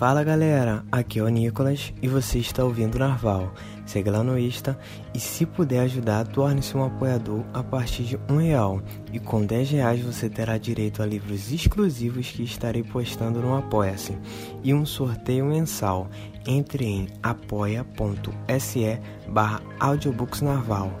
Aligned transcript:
Fala 0.00 0.24
galera, 0.24 0.82
aqui 0.90 1.18
é 1.18 1.22
o 1.22 1.28
Nicolas 1.28 1.92
e 2.00 2.08
você 2.08 2.38
está 2.38 2.64
ouvindo 2.64 2.98
Narval. 2.98 3.52
Segue 3.84 4.08
lá 4.08 4.24
no 4.24 4.38
Insta 4.38 4.78
e 5.12 5.20
se 5.20 5.44
puder 5.44 5.80
ajudar, 5.80 6.26
torne-se 6.26 6.74
um 6.74 6.82
apoiador 6.82 7.44
a 7.52 7.62
partir 7.62 8.04
de 8.04 8.18
um 8.26 8.38
real. 8.38 8.80
E 9.12 9.20
com 9.20 9.44
10 9.44 9.72
reais 9.72 10.00
você 10.00 10.30
terá 10.30 10.56
direito 10.56 11.02
a 11.02 11.06
livros 11.06 11.52
exclusivos 11.52 12.30
que 12.30 12.42
estarei 12.42 12.82
postando 12.82 13.40
no 13.40 13.54
Apoia-se 13.54 14.16
e 14.64 14.72
um 14.72 14.86
sorteio 14.86 15.44
mensal. 15.44 16.08
Entre 16.46 16.86
em 16.86 17.06
apoia.se 17.22 18.98
barra 19.28 19.60
audiobooksnarval. 19.78 20.98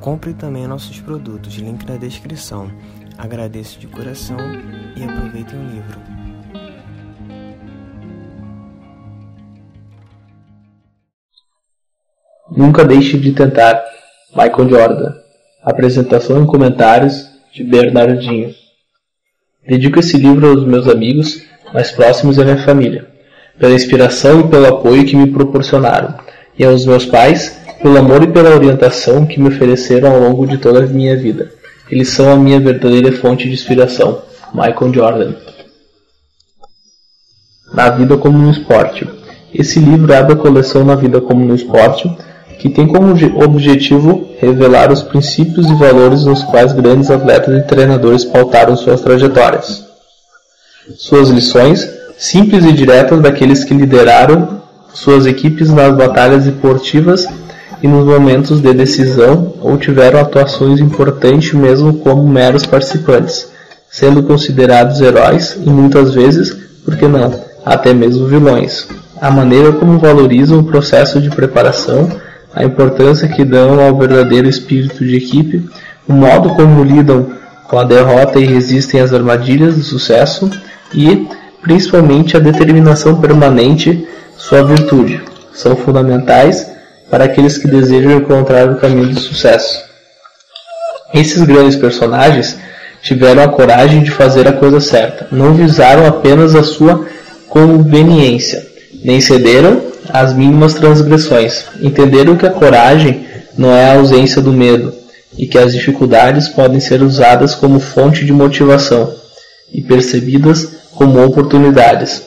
Compre 0.00 0.34
também 0.34 0.66
nossos 0.66 0.98
produtos, 0.98 1.54
link 1.54 1.86
na 1.86 1.96
descrição. 1.96 2.68
Agradeço 3.16 3.78
de 3.78 3.86
coração 3.86 4.38
e 4.96 5.04
aproveitem 5.04 5.56
o 5.56 5.70
livro. 5.70 6.19
Nunca 12.50 12.84
deixe 12.84 13.18
de 13.18 13.32
tentar. 13.32 13.80
Michael 14.32 14.68
Jordan. 14.68 15.14
Apresentação 15.62 16.42
e 16.42 16.46
comentários 16.46 17.26
de 17.52 17.64
Bernardinho. 17.64 18.54
Dedico 19.66 19.98
esse 19.98 20.16
livro 20.16 20.48
aos 20.48 20.64
meus 20.64 20.88
amigos 20.88 21.42
mais 21.72 21.90
próximos 21.90 22.36
e 22.36 22.40
à 22.40 22.44
minha 22.44 22.64
família, 22.64 23.06
pela 23.58 23.74
inspiração 23.74 24.40
e 24.40 24.48
pelo 24.48 24.66
apoio 24.66 25.04
que 25.04 25.14
me 25.14 25.30
proporcionaram, 25.30 26.14
e 26.58 26.64
aos 26.64 26.84
meus 26.84 27.06
pais, 27.06 27.60
pelo 27.80 27.98
amor 27.98 28.22
e 28.22 28.32
pela 28.32 28.54
orientação 28.54 29.26
que 29.26 29.40
me 29.40 29.48
ofereceram 29.48 30.12
ao 30.12 30.20
longo 30.20 30.46
de 30.46 30.58
toda 30.58 30.80
a 30.80 30.86
minha 30.86 31.16
vida. 31.16 31.52
Eles 31.90 32.08
são 32.08 32.32
a 32.32 32.36
minha 32.36 32.58
verdadeira 32.58 33.12
fonte 33.12 33.46
de 33.46 33.54
inspiração. 33.54 34.22
Michael 34.52 34.92
Jordan. 34.92 35.34
Na 37.72 37.90
vida 37.90 38.16
como 38.16 38.38
no 38.38 38.50
esporte. 38.50 39.08
Esse 39.52 39.80
livro 39.80 40.12
abre 40.14 40.34
a 40.34 40.36
coleção 40.36 40.84
Na 40.84 40.94
Vida 40.94 41.20
como 41.20 41.44
no 41.44 41.54
Esporte, 41.56 42.08
que 42.60 42.68
tem 42.68 42.86
como 42.86 43.14
objetivo 43.42 44.28
revelar 44.38 44.92
os 44.92 45.02
princípios 45.02 45.66
e 45.66 45.74
valores 45.74 46.24
nos 46.24 46.44
quais 46.44 46.74
grandes 46.74 47.10
atletas 47.10 47.56
e 47.56 47.62
treinadores 47.62 48.22
pautaram 48.22 48.76
suas 48.76 49.00
trajetórias. 49.00 49.82
Suas 50.94 51.30
lições, 51.30 51.88
simples 52.18 52.66
e 52.66 52.72
diretas 52.72 53.18
daqueles 53.22 53.64
que 53.64 53.72
lideraram 53.72 54.60
suas 54.92 55.24
equipes 55.24 55.70
nas 55.70 55.96
batalhas 55.96 56.44
esportivas 56.44 57.26
e 57.82 57.88
nos 57.88 58.04
momentos 58.04 58.60
de 58.60 58.74
decisão 58.74 59.54
ou 59.62 59.78
tiveram 59.78 60.20
atuações 60.20 60.80
importantes 60.80 61.54
mesmo 61.54 61.94
como 61.94 62.28
meros 62.28 62.66
participantes, 62.66 63.48
sendo 63.90 64.22
considerados 64.22 65.00
heróis 65.00 65.56
e 65.64 65.70
muitas 65.70 66.12
vezes, 66.12 66.54
por 66.84 66.94
que 66.94 67.08
não, 67.08 67.32
até 67.64 67.94
mesmo 67.94 68.26
vilões. 68.26 68.86
A 69.18 69.30
maneira 69.30 69.72
como 69.72 69.98
valorizam 69.98 70.58
o 70.58 70.64
processo 70.64 71.22
de 71.22 71.30
preparação 71.30 72.10
a 72.54 72.64
importância 72.64 73.28
que 73.28 73.44
dão 73.44 73.80
ao 73.80 73.96
verdadeiro 73.96 74.48
espírito 74.48 75.04
de 75.04 75.16
equipe, 75.16 75.68
o 76.08 76.12
modo 76.12 76.54
como 76.54 76.82
lidam 76.82 77.32
com 77.68 77.78
a 77.78 77.84
derrota 77.84 78.38
e 78.40 78.44
resistem 78.44 79.00
às 79.00 79.12
armadilhas 79.12 79.76
do 79.76 79.82
sucesso 79.82 80.50
e, 80.92 81.28
principalmente, 81.62 82.36
a 82.36 82.40
determinação 82.40 83.20
permanente, 83.20 84.06
sua 84.36 84.64
virtude, 84.64 85.22
são 85.52 85.76
fundamentais 85.76 86.68
para 87.08 87.24
aqueles 87.24 87.58
que 87.58 87.68
desejam 87.68 88.12
encontrar 88.12 88.68
o 88.68 88.76
caminho 88.76 89.14
do 89.14 89.20
sucesso. 89.20 89.84
Esses 91.14 91.42
grandes 91.42 91.76
personagens 91.76 92.58
tiveram 93.02 93.42
a 93.42 93.48
coragem 93.48 94.02
de 94.02 94.10
fazer 94.10 94.46
a 94.48 94.52
coisa 94.52 94.80
certa, 94.80 95.28
não 95.30 95.54
visaram 95.54 96.06
apenas 96.06 96.54
a 96.54 96.62
sua 96.62 97.06
conveniência, 97.48 98.66
nem 99.04 99.20
cederam 99.20 99.89
as 100.12 100.32
mínimas 100.32 100.74
transgressões. 100.74 101.64
Entenderam 101.80 102.36
que 102.36 102.46
a 102.46 102.50
coragem 102.50 103.26
não 103.56 103.72
é 103.72 103.90
a 103.90 103.94
ausência 103.94 104.40
do 104.40 104.52
medo 104.52 104.92
e 105.36 105.46
que 105.46 105.58
as 105.58 105.72
dificuldades 105.72 106.48
podem 106.48 106.80
ser 106.80 107.02
usadas 107.02 107.54
como 107.54 107.80
fonte 107.80 108.24
de 108.24 108.32
motivação 108.32 109.12
e 109.72 109.80
percebidas 109.80 110.68
como 110.94 111.24
oportunidades. 111.24 112.22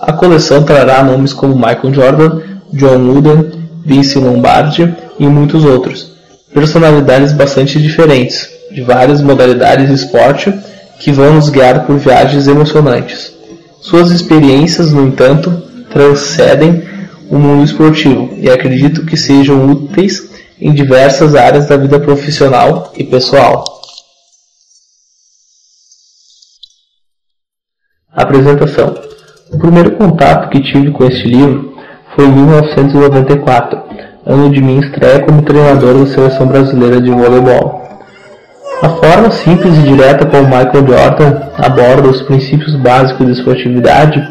A 0.00 0.12
coleção 0.12 0.62
trará 0.62 1.02
nomes 1.02 1.32
como 1.32 1.54
Michael 1.54 1.94
Jordan, 1.94 2.40
John 2.72 3.08
Wooden, 3.08 3.52
Vince 3.84 4.18
Lombardi 4.18 4.94
e 5.18 5.26
muitos 5.26 5.64
outros. 5.64 6.12
Personalidades 6.52 7.32
bastante 7.32 7.80
diferentes, 7.80 8.48
de 8.70 8.82
várias 8.82 9.20
modalidades 9.20 9.88
de 9.88 9.94
esporte, 9.94 10.52
que 10.98 11.12
vão 11.12 11.34
nos 11.34 11.48
guiar 11.48 11.86
por 11.86 11.98
viagens 11.98 12.48
emocionantes. 12.48 13.32
Suas 13.80 14.10
experiências, 14.10 14.92
no 14.92 15.06
entanto, 15.06 15.62
transcendem 15.90 16.82
o 17.30 17.38
mundo 17.38 17.64
esportivo 17.64 18.30
e 18.36 18.48
acredito 18.48 19.04
que 19.04 19.16
sejam 19.16 19.70
úteis 19.70 20.30
em 20.60 20.72
diversas 20.72 21.34
áreas 21.34 21.66
da 21.66 21.76
vida 21.76 22.00
profissional 22.00 22.92
e 22.96 23.04
pessoal. 23.04 23.64
Apresentação: 28.12 28.94
O 29.52 29.58
primeiro 29.58 29.92
contato 29.92 30.48
que 30.50 30.62
tive 30.62 30.90
com 30.90 31.04
este 31.04 31.28
livro 31.28 31.76
foi 32.14 32.24
em 32.24 32.32
1994, 32.32 33.82
ano 34.24 34.50
de 34.50 34.62
minha 34.62 34.80
estreia 34.80 35.22
como 35.24 35.42
treinador 35.42 35.94
da 35.98 36.06
seleção 36.06 36.46
brasileira 36.46 37.00
de 37.00 37.10
voleibol. 37.10 37.86
A 38.82 38.88
forma 38.88 39.30
simples 39.30 39.76
e 39.78 39.82
direta 39.82 40.26
como 40.26 40.44
Michael 40.44 40.86
Jordan 40.86 41.48
aborda 41.56 42.08
os 42.08 42.22
princípios 42.22 42.74
básicos 42.76 43.26
de 43.26 43.32
esportividade, 43.32 44.22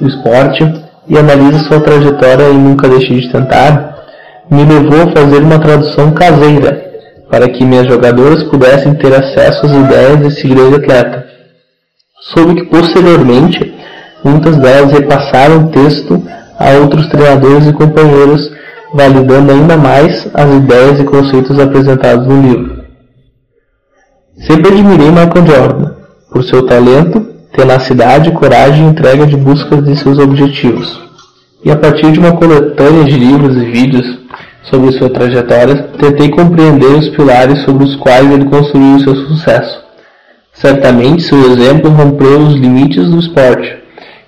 o 0.00 0.06
esporte 0.06 0.64
e 1.10 1.18
analisa 1.18 1.58
sua 1.64 1.80
trajetória 1.80 2.48
e 2.48 2.54
nunca 2.54 2.88
deixe 2.88 3.12
de 3.20 3.32
tentar, 3.32 4.06
me 4.48 4.64
levou 4.64 5.02
a 5.02 5.12
fazer 5.12 5.42
uma 5.42 5.58
tradução 5.58 6.12
caseira 6.12 6.88
para 7.28 7.48
que 7.48 7.64
minhas 7.64 7.88
jogadoras 7.88 8.44
pudessem 8.44 8.94
ter 8.94 9.12
acesso 9.12 9.66
às 9.66 9.72
ideias 9.72 10.20
desse 10.20 10.46
grande 10.46 10.76
atleta. 10.76 11.26
Soube 12.32 12.54
que 12.54 12.66
posteriormente 12.66 13.74
muitas 14.24 14.56
delas 14.56 14.92
repassaram 14.92 15.64
o 15.64 15.68
texto 15.70 16.22
a 16.58 16.70
outros 16.80 17.08
treinadores 17.08 17.66
e 17.66 17.72
companheiros, 17.72 18.52
validando 18.94 19.50
ainda 19.50 19.76
mais 19.76 20.28
as 20.32 20.54
ideias 20.54 21.00
e 21.00 21.04
conceitos 21.04 21.58
apresentados 21.58 22.26
no 22.26 22.40
livro. 22.40 22.84
Sempre 24.46 24.72
admirei 24.72 25.10
Michael 25.10 25.46
Jordan 25.46 25.94
por 26.30 26.44
seu 26.44 26.64
talento 26.66 27.26
tenacidade, 27.52 28.30
coragem 28.32 28.86
e 28.86 28.90
entrega 28.90 29.26
de 29.26 29.36
busca 29.36 29.80
de 29.80 29.96
seus 29.96 30.18
objetivos. 30.18 31.00
E 31.64 31.70
a 31.70 31.76
partir 31.76 32.10
de 32.12 32.18
uma 32.18 32.32
coletânea 32.32 33.04
de 33.04 33.18
livros 33.18 33.56
e 33.56 33.64
vídeos 33.66 34.18
sobre 34.62 34.92
sua 34.92 35.10
trajetória, 35.10 35.88
tentei 35.98 36.30
compreender 36.30 36.90
os 36.90 37.08
pilares 37.10 37.62
sobre 37.62 37.84
os 37.84 37.96
quais 37.96 38.30
ele 38.30 38.44
construiu 38.44 39.00
seu 39.00 39.14
sucesso. 39.14 39.80
Certamente 40.52 41.22
seu 41.22 41.52
exemplo 41.52 41.90
rompeu 41.90 42.38
os 42.40 42.54
limites 42.54 43.08
do 43.10 43.18
esporte, 43.18 43.76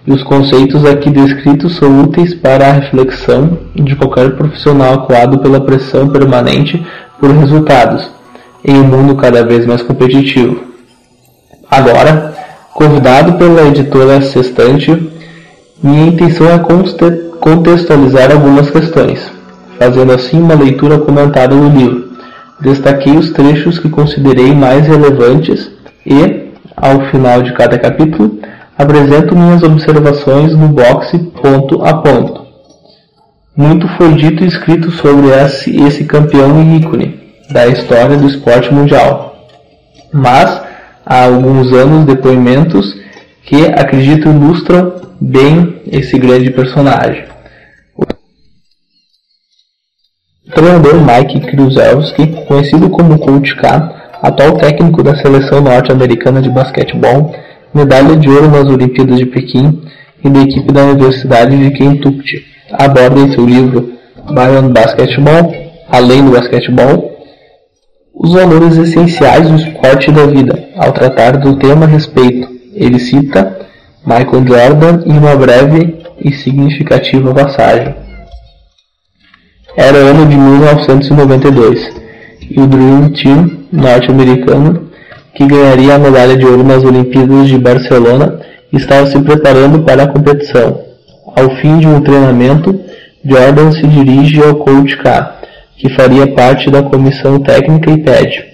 e 0.06 0.12
os 0.12 0.22
conceitos 0.22 0.84
aqui 0.84 1.10
descritos 1.10 1.76
são 1.76 2.02
úteis 2.02 2.34
para 2.34 2.66
a 2.66 2.72
reflexão 2.72 3.58
de 3.74 3.94
qualquer 3.94 4.36
profissional 4.36 4.94
acuado 4.94 5.38
pela 5.38 5.60
pressão 5.60 6.08
permanente 6.08 6.84
por 7.20 7.30
resultados, 7.30 8.10
em 8.64 8.76
um 8.76 8.84
mundo 8.84 9.14
cada 9.14 9.44
vez 9.44 9.64
mais 9.64 9.82
competitivo. 9.82 10.60
Agora, 11.70 12.34
Convidado 12.74 13.34
pela 13.34 13.68
editora 13.68 14.22
Sextante, 14.22 14.90
minha 15.82 16.06
intenção 16.06 16.46
é 16.48 16.58
contextualizar 17.38 18.32
algumas 18.32 18.70
questões, 18.70 19.30
fazendo 19.78 20.12
assim 20.12 20.40
uma 20.40 20.54
leitura 20.54 20.98
comentada 20.98 21.54
do 21.54 21.68
livro. 21.68 22.10
Destaquei 22.60 23.14
os 23.16 23.30
trechos 23.30 23.78
que 23.78 23.90
considerei 23.90 24.54
mais 24.54 24.86
relevantes 24.86 25.70
e, 26.06 26.50
ao 26.74 27.10
final 27.10 27.42
de 27.42 27.52
cada 27.52 27.78
capítulo, 27.78 28.38
apresento 28.78 29.36
minhas 29.36 29.62
observações 29.62 30.56
no 30.56 30.68
boxe 30.68 31.18
ponto 31.18 31.84
a 31.84 31.94
ponto. 31.94 32.40
Muito 33.54 33.86
foi 33.98 34.14
dito 34.14 34.44
e 34.44 34.48
escrito 34.48 34.90
sobre 34.92 35.28
esse, 35.28 35.76
esse 35.82 36.04
campeão 36.04 36.62
e 36.62 36.78
ícone 36.78 37.20
da 37.50 37.66
história 37.66 38.16
do 38.16 38.26
esporte 38.26 38.72
mundial. 38.72 39.46
Mas 40.10 40.71
há 41.04 41.24
alguns 41.24 41.72
anos 41.72 42.04
depoimentos 42.06 42.94
que 43.44 43.66
acredito 43.66 44.28
ilustram 44.28 44.94
bem 45.20 45.82
esse 45.86 46.18
grande 46.18 46.50
personagem. 46.50 47.24
O 47.96 48.04
treinador 50.54 50.94
Mike 51.00 51.40
Krzyzewski, 51.40 52.26
conhecido 52.46 52.90
como 52.90 53.18
Coach 53.18 53.56
K, 53.56 54.10
atual 54.22 54.56
técnico 54.58 55.02
da 55.02 55.16
seleção 55.16 55.60
norte-americana 55.60 56.40
de 56.40 56.50
basquetebol, 56.50 57.34
medalha 57.74 58.16
de 58.16 58.28
ouro 58.28 58.50
nas 58.50 58.68
Olimpíadas 58.68 59.18
de 59.18 59.26
Pequim 59.26 59.82
e 60.24 60.28
da 60.28 60.40
equipe 60.40 60.72
da 60.72 60.84
Universidade 60.84 61.56
de 61.56 61.70
Kentucky, 61.70 62.44
aborda 62.72 63.20
em 63.20 63.32
seu 63.32 63.44
livro 63.44 63.92
Beyond 64.30 64.72
Basketball, 64.72 65.52
Além 65.88 66.24
do 66.24 66.30
Basquetebol, 66.30 67.12
os 68.14 68.32
valores 68.32 68.78
essenciais 68.78 69.48
do 69.48 69.56
esporte 69.56 70.10
e 70.10 70.12
da 70.14 70.26
vida, 70.26 70.51
ao 70.82 70.92
tratar 70.92 71.36
do 71.36 71.56
tema 71.56 71.86
a 71.86 71.88
respeito. 71.88 72.48
Ele 72.74 72.98
cita 72.98 73.58
Michael 74.04 74.46
Jordan 74.46 75.02
em 75.06 75.16
uma 75.16 75.36
breve 75.36 75.98
e 76.18 76.32
significativa 76.32 77.32
passagem. 77.32 77.94
Era 79.76 79.98
o 79.98 80.06
ano 80.08 80.26
de 80.26 80.36
1992 80.36 81.92
e 82.50 82.60
o 82.60 82.66
Dream 82.66 83.10
Team 83.10 83.62
norte-americano, 83.72 84.90
que 85.34 85.46
ganharia 85.46 85.94
a 85.94 85.98
medalha 85.98 86.36
de 86.36 86.44
ouro 86.44 86.64
nas 86.64 86.84
Olimpíadas 86.84 87.48
de 87.48 87.58
Barcelona, 87.58 88.40
estava 88.72 89.06
se 89.06 89.18
preparando 89.20 89.82
para 89.82 90.02
a 90.02 90.08
competição. 90.08 90.80
Ao 91.34 91.56
fim 91.56 91.78
de 91.78 91.86
um 91.86 92.00
treinamento, 92.02 92.78
Jordan 93.24 93.72
se 93.72 93.86
dirige 93.86 94.42
ao 94.42 94.56
coach 94.56 94.96
K, 94.98 95.40
que 95.78 95.88
faria 95.94 96.26
parte 96.26 96.70
da 96.70 96.82
comissão 96.82 97.38
técnica 97.38 97.90
e 97.90 98.02
pede: 98.02 98.44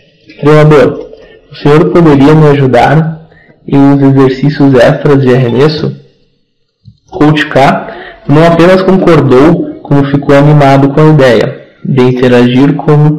Treinador, 0.41 1.08
o 1.51 1.55
senhor 1.57 1.91
poderia 1.91 2.35
me 2.35 2.49
ajudar 2.49 3.29
em 3.67 3.79
uns 3.79 4.03
exercícios 4.03 4.75
extras 4.75 5.21
de 5.23 5.35
arremesso? 5.35 5.95
Coach 7.11 7.47
K 7.47 7.89
não 8.29 8.45
apenas 8.45 8.83
concordou, 8.83 9.81
como 9.83 10.05
ficou 10.07 10.37
animado 10.37 10.91
com 10.91 11.01
a 11.01 11.13
ideia 11.13 11.69
de 11.85 12.03
interagir 12.03 12.75
com 12.75 13.19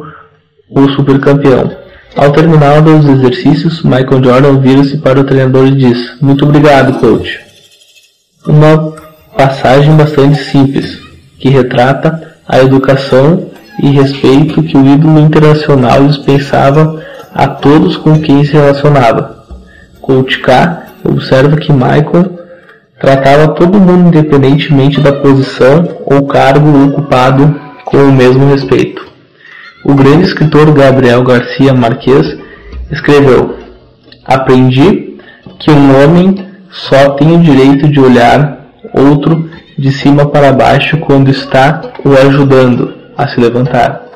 o 0.70 0.88
supercampeão. 0.90 1.70
Ao 2.16 2.32
terminar 2.32 2.82
os 2.82 3.08
exercícios, 3.08 3.82
Michael 3.82 4.22
Jordan 4.22 4.60
vira-se 4.60 4.98
para 4.98 5.20
o 5.20 5.24
treinador 5.24 5.66
e 5.66 5.76
diz: 5.76 6.20
Muito 6.20 6.44
obrigado, 6.44 6.98
coach. 7.00 7.40
Uma 8.46 8.92
passagem 9.36 9.96
bastante 9.96 10.42
simples, 10.44 10.98
que 11.38 11.48
retrata 11.48 12.36
a 12.48 12.58
educação 12.58 13.50
e 13.82 13.90
respeito 13.90 14.62
que 14.62 14.76
o 14.76 14.86
ídolo 14.86 15.20
internacional 15.20 16.06
dispensava 16.06 17.00
a 17.34 17.46
todos 17.48 17.96
com 17.96 18.20
quem 18.20 18.44
se 18.44 18.52
relacionava. 18.52 19.44
Coach 20.00 20.40
K 20.40 20.86
observa 21.04 21.56
que 21.56 21.72
Michael 21.72 22.38
tratava 23.00 23.48
todo 23.48 23.80
mundo 23.80 24.08
independentemente 24.08 25.00
da 25.00 25.12
posição 25.12 25.88
ou 26.06 26.26
cargo 26.26 26.86
ocupado 26.86 27.58
com 27.84 27.98
o 27.98 28.12
mesmo 28.12 28.50
respeito. 28.50 29.06
O 29.84 29.94
grande 29.94 30.24
escritor 30.24 30.70
Gabriel 30.72 31.22
Garcia 31.22 31.72
Marques 31.72 32.36
escreveu: 32.90 33.56
Aprendi 34.24 35.18
que 35.58 35.70
um 35.70 36.02
homem 36.02 36.46
só 36.70 37.10
tem 37.10 37.34
o 37.34 37.42
direito 37.42 37.88
de 37.88 37.98
olhar 37.98 38.66
outro 38.92 39.48
de 39.78 39.90
cima 39.90 40.26
para 40.26 40.52
baixo 40.52 40.98
quando 40.98 41.30
está 41.30 41.80
o 42.04 42.12
ajudando 42.12 42.92
a 43.16 43.28
se 43.28 43.40
levantar. 43.40 44.09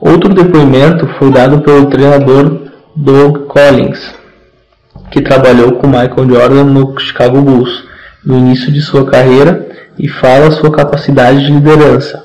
Outro 0.00 0.32
depoimento 0.32 1.06
foi 1.18 1.30
dado 1.30 1.60
pelo 1.60 1.90
treinador 1.90 2.70
Doug 2.96 3.46
Collins, 3.48 4.14
que 5.10 5.20
trabalhou 5.20 5.72
com 5.72 5.86
Michael 5.86 6.26
Jordan 6.26 6.64
no 6.64 6.98
Chicago 6.98 7.42
Bulls 7.42 7.84
no 8.24 8.38
início 8.38 8.72
de 8.72 8.80
sua 8.80 9.04
carreira 9.04 9.68
e 9.98 10.08
fala 10.08 10.50
sua 10.52 10.70
capacidade 10.70 11.44
de 11.44 11.52
liderança, 11.52 12.24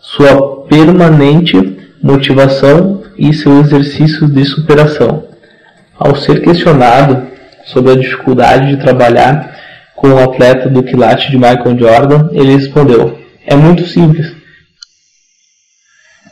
sua 0.00 0.64
permanente 0.68 1.78
motivação 2.02 3.02
e 3.16 3.32
seu 3.32 3.60
exercício 3.60 4.26
de 4.28 4.44
superação. 4.44 5.24
Ao 5.96 6.16
ser 6.16 6.42
questionado 6.42 7.28
sobre 7.66 7.92
a 7.92 7.96
dificuldade 7.96 8.74
de 8.74 8.82
trabalhar 8.82 9.54
com 9.94 10.08
o 10.08 10.18
atleta 10.18 10.68
do 10.68 10.82
quilate 10.82 11.30
de 11.30 11.36
Michael 11.36 11.78
Jordan, 11.78 12.28
ele 12.32 12.56
respondeu: 12.56 13.16
É 13.46 13.54
muito 13.54 13.86
simples. 13.86 14.43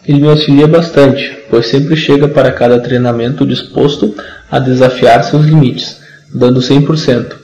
Ele 0.06 0.20
me 0.20 0.28
auxilia 0.28 0.66
bastante, 0.66 1.38
pois 1.48 1.68
sempre 1.68 1.96
chega 1.96 2.26
para 2.26 2.50
cada 2.50 2.80
treinamento 2.80 3.46
disposto 3.46 4.14
a 4.50 4.58
desafiar 4.58 5.22
seus 5.22 5.44
limites, 5.44 6.00
dando 6.34 6.60
100%. 6.60 7.36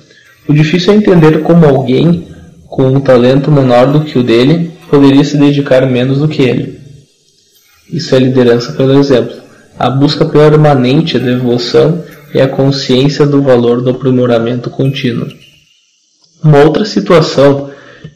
O 0.49 0.53
difícil 0.53 0.93
é 0.93 0.97
entender 0.97 1.43
como 1.43 1.67
alguém 1.67 2.27
com 2.67 2.87
um 2.87 3.01
talento 3.01 3.51
menor 3.51 3.93
do 3.93 4.01
que 4.01 4.19
o 4.19 4.23
dele 4.23 4.73
poderia 4.91 5.25
se 5.25 5.37
dedicar 5.37 5.87
menos 5.87 6.19
do 6.19 6.29
que 6.29 6.43
ele. 6.43 6.81
Isso 7.93 8.15
é 8.15 8.19
liderança 8.19 8.73
pelo 8.73 8.99
exemplo. 8.99 9.37
A 9.79 9.89
busca 9.89 10.25
permanente 10.25 11.19
da 11.19 11.31
evolução 11.31 12.03
e 12.35 12.41
a 12.41 12.49
consciência 12.49 13.25
do 13.25 13.43
valor 13.43 13.81
do 13.81 13.91
aprimoramento 13.91 14.69
contínuo. 14.69 15.29
Uma 16.43 16.65
outra 16.65 16.85
situação 16.85 17.71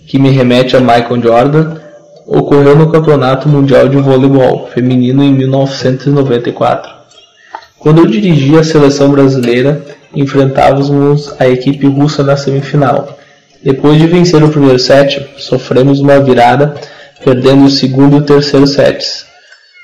que 0.06 0.18
me 0.18 0.30
remete 0.30 0.76
a 0.76 0.80
Michael 0.80 1.22
Jordan 1.22 1.81
ocorreu 2.26 2.76
no 2.76 2.90
Campeonato 2.90 3.48
Mundial 3.48 3.88
de 3.88 3.96
Voleibol 3.96 4.68
Feminino 4.72 5.22
em 5.22 5.32
1994. 5.32 6.92
Quando 7.78 7.98
eu 7.98 8.06
dirigia 8.06 8.60
a 8.60 8.64
seleção 8.64 9.10
brasileira, 9.10 9.84
enfrentávamos 10.14 11.34
a 11.38 11.48
equipe 11.48 11.86
russa 11.86 12.22
na 12.22 12.36
semifinal. 12.36 13.18
Depois 13.62 13.98
de 13.98 14.06
vencer 14.06 14.42
o 14.42 14.48
primeiro 14.48 14.78
set, 14.78 15.26
sofremos 15.38 16.00
uma 16.00 16.20
virada, 16.20 16.74
perdendo 17.24 17.64
o 17.64 17.70
segundo 17.70 18.16
e 18.16 18.18
o 18.20 18.24
terceiro 18.24 18.66
sets. 18.66 19.26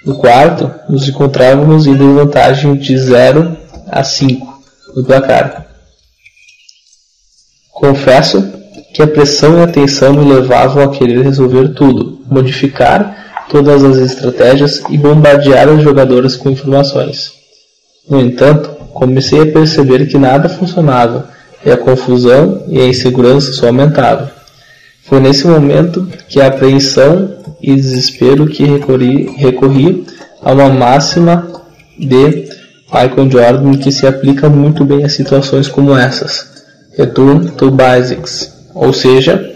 No 0.05 0.17
quarto, 0.17 0.71
nos 0.89 1.09
encontrávamos 1.09 1.87
em 1.87 1.95
desvantagem 1.95 2.75
de 2.77 2.97
0 2.97 3.57
a 3.91 4.05
5 4.05 4.63
no 4.95 5.05
placar. 5.05 5.67
Confesso 7.73 8.53
que 8.93 9.03
a 9.03 9.07
pressão 9.07 9.59
e 9.59 9.63
a 9.63 9.67
tensão 9.67 10.13
me 10.13 10.33
levavam 10.33 10.83
a 10.83 10.91
querer 10.91 11.23
resolver 11.23 11.69
tudo, 11.75 12.18
modificar 12.31 13.45
todas 13.49 13.83
as 13.83 13.97
estratégias 13.97 14.83
e 14.91 14.99
bombardear 14.99 15.69
as 15.69 15.83
jogadoras 15.83 16.37
com 16.37 16.51
informações. 16.51 17.33
No 18.09 18.21
entanto, 18.21 18.71
comecei 18.93 19.43
a 19.43 19.47
perceber 19.47 20.07
que 20.07 20.19
nada 20.19 20.49
funcionava 20.49 21.29
e 21.65 21.71
a 21.71 21.77
confusão 21.77 22.65
e 22.69 22.81
a 22.81 22.87
insegurança 22.87 23.53
só 23.53 23.67
aumentavam. 23.67 24.29
Foi 25.05 25.21
nesse 25.21 25.47
momento 25.47 26.07
que 26.29 26.41
a 26.41 26.49
apreensão 26.49 27.37
e 27.63 27.75
desespero 27.75 28.47
que 28.47 28.65
recorri, 28.65 29.35
recorri 29.37 30.07
a 30.43 30.53
uma 30.53 30.69
máxima 30.69 31.49
de 31.99 32.49
Michael 32.93 33.31
Jordan 33.31 33.77
que 33.79 33.91
se 33.91 34.07
aplica 34.07 34.49
muito 34.49 34.85
bem 34.85 35.05
a 35.05 35.09
situações 35.09 35.69
como 35.69 35.97
essas. 35.97 36.59
Return 36.97 37.51
to 37.53 37.71
Basics, 37.71 38.53
ou 38.75 38.93
seja, 38.93 39.55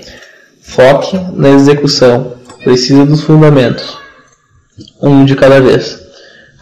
foque 0.60 1.18
na 1.34 1.50
execução, 1.50 2.34
precisa 2.64 3.04
dos 3.04 3.22
fundamentos, 3.22 3.96
um 5.00 5.24
de 5.24 5.34
cada 5.34 5.60
vez, 5.60 6.00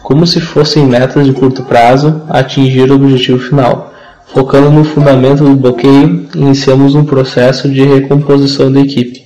como 0.03 0.25
se 0.25 0.39
fossem 0.41 0.85
metas 0.85 1.25
de 1.25 1.33
curto 1.33 1.63
prazo 1.63 2.21
a 2.29 2.39
atingir 2.39 2.91
o 2.91 2.95
objetivo 2.95 3.39
final. 3.39 3.93
Focando 4.33 4.71
no 4.71 4.83
fundamento 4.83 5.43
do 5.43 5.55
bloqueio, 5.55 6.27
iniciamos 6.35 6.95
um 6.95 7.03
processo 7.03 7.69
de 7.69 7.83
recomposição 7.83 8.71
da 8.71 8.79
equipe 8.79 9.21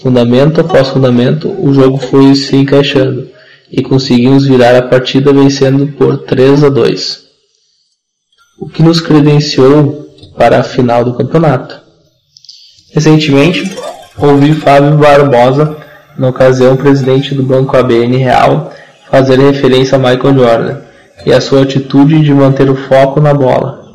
Fundamento 0.00 0.60
após 0.60 0.88
fundamento, 0.88 1.48
o 1.58 1.74
jogo 1.74 1.98
foi 1.98 2.32
se 2.36 2.54
encaixando 2.54 3.28
e 3.68 3.82
conseguimos 3.82 4.46
virar 4.46 4.76
a 4.76 4.82
partida 4.82 5.32
vencendo 5.32 5.88
por 5.88 6.18
3 6.18 6.62
a 6.62 6.68
2, 6.68 7.18
o 8.60 8.68
que 8.68 8.80
nos 8.80 9.00
credenciou 9.00 10.08
para 10.36 10.60
a 10.60 10.62
final 10.62 11.04
do 11.04 11.14
campeonato. 11.14 11.80
Recentemente, 12.94 13.76
ouvi 14.16 14.52
Fábio 14.54 14.96
Barbosa, 14.98 15.76
na 16.18 16.28
ocasião 16.28 16.76
presidente 16.76 17.34
do 17.34 17.42
Banco 17.42 17.76
ABN 17.76 18.16
Real, 18.16 18.72
fazer 19.10 19.38
referência 19.38 19.96
a 19.96 19.98
Michael 19.98 20.34
Jordan 20.34 20.76
e 21.24 21.32
a 21.32 21.40
sua 21.40 21.62
atitude 21.62 22.20
de 22.20 22.34
manter 22.34 22.68
o 22.68 22.74
foco 22.74 23.20
na 23.20 23.32
bola. 23.32 23.86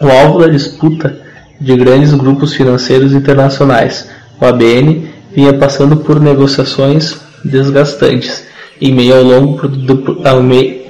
O 0.00 0.08
alvo 0.08 0.40
da 0.40 0.48
disputa 0.48 1.16
de 1.60 1.76
grandes 1.76 2.12
grupos 2.12 2.52
financeiros 2.54 3.12
internacionais 3.12 4.08
o 4.40 4.44
ABN 4.44 5.10
vinha 5.34 5.52
passando 5.54 5.96
por 5.96 6.20
negociações 6.20 7.16
desgastantes 7.44 8.44
em 8.80 8.92
meio 8.92 9.16
ao 9.16 9.22
longo, 9.24 9.60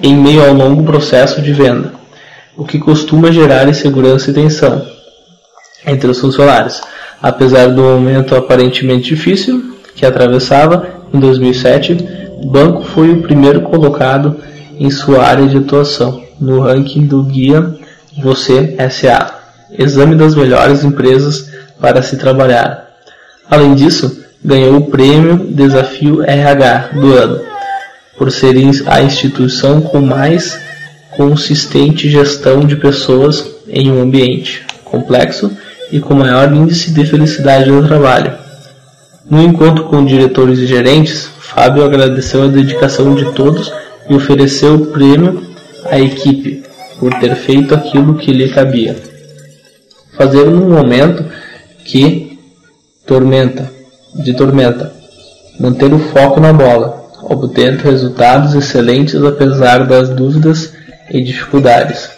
em 0.03 0.17
meio 0.17 0.45
ao 0.45 0.53
longo 0.53 0.85
processo 0.85 1.41
de 1.41 1.53
venda, 1.53 1.95
o 2.57 2.65
que 2.65 2.79
costuma 2.79 3.33
gerar 3.33 3.69
insegurança 3.69 4.31
e 4.31 4.35
tensão 4.35 4.87
entre 5.87 6.11
os 6.11 6.21
funcionários. 6.21 6.83
Apesar 7.23 7.69
do 7.69 7.83
momento 7.83 8.37
aparentemente 8.37 9.15
difícil 9.15 9.78
que 9.99 10.07
atravessava 10.07 10.87
em 11.13 11.19
2007, 11.19 11.97
o 12.41 12.47
banco 12.47 12.85
foi 12.85 13.11
o 13.11 13.23
primeiro 13.23 13.63
colocado 13.63 14.37
em 14.79 14.91
sua 14.91 15.25
área 15.25 15.47
de 15.47 15.57
atuação 15.57 16.23
no 16.41 16.61
ranking 16.61 17.05
do 17.05 17.25
guia 17.25 17.75
Você 18.23 18.77
SA, 18.91 19.35
exame 19.77 20.15
das 20.15 20.37
melhores 20.37 20.85
empresas 20.85 21.51
para 21.81 22.01
se 22.01 22.17
trabalhar 22.17 22.89
Além 23.51 23.75
disso, 23.75 24.25
ganhou 24.45 24.77
o 24.77 24.87
prêmio 24.87 25.49
Desafio 25.51 26.23
RH 26.23 26.91
do 26.95 27.15
ano, 27.15 27.41
por 28.17 28.31
ser 28.31 28.55
a 28.87 29.03
instituição 29.03 29.81
com 29.81 30.01
mais 30.01 30.61
consistente 31.17 32.11
gestão 32.11 32.61
de 32.61 32.77
pessoas 32.77 33.45
em 33.67 33.91
um 33.91 34.03
ambiente 34.03 34.65
complexo 34.85 35.51
e 35.91 35.99
com 35.99 36.15
maior 36.15 36.53
índice 36.53 36.93
de 36.93 37.05
felicidade 37.07 37.71
no 37.71 37.87
trabalho. 37.87 38.48
No 39.31 39.43
encontro 39.43 39.85
com 39.85 40.05
diretores 40.05 40.59
e 40.59 40.67
gerentes, 40.67 41.29
Fábio 41.39 41.85
agradeceu 41.85 42.45
a 42.45 42.49
dedicação 42.49 43.15
de 43.15 43.33
todos 43.33 43.73
e 44.09 44.15
ofereceu 44.15 44.75
o 44.75 44.87
prêmio 44.87 45.43
à 45.87 45.99
equipe 45.99 46.63
por 46.99 47.13
ter 47.15 47.35
feito 47.35 47.75
aquilo 47.75 48.15
que 48.15 48.33
lhe 48.33 48.49
cabia. 48.49 48.97
Fazer 50.17 50.47
num 50.47 50.71
momento 50.71 51.25
que 51.85 52.29
Tormenta. 53.09 53.73
De 54.15 54.35
tormenta. 54.35 54.93
Manter 55.59 55.95
o 55.95 55.99
foco 55.99 56.39
na 56.39 56.53
bola, 56.53 57.09
obtendo 57.23 57.83
resultados 57.83 58.55
excelentes 58.55 59.15
apesar 59.25 59.87
das 59.87 60.11
dúvidas 60.11 60.75
e 61.11 61.23
dificuldades. 61.23 62.11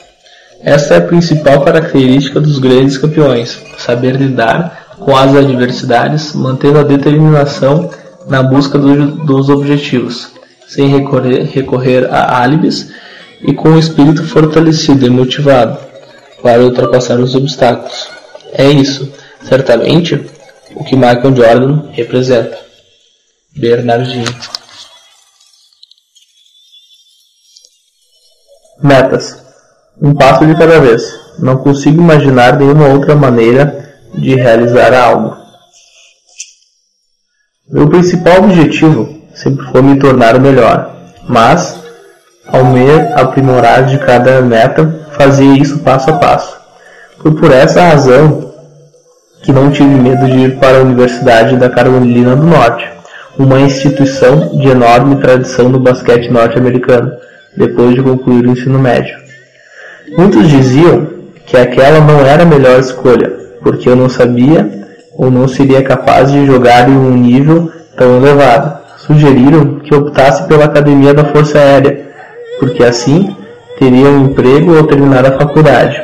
Essa 0.64 0.94
é 0.94 0.98
a 0.98 1.02
principal 1.02 1.62
característica 1.62 2.40
dos 2.40 2.58
grandes 2.58 2.98
campeões: 2.98 3.56
saber 3.78 4.16
lidar 4.16 4.79
com 5.00 5.16
as 5.16 5.34
adversidades, 5.34 6.34
mantendo 6.34 6.78
a 6.78 6.84
determinação 6.84 7.90
na 8.28 8.42
busca 8.42 8.78
do, 8.78 9.12
dos 9.24 9.48
objetivos, 9.48 10.28
sem 10.68 10.88
recorrer, 10.88 11.44
recorrer 11.44 12.08
a 12.12 12.42
álibis 12.42 12.92
e 13.40 13.52
com 13.52 13.70
o 13.70 13.78
espírito 13.78 14.22
fortalecido 14.22 15.06
e 15.06 15.10
motivado 15.10 15.78
para 16.42 16.62
ultrapassar 16.62 17.18
os 17.18 17.34
obstáculos. 17.34 18.08
É 18.52 18.68
isso, 18.68 19.10
certamente, 19.42 20.14
o 20.74 20.84
que 20.84 20.94
Michael 20.94 21.34
Jordan 21.34 21.90
representa. 21.92 22.58
Bernardinho. 23.56 24.26
Metas. 28.82 29.36
Um 30.00 30.14
passo 30.14 30.46
de 30.46 30.54
cada 30.56 30.78
vez. 30.80 31.02
Não 31.38 31.56
consigo 31.56 32.00
imaginar 32.00 32.58
nenhuma 32.58 32.88
outra 32.88 33.16
maneira 33.16 33.79
de 34.14 34.34
realizar 34.34 34.92
algo. 34.94 35.36
Meu 37.68 37.88
principal 37.88 38.38
objetivo 38.38 39.20
sempre 39.34 39.64
foi 39.66 39.82
me 39.82 39.98
tornar 39.98 40.38
melhor, 40.40 40.94
mas, 41.28 41.80
ao 42.46 42.64
me 42.64 42.90
aprimorar 43.14 43.86
de 43.86 43.98
cada 43.98 44.40
meta, 44.42 45.06
fazia 45.12 45.56
isso 45.56 45.78
passo 45.78 46.10
a 46.10 46.14
passo. 46.14 46.58
Foi 47.18 47.32
por 47.32 47.52
essa 47.52 47.82
razão 47.82 48.52
que 49.42 49.52
não 49.52 49.70
tive 49.70 49.94
medo 49.94 50.26
de 50.26 50.38
ir 50.38 50.58
para 50.58 50.78
a 50.78 50.82
Universidade 50.82 51.56
da 51.56 51.70
Carolina 51.70 52.34
do 52.34 52.44
Norte, 52.44 52.90
uma 53.38 53.60
instituição 53.60 54.58
de 54.58 54.68
enorme 54.68 55.16
tradição 55.16 55.68
no 55.68 55.80
basquete 55.80 56.30
norte-americano, 56.30 57.12
depois 57.56 57.94
de 57.94 58.02
concluir 58.02 58.46
o 58.46 58.50
ensino 58.50 58.78
médio. 58.78 59.16
Muitos 60.16 60.48
diziam 60.48 61.08
que 61.46 61.56
aquela 61.56 62.00
não 62.00 62.20
era 62.20 62.42
a 62.42 62.46
melhor 62.46 62.78
escolha, 62.78 63.32
porque 63.62 63.88
eu 63.88 63.96
não 63.96 64.08
sabia 64.08 64.80
ou 65.16 65.30
não 65.30 65.46
seria 65.46 65.82
capaz 65.82 66.32
de 66.32 66.46
jogar 66.46 66.88
em 66.88 66.96
um 66.96 67.16
nível 67.16 67.70
tão 67.96 68.16
elevado. 68.16 68.80
Sugeriram 68.98 69.80
que 69.80 69.94
optasse 69.94 70.44
pela 70.44 70.64
Academia 70.64 71.12
da 71.12 71.24
Força 71.24 71.58
Aérea, 71.58 72.10
porque 72.58 72.82
assim 72.82 73.36
teria 73.78 74.08
um 74.08 74.26
emprego 74.26 74.76
ou 74.76 74.84
terminar 74.84 75.26
a 75.26 75.38
faculdade. 75.38 76.00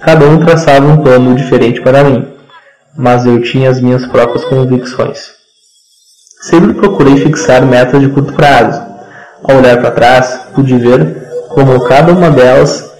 Cada 0.00 0.26
um 0.26 0.38
traçava 0.38 0.86
um 0.86 0.98
plano 0.98 1.34
diferente 1.34 1.80
para 1.80 2.04
mim, 2.04 2.26
mas 2.96 3.26
eu 3.26 3.42
tinha 3.42 3.70
as 3.70 3.80
minhas 3.80 4.06
próprias 4.06 4.44
convicções. 4.44 5.30
Sempre 6.42 6.74
procurei 6.74 7.16
fixar 7.16 7.66
metas 7.66 8.00
de 8.00 8.08
curto 8.08 8.32
prazo. 8.34 8.80
Ao 9.42 9.56
olhar 9.56 9.80
para 9.80 9.90
trás, 9.90 10.40
pude 10.54 10.76
ver 10.76 11.26
como 11.48 11.84
cada 11.84 12.12
uma 12.12 12.30
delas, 12.30 12.92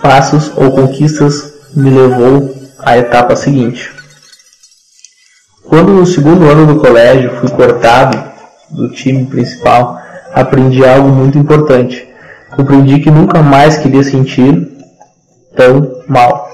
passos 0.00 0.50
ou 0.56 0.72
conquistas, 0.72 1.52
me 1.76 1.90
levou 1.90 2.61
à 2.82 2.98
etapa 2.98 3.36
seguinte. 3.36 3.90
Quando 5.64 5.92
no 5.92 6.04
segundo 6.04 6.48
ano 6.50 6.66
do 6.66 6.80
colégio 6.80 7.30
fui 7.36 7.48
cortado 7.50 8.22
do 8.70 8.88
time 8.90 9.24
principal, 9.26 9.98
aprendi 10.34 10.84
algo 10.84 11.08
muito 11.08 11.38
importante. 11.38 12.06
Compreendi 12.54 12.98
que 12.98 13.10
nunca 13.10 13.42
mais 13.42 13.78
queria 13.78 14.02
sentir 14.02 14.68
tão 15.56 16.02
mal. 16.08 16.50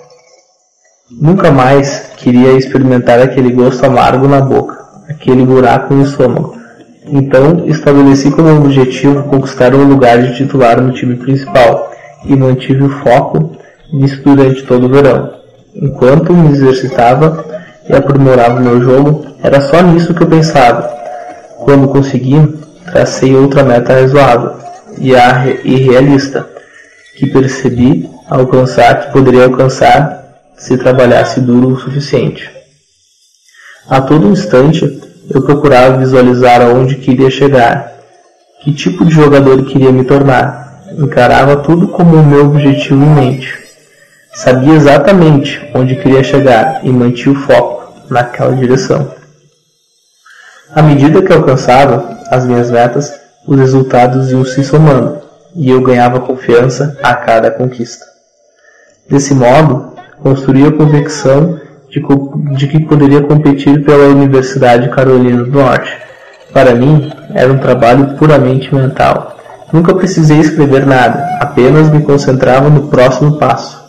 Nunca 1.11 1.51
mais 1.51 2.11
queria 2.17 2.53
experimentar 2.53 3.19
aquele 3.21 3.51
gosto 3.51 3.85
amargo 3.85 4.29
na 4.29 4.41
boca, 4.41 4.79
aquele 5.09 5.45
buraco 5.45 5.95
no 5.95 6.05
estômago. 6.05 6.57
Então 7.07 7.67
estabeleci 7.67 8.31
como 8.31 8.55
objetivo 8.55 9.25
conquistar 9.25 9.75
um 9.75 9.89
lugar 9.89 10.21
de 10.21 10.37
titular 10.37 10.81
no 10.81 10.93
time 10.93 11.17
principal 11.17 11.91
e 12.25 12.37
mantive 12.37 12.85
o 12.85 12.91
foco 12.91 13.57
nisso 13.91 14.23
durante 14.23 14.63
todo 14.65 14.87
o 14.87 14.89
verão. 14.91 15.39
Enquanto 15.81 16.33
me 16.33 16.51
exercitava 16.51 17.45
e 17.89 17.95
aprimorava 17.95 18.59
meu 18.59 18.81
jogo, 18.81 19.25
era 19.43 19.61
só 19.61 19.81
nisso 19.81 20.13
que 20.13 20.23
eu 20.23 20.27
pensava. 20.27 20.89
Quando 21.59 21.89
consegui, 21.89 22.59
tracei 22.85 23.37
outra 23.37 23.63
meta 23.63 23.95
razoável 23.95 24.57
e 24.99 25.77
realista, 25.77 26.49
que 27.17 27.27
percebi 27.29 28.11
alcançar 28.29 29.07
que 29.07 29.13
poderia 29.13 29.45
alcançar 29.45 30.25
se 30.57 30.77
trabalhasse 30.77 31.41
duro 31.41 31.69
o 31.69 31.79
suficiente. 31.79 32.51
A 33.89 34.01
todo 34.01 34.29
instante, 34.29 35.01
eu 35.31 35.43
procurava 35.43 35.99
visualizar 35.99 36.61
aonde 36.61 36.97
queria 36.97 37.31
chegar, 37.31 37.93
que 38.63 38.73
tipo 38.73 39.05
de 39.05 39.15
jogador 39.15 39.65
queria 39.65 39.93
me 39.93 40.03
tornar. 40.05 40.83
Encarava 40.99 41.57
tudo 41.59 41.87
como 41.89 42.17
o 42.17 42.27
meu 42.27 42.47
objetivo 42.47 43.05
em 43.05 43.15
mente. 43.15 43.68
Sabia 44.33 44.75
exatamente 44.75 45.61
onde 45.75 45.97
queria 45.97 46.23
chegar 46.23 46.81
e 46.85 46.91
mantinha 46.91 47.35
o 47.35 47.39
foco 47.39 47.93
naquela 48.11 48.55
direção. 48.55 49.11
À 50.75 50.83
medida 50.83 51.23
que 51.23 51.33
alcançava 51.33 52.19
as 52.31 52.45
minhas 52.45 52.71
metas, 52.71 53.13
os 53.47 53.59
resultados 53.59 54.31
iam 54.31 54.45
se 54.45 54.63
somando 54.63 55.19
e 55.55 55.71
eu 55.71 55.81
ganhava 55.81 56.21
confiança 56.21 56.97
a 57.03 57.15
cada 57.15 57.51
conquista. 57.51 58.05
Desse 59.09 59.35
modo, 59.35 59.95
construí 60.23 60.67
a 60.67 60.73
convicção 60.73 61.59
de, 61.89 62.03
de 62.55 62.69
que 62.69 62.81
poderia 62.81 63.23
competir 63.23 63.83
pela 63.85 64.09
Universidade 64.09 64.91
Carolina 64.91 65.45
do 65.45 65.51
Norte. 65.51 65.91
Para 66.53 66.75
mim, 66.75 67.11
era 67.35 67.51
um 67.51 67.59
trabalho 67.59 68.17
puramente 68.19 68.75
mental. 68.75 69.37
Nunca 69.73 69.95
precisei 69.95 70.39
escrever 70.39 70.87
nada, 70.87 71.39
apenas 71.41 71.91
me 71.91 72.03
concentrava 72.03 72.69
no 72.69 72.89
próximo 72.89 73.39
passo. 73.39 73.88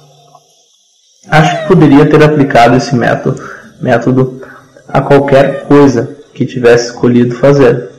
Acho 1.29 1.59
que 1.59 1.67
poderia 1.67 2.05
ter 2.05 2.23
aplicado 2.23 2.75
esse 2.75 2.95
método, 2.95 3.41
método 3.79 4.41
a 4.87 5.01
qualquer 5.01 5.65
coisa 5.65 6.17
que 6.33 6.45
tivesse 6.45 6.87
escolhido 6.87 7.35
fazer. 7.35 7.89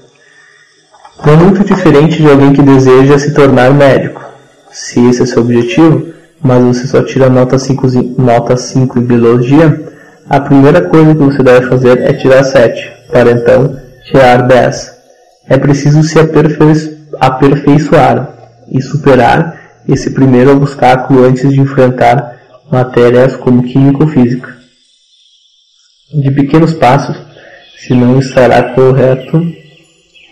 Não 1.24 1.34
é 1.34 1.36
muito 1.36 1.62
diferente 1.62 2.20
de 2.20 2.28
alguém 2.28 2.52
que 2.52 2.62
deseja 2.62 3.18
se 3.18 3.32
tornar 3.32 3.72
médico. 3.72 4.24
Se 4.72 5.00
esse 5.08 5.22
é 5.22 5.26
seu 5.26 5.42
objetivo, 5.42 6.08
mas 6.42 6.62
você 6.64 6.86
só 6.86 7.02
tira 7.02 7.28
nota 7.28 7.58
5, 7.58 7.86
nota 8.18 8.56
5 8.56 8.98
em 8.98 9.02
biologia, 9.02 9.80
a 10.28 10.40
primeira 10.40 10.80
coisa 10.82 11.14
que 11.14 11.22
você 11.22 11.42
deve 11.42 11.66
fazer 11.66 12.00
é 12.00 12.12
tirar 12.12 12.42
7, 12.42 12.92
para 13.12 13.32
então 13.32 13.76
tirar 14.06 14.42
10. 14.42 14.94
É 15.48 15.58
preciso 15.58 16.02
se 16.02 16.18
aperfei 16.18 17.00
aperfeiçoar 17.20 18.30
e 18.70 18.80
superar 18.80 19.60
esse 19.88 20.10
primeiro 20.10 20.52
obstáculo 20.52 21.24
antes 21.24 21.52
de 21.52 21.60
enfrentar 21.60 22.39
matérias 22.70 23.36
como 23.36 23.62
química 23.62 24.04
ou 24.04 24.08
física. 24.08 24.56
De 26.12 26.30
pequenos 26.30 26.74
passos, 26.74 27.16
se 27.78 27.94
não 27.94 28.18
estará 28.18 28.74
correto, 28.74 29.44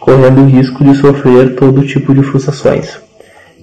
correndo 0.01 0.43
o 0.43 0.47
risco 0.47 0.85
de 0.85 0.95
sofrer 0.97 1.57
todo 1.57 1.87
tipo 1.87 2.15
de 2.15 2.23
frustrações. 2.23 2.99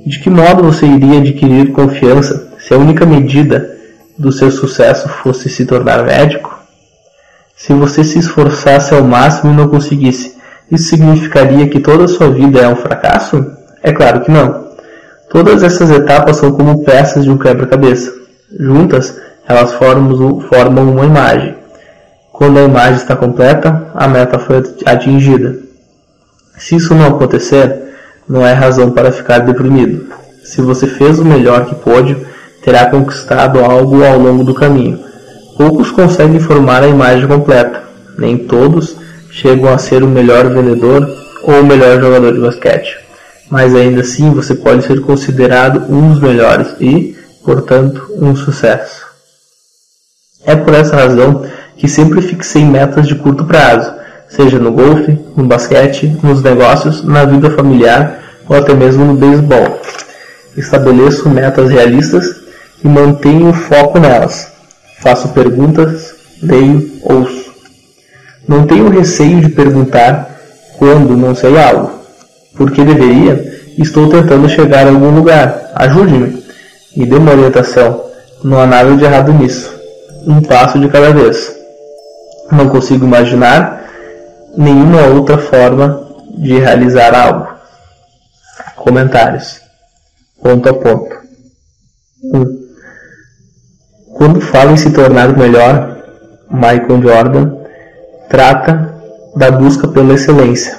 De 0.06 0.20
que 0.20 0.30
modo 0.30 0.64
você 0.64 0.86
iria 0.86 1.20
adquirir 1.20 1.72
confiança 1.72 2.54
se 2.60 2.74
a 2.74 2.78
única 2.78 3.06
medida 3.06 3.76
do 4.18 4.32
seu 4.32 4.52
sucesso 4.52 5.08
fosse 5.10 5.50
se 5.50 5.66
tornar 5.66 6.04
médico? 6.04 6.60
Se 7.56 7.74
você 7.74 8.04
se 8.04 8.20
esforçasse 8.20 8.94
ao 8.94 9.04
máximo 9.04 9.54
e 9.54 9.56
não 9.56 9.70
conseguisse, 9.70 10.36
isso 10.70 10.90
significaria 10.90 11.68
que 11.68 11.80
toda 11.80 12.04
a 12.04 12.08
sua 12.08 12.30
vida 12.30 12.60
é 12.60 12.68
um 12.68 12.76
fracasso? 12.76 13.46
É 13.82 13.94
claro 13.94 14.22
que 14.22 14.32
não. 14.32 14.66
Todas 15.30 15.64
essas 15.64 15.90
etapas 15.90 16.38
são 16.38 16.52
como 16.52 16.84
peças 16.84 17.24
de 17.24 17.32
um 17.32 17.38
quebra-cabeça. 17.38 18.25
Juntas, 18.60 19.20
elas 19.48 19.74
formam, 19.74 20.40
formam 20.42 20.90
uma 20.90 21.06
imagem. 21.06 21.56
Quando 22.32 22.60
a 22.60 22.64
imagem 22.64 22.96
está 22.96 23.16
completa, 23.16 23.92
a 23.94 24.08
meta 24.08 24.40
foi 24.40 24.64
atingida. 24.86 25.60
Se 26.58 26.76
isso 26.76 26.94
não 26.96 27.08
acontecer, 27.08 27.94
não 28.28 28.46
é 28.46 28.54
razão 28.54 28.92
para 28.92 29.12
ficar 29.12 29.40
deprimido. 29.40 30.08
Se 30.44 30.62
você 30.62 30.88
fez 30.88 31.20
o 31.20 31.26
melhor 31.26 31.66
que 31.66 31.76
pôde, 31.76 32.18
terá 32.64 32.88
conquistado 32.90 33.60
algo 33.60 34.04
ao 34.04 34.18
longo 34.18 34.44
do 34.44 34.54
caminho. 34.54 35.00
Poucos 35.58 35.92
conseguem 35.92 36.40
formar 36.40 36.84
a 36.84 36.88
imagem 36.88 37.28
completa. 37.28 37.84
Nem 38.18 38.38
todos 38.38 38.96
chegam 39.30 39.72
a 39.72 39.78
ser 39.78 40.04
o 40.04 40.08
melhor 40.08 40.50
vendedor 40.50 41.08
ou 41.44 41.62
o 41.62 41.66
melhor 41.66 42.00
jogador 42.00 42.34
de 42.34 42.40
basquete. 42.40 42.98
Mas 43.50 43.76
ainda 43.76 44.02
assim 44.02 44.32
você 44.32 44.56
pode 44.56 44.84
ser 44.86 45.02
considerado 45.02 45.84
um 45.90 46.12
dos 46.12 46.20
melhores 46.20 46.76
e, 46.80 47.15
portanto, 47.46 48.12
um 48.18 48.36
sucesso. 48.36 49.06
É 50.44 50.56
por 50.56 50.74
essa 50.74 50.96
razão 50.96 51.46
que 51.78 51.88
sempre 51.88 52.22
fixei 52.22 52.66
metas 52.66 53.08
de 53.08 53.16
curto 53.16 53.46
prazo 53.46 53.94
seja 54.28 54.60
no 54.60 54.72
golfe, 54.72 55.18
no 55.36 55.46
basquete, 55.46 56.18
nos 56.22 56.42
negócios, 56.42 57.04
na 57.04 57.26
vida 57.26 57.50
familiar 57.52 58.20
ou 58.50 58.56
até 58.56 58.74
mesmo 58.74 59.06
no 59.06 59.16
beisebol. 59.16 59.80
Estabeleço 60.58 61.30
metas 61.30 61.70
realistas 61.70 62.26
e 62.84 62.88
mantenho 62.88 63.54
foco 63.54 64.00
nelas. 64.00 64.52
Faço 65.02 65.30
perguntas, 65.30 66.16
leio, 66.42 66.92
ouço. 67.04 67.54
Não 68.48 68.66
tenho 68.66 68.90
receio 68.90 69.42
de 69.42 69.50
perguntar 69.50 70.30
quando 70.78 71.18
não 71.18 71.36
sei 71.36 71.58
algo. 71.58 71.92
Porque 72.56 72.84
deveria? 72.84 73.54
Estou 73.78 74.10
tentando 74.10 74.48
chegar 74.48 74.86
a 74.86 74.90
algum 74.90 75.14
lugar. 75.14 75.72
Ajude-me. 75.76 76.45
Me 76.96 77.06
dê 77.06 77.16
uma 77.16 77.32
orientação. 77.32 78.06
Não 78.44 78.60
há 78.60 78.66
nada 78.66 78.96
de 78.96 79.04
errado 79.04 79.34
nisso. 79.34 79.74
Um 80.26 80.42
passo 80.42 80.80
de 80.80 80.88
cada 80.90 81.12
vez. 81.12 81.56
Não 82.52 82.70
consigo 82.70 83.06
imaginar 83.06 83.86
nenhuma 84.58 85.08
outra 85.08 85.38
forma 85.38 86.08
de 86.38 86.60
realizar 86.60 87.14
algo. 87.14 87.48
Comentários. 88.76 89.62
Ponto 90.42 90.70
a 90.70 90.74
ponto. 90.74 91.16
1. 92.24 92.38
Um. 92.38 92.66
Quando 94.16 94.40
fala 94.40 94.72
em 94.72 94.78
se 94.78 94.92
tornar 94.92 95.36
melhor, 95.36 95.98
Michael 96.50 97.02
Jordan 97.02 97.52
trata 98.30 98.96
da 99.36 99.52
busca 99.52 99.88
pela 99.88 100.14
excelência. 100.14 100.78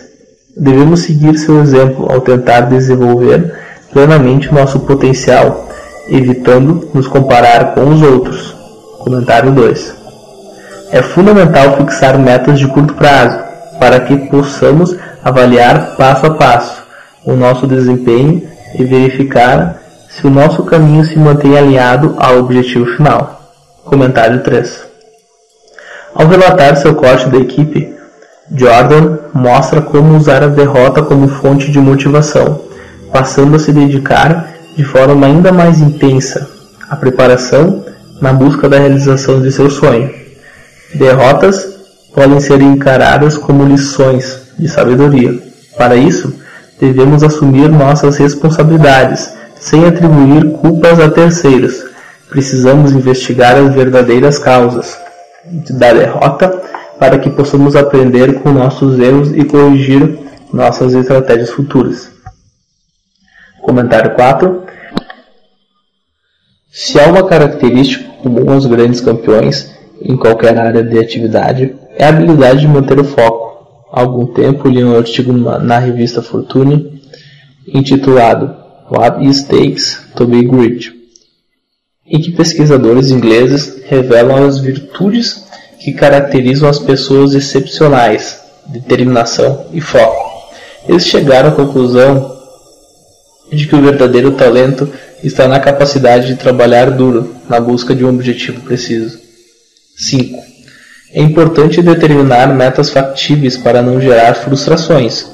Devemos 0.57 1.01
seguir 1.01 1.37
seu 1.37 1.61
exemplo 1.61 2.11
ao 2.11 2.21
tentar 2.23 2.63
desenvolver 2.63 3.55
plenamente 3.93 4.53
nosso 4.53 4.81
potencial, 4.81 5.69
evitando 6.09 6.89
nos 6.95 7.07
comparar 7.07 7.75
com 7.75 7.89
os 7.89 8.03
outros. 8.03 8.55
Comentário 8.99 9.53
2. 9.53 9.95
É 10.91 11.03
fundamental 11.03 11.77
fixar 11.77 12.19
metas 12.19 12.59
de 12.59 12.67
curto 12.69 12.95
prazo 12.95 13.39
para 13.79 14.01
que 14.01 14.17
possamos 14.29 14.97
avaliar 15.23 15.97
passo 15.97 16.27
a 16.27 16.35
passo 16.35 16.87
o 17.25 17.35
nosso 17.35 17.67
desempenho 17.67 18.43
e 18.79 18.85
verificar 18.85 19.81
se 20.09 20.27
o 20.27 20.31
nosso 20.31 20.63
caminho 20.63 21.05
se 21.05 21.19
mantém 21.19 21.59
alinhado 21.59 22.15
ao 22.19 22.39
objetivo 22.39 22.87
final. 22.97 23.53
Comentário 23.85 24.43
3. 24.43 24.87
Ao 26.15 26.27
relatar 26.27 26.77
seu 26.77 26.95
corte 26.95 27.29
da 27.29 27.37
equipe, 27.37 27.95
Jordan 28.55 29.19
mostra 29.35 29.83
como 29.83 30.17
usar 30.17 30.43
a 30.43 30.49
derrota 30.49 31.03
como 31.03 31.29
fonte 31.29 31.71
de 31.71 31.79
motivação, 31.79 32.61
passando 33.13 33.57
a 33.57 33.59
se 33.59 33.73
dedicar 33.73 34.56
de 34.77 34.85
forma 34.85 35.27
ainda 35.27 35.51
mais 35.51 35.81
intensa 35.81 36.49
à 36.89 36.95
preparação 36.97 37.85
na 38.21 38.33
busca 38.33 38.69
da 38.69 38.79
realização 38.79 39.41
de 39.41 39.51
seu 39.51 39.71
sonho. 39.71 40.11
Derrotas 40.95 41.67
podem 42.15 42.39
ser 42.41 42.61
encaradas 42.61 43.37
como 43.39 43.65
lições 43.65 44.53
de 44.59 44.69
sabedoria. 44.69 45.39
Para 45.77 45.97
isso, 45.97 46.33
devemos 46.79 47.23
assumir 47.23 47.69
nossas 47.69 48.17
responsabilidades, 48.19 49.31
sem 49.59 49.87
atribuir 49.87 50.53
culpas 50.53 51.01
a 51.01 51.11
terceiros. 51.11 51.85
Precisamos 52.29 52.93
investigar 52.93 53.57
as 53.57 53.75
verdadeiras 53.75 54.39
causas 54.39 54.99
da 55.71 55.93
derrota 55.93 56.63
para 56.99 57.19
que 57.19 57.31
possamos 57.31 57.77
aprender 57.77 58.41
com 58.41 58.51
nossos 58.51 58.99
erros 58.99 59.33
e 59.35 59.45
corrigir 59.45 60.19
nossas 60.53 60.95
estratégias 60.95 61.51
futuras. 61.51 62.11
Comentário 63.63 64.15
4. 64.15 64.66
Se 66.71 66.99
há 66.99 67.07
uma 67.09 67.25
característica 67.25 68.05
comum 68.23 68.51
aos 68.51 68.67
grandes 68.67 69.01
campeões 69.01 69.71
em 70.03 70.17
qualquer 70.17 70.59
área 70.59 70.83
de 70.83 70.99
atividade, 70.99 71.75
é 71.97 72.05
a 72.05 72.09
habilidade 72.09 72.61
de 72.61 72.69
manter 72.69 72.99
o 72.99 73.05
foco. 73.05 73.87
Há 73.93 74.01
algum 74.01 74.27
tempo 74.27 74.69
li 74.69 74.85
um 74.85 74.97
artigo 74.97 75.33
na 75.33 75.79
revista 75.79 76.21
Fortune 76.21 77.01
intitulado 77.67 78.55
What 78.91 79.27
It 79.27 79.45
Takes 79.47 80.01
to 80.15 80.27
Be 80.27 80.43
Great, 80.43 80.93
em 82.07 82.21
que 82.21 82.33
pesquisadores 82.33 83.11
ingleses 83.11 83.83
revelam 83.87 84.45
as 84.45 84.59
virtudes 84.59 85.47
que 85.81 85.93
caracterizam 85.93 86.69
as 86.69 86.79
pessoas 86.79 87.35
excepcionais, 87.35 88.41
determinação 88.67 89.67
e 89.73 89.81
foco. 89.81 90.51
Eles 90.89 91.07
chegaram 91.07 91.51
à 91.51 91.53
conclusão 91.53 92.36
de 93.51 93.67
que 93.67 93.77
o 93.77 93.83
verdadeiro 93.83 94.33
talento 94.33 94.91
está 95.23 95.47
na 95.47 95.61
capacidade 95.61 96.27
de 96.27 96.37
trabalhar 96.37 96.91
duro 96.91 97.35
na 97.49 97.61
busca 97.61 97.95
de 97.95 98.05
um 98.05 98.09
objetivo 98.09 98.61
preciso. 98.63 99.19
5. 99.97 100.43
É 101.13 101.23
importante 101.23 101.81
determinar 101.81 102.55
metas 102.55 102.91
factíveis 102.91 103.57
para 103.57 103.81
não 103.81 104.01
gerar 104.01 104.35
frustrações. 104.35 105.27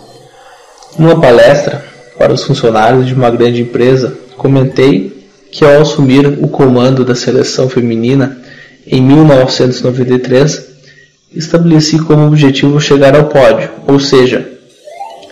Numa 0.98 1.20
palestra 1.20 1.84
para 2.18 2.32
os 2.32 2.44
funcionários 2.44 3.06
de 3.06 3.14
uma 3.14 3.30
grande 3.30 3.62
empresa, 3.62 4.16
comentei 4.36 5.26
que 5.50 5.64
ao 5.64 5.80
assumir 5.80 6.26
o 6.26 6.48
comando 6.48 7.04
da 7.04 7.14
seleção 7.14 7.68
feminina 7.68 8.38
em 8.86 9.00
1993, 9.00 10.68
estabeleci 11.34 11.98
como 11.98 12.26
objetivo 12.26 12.80
chegar 12.80 13.16
ao 13.16 13.24
pódio, 13.24 13.70
ou 13.86 13.98
seja, 13.98 14.48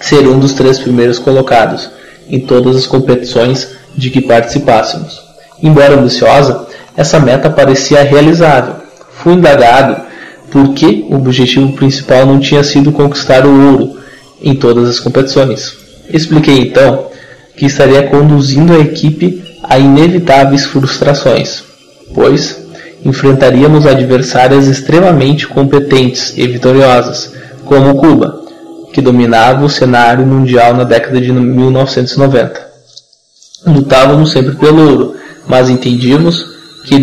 ser 0.01 0.27
um 0.27 0.38
dos 0.38 0.55
três 0.55 0.79
primeiros 0.79 1.19
colocados 1.19 1.90
em 2.31 2.40
todas 2.40 2.77
as 2.77 2.87
competições 2.87 3.69
de 3.97 4.11
que 4.11 4.21
participássemos. 4.21 5.21
Embora 5.62 5.99
ambiciosa, 5.99 6.66
essa 6.97 7.19
meta 7.19 7.51
parecia 7.51 8.03
realizável. 8.03 8.75
Fui 9.12 9.35
indagado 9.35 9.97
por 10.51 10.73
que 10.75 11.07
o 11.09 11.16
objetivo 11.16 11.73
principal 11.73 12.27
não 12.27 12.40
tinha 12.40 12.62
sido 12.64 12.93
conquistar 12.93 13.47
o 13.47 13.71
ouro 13.71 13.99
em 14.43 14.55
todas 14.55 14.88
as 14.88 15.01
competições. 15.01 15.75
Expliquei 16.12 16.59
então 16.59 17.07
que 17.57 17.66
estaria 17.66 18.05
conduzindo 18.09 18.75
a 18.75 18.79
equipe 18.79 19.45
a 19.62 19.79
inevitáveis 19.79 20.64
frustrações, 20.64 21.62
pois 22.14 22.59
enfrentaríamos 23.05 23.87
adversárias 23.87 24.66
extremamente 24.66 25.47
competentes 25.47 26.35
e 26.37 26.47
vitoriosas, 26.47 27.33
como 27.64 27.95
Cuba, 27.95 28.40
que 28.92 29.00
dominava 29.00 29.64
o 29.64 29.70
cenário 29.70 30.26
mundial 30.26 30.74
na 30.74 30.85
década 30.85 31.20
de 31.20 31.33
1990. 31.33 32.68
Lutávamos 33.66 34.33
sempre 34.33 34.55
pelo 34.57 34.88
ouro, 34.88 35.16
mas 35.46 35.68
entendíamos 35.68 36.44
que, 36.85 36.96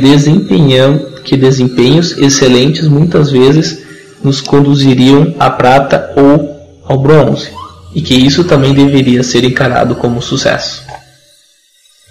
que 1.23 1.38
desempenhos 1.38 2.17
excelentes 2.17 2.88
muitas 2.88 3.32
vezes 3.32 3.84
nos 4.23 4.41
conduziriam 4.41 5.36
à 5.39 5.50
prata 5.50 6.13
ou 6.15 6.58
ao 6.84 6.97
bronze, 6.97 7.50
e 7.93 8.02
que 8.02 8.15
isso 8.15 8.43
também 8.43 8.73
deveria 8.73 9.23
ser 9.23 9.43
encarado 9.43 9.95
como 9.95 10.21
sucesso. 10.21 10.84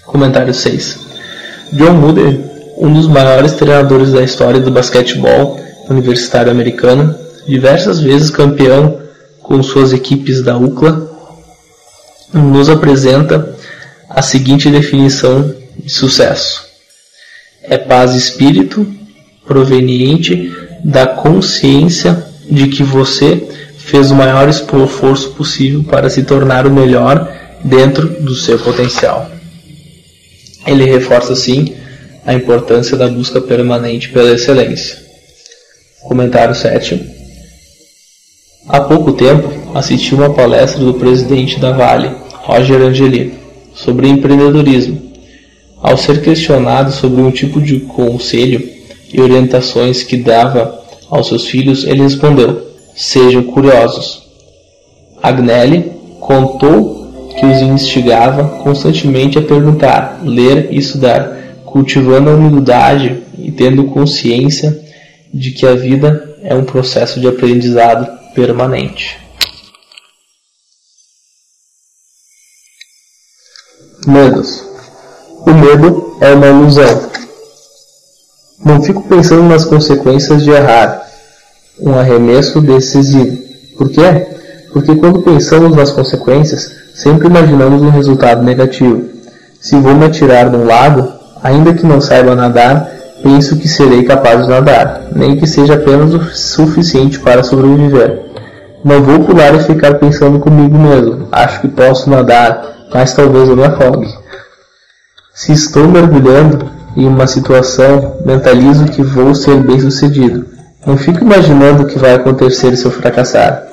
Comentário 0.04 0.54
6. 0.54 0.98
John 1.72 1.94
Muller 1.94 2.56
um 2.76 2.92
dos 2.92 3.08
maiores 3.08 3.52
treinadores 3.52 4.12
da 4.12 4.22
história 4.22 4.60
do 4.60 4.70
basquetebol 4.70 5.58
universitário 5.88 6.50
americano, 6.50 7.14
diversas 7.46 8.00
vezes 8.00 8.30
campeão 8.30 8.98
com 9.46 9.62
suas 9.62 9.92
equipes 9.92 10.42
da 10.42 10.58
UCLA, 10.58 11.08
nos 12.34 12.68
apresenta 12.68 13.56
a 14.10 14.20
seguinte 14.20 14.68
definição 14.68 15.54
de 15.78 15.90
sucesso: 15.90 16.64
é 17.62 17.78
paz 17.78 18.14
e 18.14 18.18
espírito 18.18 18.84
proveniente 19.46 20.52
da 20.84 21.06
consciência 21.06 22.26
de 22.50 22.66
que 22.66 22.82
você 22.82 23.48
fez 23.78 24.10
o 24.10 24.16
maior 24.16 24.48
esforço 24.48 25.30
possível 25.30 25.84
para 25.84 26.10
se 26.10 26.24
tornar 26.24 26.66
o 26.66 26.70
melhor 26.70 27.32
dentro 27.62 28.08
do 28.20 28.34
seu 28.34 28.58
potencial. 28.58 29.30
Ele 30.66 30.84
reforça 30.84 31.32
assim 31.32 31.76
a 32.24 32.34
importância 32.34 32.96
da 32.96 33.06
busca 33.06 33.40
permanente 33.40 34.08
pela 34.08 34.32
excelência. 34.32 34.98
Comentário 36.02 36.54
7. 36.54 37.15
Há 38.68 38.80
pouco 38.80 39.12
tempo 39.12 39.48
assisti 39.76 40.12
uma 40.12 40.30
palestra 40.30 40.84
do 40.84 40.94
presidente 40.94 41.60
da 41.60 41.70
Vale, 41.70 42.10
Roger 42.42 42.82
Angeli, 42.82 43.34
sobre 43.72 44.08
empreendedorismo. 44.08 45.00
Ao 45.80 45.96
ser 45.96 46.20
questionado 46.20 46.90
sobre 46.90 47.22
um 47.22 47.30
tipo 47.30 47.60
de 47.60 47.78
conselho 47.78 48.68
e 49.12 49.20
orientações 49.20 50.02
que 50.02 50.16
dava 50.16 50.80
aos 51.08 51.28
seus 51.28 51.46
filhos, 51.46 51.84
ele 51.84 52.02
respondeu: 52.02 52.60
Sejam 52.92 53.44
curiosos. 53.44 54.24
Agnelli 55.22 55.92
contou 56.18 57.06
que 57.38 57.46
os 57.46 57.60
instigava 57.60 58.62
constantemente 58.64 59.38
a 59.38 59.42
perguntar, 59.42 60.22
ler 60.24 60.72
e 60.72 60.78
estudar, 60.78 61.60
cultivando 61.64 62.30
a 62.30 62.34
humildade 62.34 63.22
e 63.38 63.52
tendo 63.52 63.84
consciência 63.84 64.76
de 65.32 65.52
que 65.52 65.64
a 65.64 65.74
vida 65.76 66.36
é 66.42 66.52
um 66.52 66.64
processo 66.64 67.20
de 67.20 67.28
aprendizado 67.28 68.25
permanente. 68.36 69.18
Medos. 74.06 74.62
O 75.46 75.52
medo 75.52 76.18
é 76.20 76.34
uma 76.34 76.46
ilusão. 76.46 77.10
Não 78.62 78.82
fico 78.82 79.02
pensando 79.08 79.44
nas 79.44 79.64
consequências 79.64 80.44
de 80.44 80.50
errar. 80.50 81.04
Um 81.80 81.98
arremesso 81.98 82.60
decisivo. 82.60 83.38
Por 83.78 83.90
quê? 83.90 84.26
Porque 84.72 84.94
quando 84.96 85.22
pensamos 85.22 85.74
nas 85.74 85.90
consequências, 85.90 86.70
sempre 86.94 87.28
imaginamos 87.28 87.80
um 87.82 87.90
resultado 87.90 88.42
negativo. 88.42 89.08
Se 89.60 89.76
vou 89.76 89.94
me 89.94 90.04
atirar 90.04 90.50
de 90.50 90.56
um 90.56 90.64
lago, 90.64 91.10
ainda 91.42 91.74
que 91.74 91.86
não 91.86 92.00
saiba 92.00 92.34
nadar, 92.34 92.92
penso 93.22 93.56
que 93.56 93.68
serei 93.68 94.04
capaz 94.04 94.42
de 94.42 94.48
nadar, 94.48 95.08
nem 95.14 95.36
que 95.36 95.46
seja 95.46 95.74
apenas 95.74 96.14
o 96.14 96.22
suficiente 96.34 97.18
para 97.18 97.42
sobreviver. 97.42 98.25
Não 98.86 99.02
vou 99.02 99.24
pular 99.24 99.52
e 99.52 99.64
ficar 99.64 99.94
pensando 99.94 100.38
comigo 100.38 100.78
mesmo. 100.78 101.26
Acho 101.32 101.60
que 101.60 101.66
posso 101.66 102.08
nadar, 102.08 102.86
mas 102.94 103.12
talvez 103.12 103.48
eu 103.48 103.56
me 103.56 103.64
afogue. 103.64 104.06
Se 105.34 105.52
estou 105.52 105.88
mergulhando 105.88 106.70
em 106.96 107.04
uma 107.04 107.26
situação, 107.26 108.18
mentalizo 108.24 108.84
que 108.84 109.02
vou 109.02 109.34
ser 109.34 109.56
bem 109.56 109.80
sucedido. 109.80 110.46
Não 110.86 110.96
fico 110.96 111.24
imaginando 111.24 111.82
o 111.82 111.86
que 111.86 111.98
vai 111.98 112.14
acontecer 112.14 112.76
se 112.76 112.84
eu 112.84 112.92
fracassar. 112.92 113.66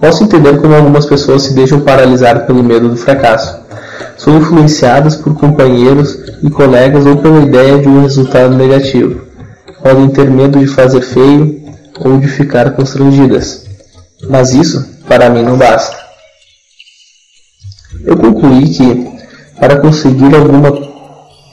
Posso 0.00 0.24
entender 0.24 0.58
como 0.58 0.74
algumas 0.74 1.04
pessoas 1.04 1.42
se 1.42 1.52
deixam 1.52 1.80
paralisar 1.80 2.46
pelo 2.46 2.64
medo 2.64 2.88
do 2.88 2.96
fracasso. 2.96 3.60
São 4.16 4.38
influenciadas 4.38 5.16
por 5.16 5.34
companheiros 5.34 6.18
e 6.42 6.48
colegas 6.48 7.04
ou 7.04 7.18
pela 7.18 7.42
ideia 7.42 7.78
de 7.78 7.88
um 7.88 8.00
resultado 8.00 8.56
negativo. 8.56 9.20
Podem 9.82 10.08
ter 10.08 10.30
medo 10.30 10.58
de 10.58 10.66
fazer 10.66 11.02
feio 11.02 11.60
ou 12.00 12.18
de 12.18 12.26
ficar 12.26 12.70
constrangidas. 12.70 13.65
Mas 14.28 14.54
isso, 14.54 15.02
para 15.08 15.30
mim, 15.30 15.42
não 15.42 15.56
basta. 15.56 15.96
Eu 18.04 18.16
concluí 18.16 18.68
que, 18.68 19.08
para 19.58 19.80
conseguir 19.80 20.34
alguma 20.34 20.68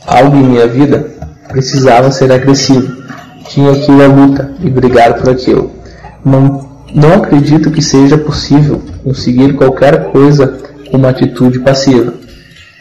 algo 0.05 0.35
em 0.35 0.43
minha 0.43 0.67
vida, 0.67 1.11
precisava 1.47 2.11
ser 2.11 2.31
agressivo 2.31 3.03
tinha 3.49 3.73
que 3.75 3.91
ir 3.91 4.01
à 4.01 4.07
luta 4.07 4.53
e 4.61 4.69
brigar 4.69 5.15
por 5.15 5.29
aquilo. 5.29 5.71
Não, 6.23 6.69
não 6.93 7.13
acredito 7.15 7.71
que 7.71 7.81
seja 7.81 8.17
possível 8.17 8.81
conseguir 9.03 9.53
qualquer 9.53 10.11
coisa 10.11 10.59
com 10.89 10.97
uma 10.97 11.09
atitude 11.09 11.59
passiva. 11.59 12.13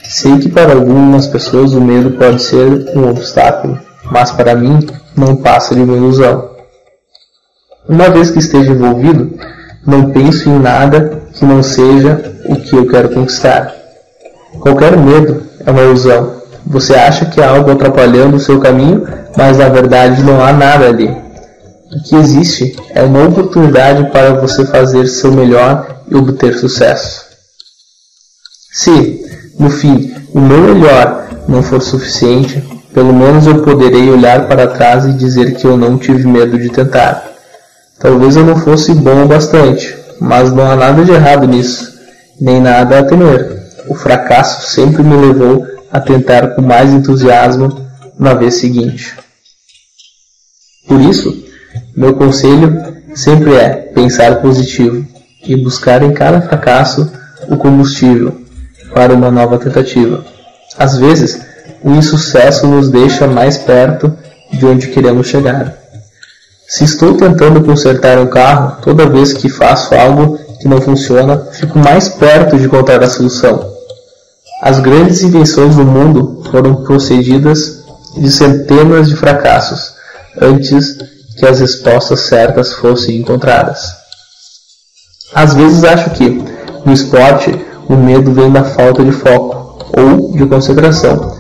Sei 0.05 0.39
que 0.39 0.49
para 0.49 0.73
algumas 0.73 1.27
pessoas 1.27 1.75
o 1.75 1.81
medo 1.81 2.13
pode 2.13 2.43
ser 2.43 2.67
um 2.97 3.09
obstáculo, 3.09 3.79
mas 4.11 4.31
para 4.31 4.55
mim 4.55 4.87
não 5.17 5.37
passa 5.37 5.75
de 5.75 5.81
uma 5.81 5.97
ilusão. 5.97 6.51
Uma 7.89 8.11
vez 8.11 8.31
que 8.31 8.39
esteja 8.39 8.73
envolvido, 8.73 9.39
não 9.87 10.11
penso 10.11 10.49
em 10.49 10.59
nada 10.59 11.23
que 11.33 11.45
não 11.45 11.63
seja 11.63 12.21
o 12.47 12.57
que 12.57 12.77
eu 12.77 12.87
quero 12.87 13.11
conquistar. 13.11 13.75
Qualquer 14.61 14.97
medo 14.97 15.43
é 15.65 15.71
uma 15.71 15.83
ilusão. 15.83 16.43
Você 16.67 16.95
acha 16.95 17.27
que 17.27 17.41
há 17.41 17.51
algo 17.51 17.71
atrapalhando 17.71 18.37
o 18.37 18.41
seu 18.41 18.61
caminho, 18.61 19.07
mas 19.37 19.59
na 19.59 19.69
verdade 19.69 20.23
não 20.23 20.43
há 20.43 20.53
nada 20.53 20.87
ali. 20.87 21.09
O 21.09 22.03
que 22.05 22.17
existe 22.17 22.77
é 22.95 23.03
uma 23.03 23.25
oportunidade 23.25 24.11
para 24.11 24.35
você 24.35 24.65
fazer 24.65 25.07
seu 25.07 25.33
melhor 25.33 26.03
e 26.09 26.15
obter 26.15 26.55
sucesso. 26.55 27.25
Se, 28.73 29.21
no 29.59 29.69
fim, 29.69 30.15
o 30.33 30.41
meu 30.41 30.61
melhor 30.61 31.29
não 31.49 31.63
for 31.63 31.83
suficiente, 31.83 32.63
pelo 32.95 33.13
menos 33.13 33.47
eu 33.47 33.63
poderei 33.63 34.11
olhar 34.11 34.47
para 34.47 34.69
trás 34.69 35.05
e 35.05 35.13
dizer 35.13 35.55
que 35.55 35.67
eu 35.67 35.77
não 35.77 35.99
tive 35.99 36.27
medo 36.27 36.59
de 36.59 36.71
tentar. 36.71 37.32
Talvez 38.03 38.35
eu 38.35 38.45
não 38.45 38.57
fosse 38.57 38.93
bom 38.93 39.23
o 39.23 39.29
bastante, 39.29 39.97
mas 40.21 40.53
não 40.53 40.69
há 40.69 40.75
nada 40.75 41.05
de 41.05 41.13
errado 41.13 41.47
nisso, 41.47 41.89
nem 42.41 42.61
nada 42.61 42.99
a 42.99 43.05
temer. 43.05 43.63
O 43.87 43.95
fracasso 43.95 44.75
sempre 44.75 45.05
me 45.05 45.15
levou 45.15 45.65
a 45.89 46.01
tentar 46.01 46.49
com 46.49 46.63
mais 46.63 46.93
entusiasmo 46.93 47.81
na 48.19 48.35
vez 48.35 48.55
seguinte. 48.55 49.15
Por 50.89 51.01
isso, 51.01 51.33
meu 51.97 52.15
conselho 52.15 52.77
sempre 53.15 53.55
é 53.55 53.69
pensar 53.69 54.43
positivo 54.43 55.07
e 55.47 55.55
buscar 55.55 56.03
em 56.03 56.13
cada 56.13 56.43
fracasso 56.43 57.09
o 57.49 57.57
combustível 57.57 58.37
para 58.93 59.15
uma 59.15 59.31
nova 59.31 59.59
tentativa. 59.59 60.25
Às 60.77 60.99
vezes, 60.99 61.41
o 61.85 61.91
insucesso 61.93 62.67
nos 62.67 62.91
deixa 62.91 63.29
mais 63.29 63.59
perto 63.59 64.13
de 64.53 64.67
onde 64.67 64.89
queremos 64.89 65.29
chegar. 65.29 65.82
Se 66.75 66.85
estou 66.85 67.15
tentando 67.19 67.63
consertar 67.63 68.19
um 68.19 68.27
carro, 68.27 68.79
toda 68.81 69.07
vez 69.07 69.35
que 69.35 69.51
faço 69.51 69.95
algo 69.95 70.39
que 70.59 70.67
não 70.67 70.81
funciona, 70.81 71.37
fico 71.53 71.79
mais 71.79 72.09
perto 72.09 72.57
de 72.57 72.65
encontrar 72.65 73.03
a 73.05 73.11
solução. 73.11 73.63
As 74.63 74.81
grandes 74.81 75.23
invenções 75.23 75.77
do 75.77 75.85
mundo 75.85 76.43
foram 76.51 76.77
procedidas 76.77 77.85
de 78.17 78.33
centenas 78.33 79.07
de 79.07 79.17
fracassos 79.17 79.93
antes 80.41 80.97
que 81.37 81.45
as 81.45 81.61
respostas 81.61 82.21
certas 82.21 82.73
fossem 82.73 83.19
encontradas. 83.19 83.95
Às 85.35 85.53
vezes 85.53 85.85
acho 85.85 86.09
que, 86.13 86.43
no 86.87 86.93
esporte, 86.95 87.51
o 87.87 87.95
medo 87.95 88.33
vem 88.33 88.51
da 88.51 88.65
falta 88.65 89.05
de 89.05 89.13
foco 89.13 89.91
ou 89.95 90.33
de 90.33 90.47
concentração. 90.47 91.37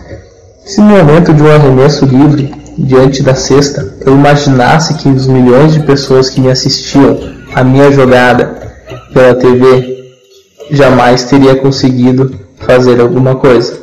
Se 0.66 0.83
no 0.83 0.88
momento 0.88 1.33
de 1.33 1.42
um 1.42 1.51
arremesso 1.51 2.05
livre, 2.05 2.62
diante 2.79 3.23
da 3.23 3.35
cesta, 3.35 3.95
eu 4.01 4.15
imaginasse 4.15 4.95
que 4.95 5.09
os 5.09 5.27
milhões 5.27 5.75
de 5.75 5.81
pessoas 5.81 6.31
que 6.31 6.41
me 6.41 6.51
assistiam 6.51 7.19
à 7.55 7.63
minha 7.63 7.91
jogada 7.91 8.73
pela 9.13 9.35
TV 9.35 10.15
jamais 10.71 11.25
teria 11.25 11.57
conseguido 11.57 12.35
fazer 12.59 13.01
alguma 13.01 13.37
coisa. 13.37 13.81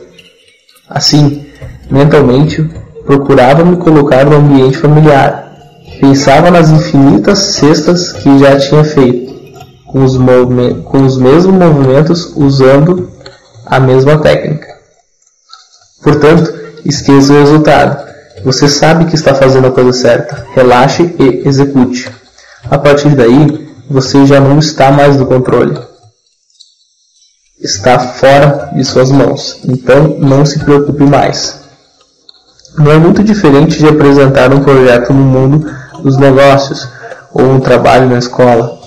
Assim, 0.90 1.46
mentalmente, 1.90 2.64
procurava 3.06 3.64
me 3.64 3.78
colocar 3.78 4.26
no 4.26 4.38
ambiente 4.38 4.78
familiar. 4.78 5.54
Pensava 6.00 6.50
nas 6.50 6.70
infinitas 6.70 7.40
cestas 7.40 8.14
que 8.14 8.40
já 8.40 8.58
tinha 8.58 8.84
feito, 8.84 9.34
com 9.86 10.04
os, 10.04 10.18
com 10.86 11.06
os 11.06 11.18
mesmos 11.18 11.56
movimentos, 11.56 12.34
usando 12.36 13.12
a 13.66 13.80
mesma 13.80 14.18
técnica. 14.20 14.68
Portanto, 16.02 16.54
esqueça 16.86 17.34
o 17.34 17.40
resultado. 17.40 18.09
Você 18.44 18.68
sabe 18.68 19.06
que 19.06 19.16
está 19.16 19.34
fazendo 19.34 19.68
a 19.68 19.72
coisa 19.72 19.92
certa. 19.94 20.46
Relaxe 20.54 21.16
e 21.20 21.48
execute. 21.48 22.10
A 22.70 22.78
partir 22.78 23.10
daí, 23.16 23.70
você 23.90 24.26
já 24.26 24.40
não 24.40 24.60
está 24.60 24.92
mais 24.92 25.18
no 25.18 25.26
controle. 25.26 25.78
Está 27.60 28.00
fora 28.00 28.72
de 28.76 28.84
suas 28.86 29.12
mãos. 29.12 29.60
Então, 29.66 30.18
não 30.20 30.46
se 30.46 30.60
preocupe 30.60 31.04
mais. 31.04 31.60
Não 32.78 32.92
é 32.92 32.98
muito 32.98 33.24
diferente 33.24 33.78
de 33.78 33.88
apresentar 33.88 34.54
um 34.54 34.62
projeto 34.62 35.12
no 35.12 35.24
mundo 35.24 35.70
dos 36.02 36.18
negócios 36.18 36.88
ou 37.34 37.44
um 37.44 37.60
trabalho 37.60 38.10
na 38.10 38.20
escola. 38.20 38.80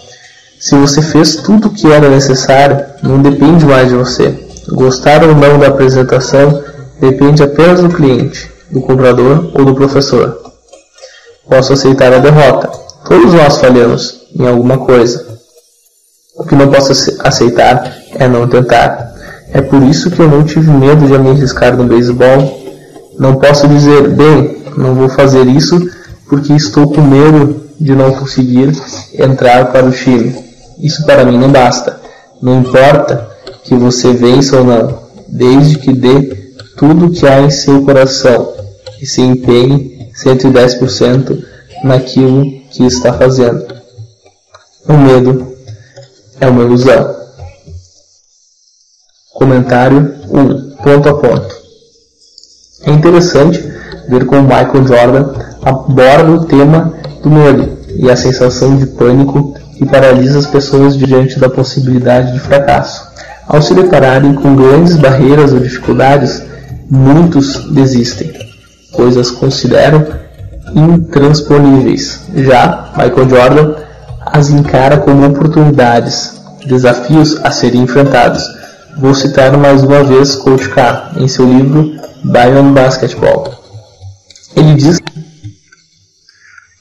Se 0.58 0.76
você 0.76 1.02
fez 1.02 1.36
tudo 1.36 1.68
o 1.68 1.70
que 1.70 1.90
era 1.90 2.08
necessário, 2.08 2.84
não 3.02 3.20
depende 3.20 3.64
mais 3.66 3.88
de 3.88 3.96
você. 3.96 4.48
Gostar 4.68 5.24
ou 5.24 5.34
não 5.34 5.58
da 5.58 5.66
apresentação 5.66 6.62
depende 7.00 7.42
apenas 7.42 7.80
do 7.80 7.88
cliente, 7.88 8.51
do 8.72 8.80
comprador 8.80 9.50
ou 9.54 9.64
do 9.64 9.74
professor. 9.74 10.40
Posso 11.48 11.72
aceitar 11.72 12.12
a 12.12 12.18
derrota. 12.18 12.70
Todos 13.06 13.34
nós 13.34 13.58
falhamos 13.58 14.22
em 14.34 14.46
alguma 14.46 14.78
coisa. 14.78 15.38
O 16.36 16.44
que 16.44 16.54
não 16.54 16.70
posso 16.70 16.92
aceitar 17.20 17.96
é 18.14 18.26
não 18.26 18.48
tentar. 18.48 19.12
É 19.52 19.60
por 19.60 19.82
isso 19.82 20.10
que 20.10 20.20
eu 20.20 20.28
não 20.28 20.44
tive 20.44 20.70
medo 20.70 21.06
de 21.06 21.18
me 21.18 21.30
arriscar 21.30 21.76
no 21.76 21.84
beisebol 21.84 22.62
não 23.18 23.36
posso 23.36 23.68
dizer, 23.68 24.08
bem, 24.08 24.62
não 24.76 24.94
vou 24.94 25.08
fazer 25.08 25.46
isso 25.46 25.78
porque 26.28 26.52
estou 26.54 26.90
com 26.92 27.02
medo 27.02 27.62
de 27.78 27.94
não 27.94 28.12
conseguir 28.12 28.72
entrar 29.14 29.70
para 29.70 29.86
o 29.86 29.92
time. 29.92 30.34
Isso 30.80 31.04
para 31.04 31.24
mim 31.24 31.38
não 31.38 31.50
basta. 31.50 32.00
Não 32.40 32.60
importa 32.60 33.28
que 33.64 33.74
você 33.74 34.12
vença 34.12 34.56
ou 34.56 34.64
não, 34.64 34.98
desde 35.28 35.78
que 35.78 35.92
dê 35.92 36.54
tudo 36.76 37.10
que 37.10 37.26
há 37.26 37.40
em 37.40 37.50
seu 37.50 37.84
coração 37.84 38.52
e 39.02 39.06
se 39.06 39.20
empenhe 39.20 40.08
110% 40.14 41.44
naquilo 41.82 42.44
que 42.70 42.86
está 42.86 43.12
fazendo. 43.12 43.66
O 44.88 44.92
medo 44.92 45.56
é 46.40 46.46
uma 46.46 46.62
ilusão. 46.62 47.16
Comentário 49.34 50.14
1. 50.30 50.76
Ponto 50.76 51.08
a 51.08 51.14
ponto. 51.14 51.56
É 52.84 52.90
interessante 52.92 53.58
ver 54.08 54.24
como 54.26 54.42
Michael 54.42 54.86
Jordan 54.86 55.34
aborda 55.62 56.30
o 56.30 56.44
tema 56.44 56.94
do 57.22 57.30
medo 57.30 57.78
e 57.96 58.08
a 58.08 58.16
sensação 58.16 58.76
de 58.76 58.86
pânico 58.86 59.54
que 59.76 59.86
paralisa 59.86 60.38
as 60.38 60.46
pessoas 60.46 60.96
diante 60.96 61.40
da 61.40 61.48
possibilidade 61.48 62.32
de 62.32 62.40
fracasso. 62.40 63.10
Ao 63.48 63.60
se 63.60 63.74
depararem 63.74 64.34
com 64.34 64.54
grandes 64.54 64.96
barreiras 64.96 65.52
ou 65.52 65.60
dificuldades, 65.60 66.42
muitos 66.88 67.72
desistem, 67.72 68.32
pois 68.92 69.16
as 69.16 69.30
consideram 69.30 70.06
intransponíveis. 70.74 72.20
Já 72.34 72.92
Michael 72.96 73.28
Jordan 73.28 73.74
as 74.24 74.50
encara 74.50 74.98
como 74.98 75.26
oportunidades, 75.26 76.40
desafios 76.66 77.36
a 77.42 77.50
serem 77.50 77.82
enfrentados. 77.82 78.42
Vou 78.96 79.14
citar 79.14 79.56
mais 79.56 79.82
uma 79.82 80.02
vez 80.04 80.36
Coach 80.36 80.68
K 80.68 81.12
em 81.16 81.28
seu 81.28 81.46
livro 81.46 81.94
Bayern 82.22 82.72
Basketball. 82.72 83.52
Ele 84.54 84.74
diz, 84.74 84.98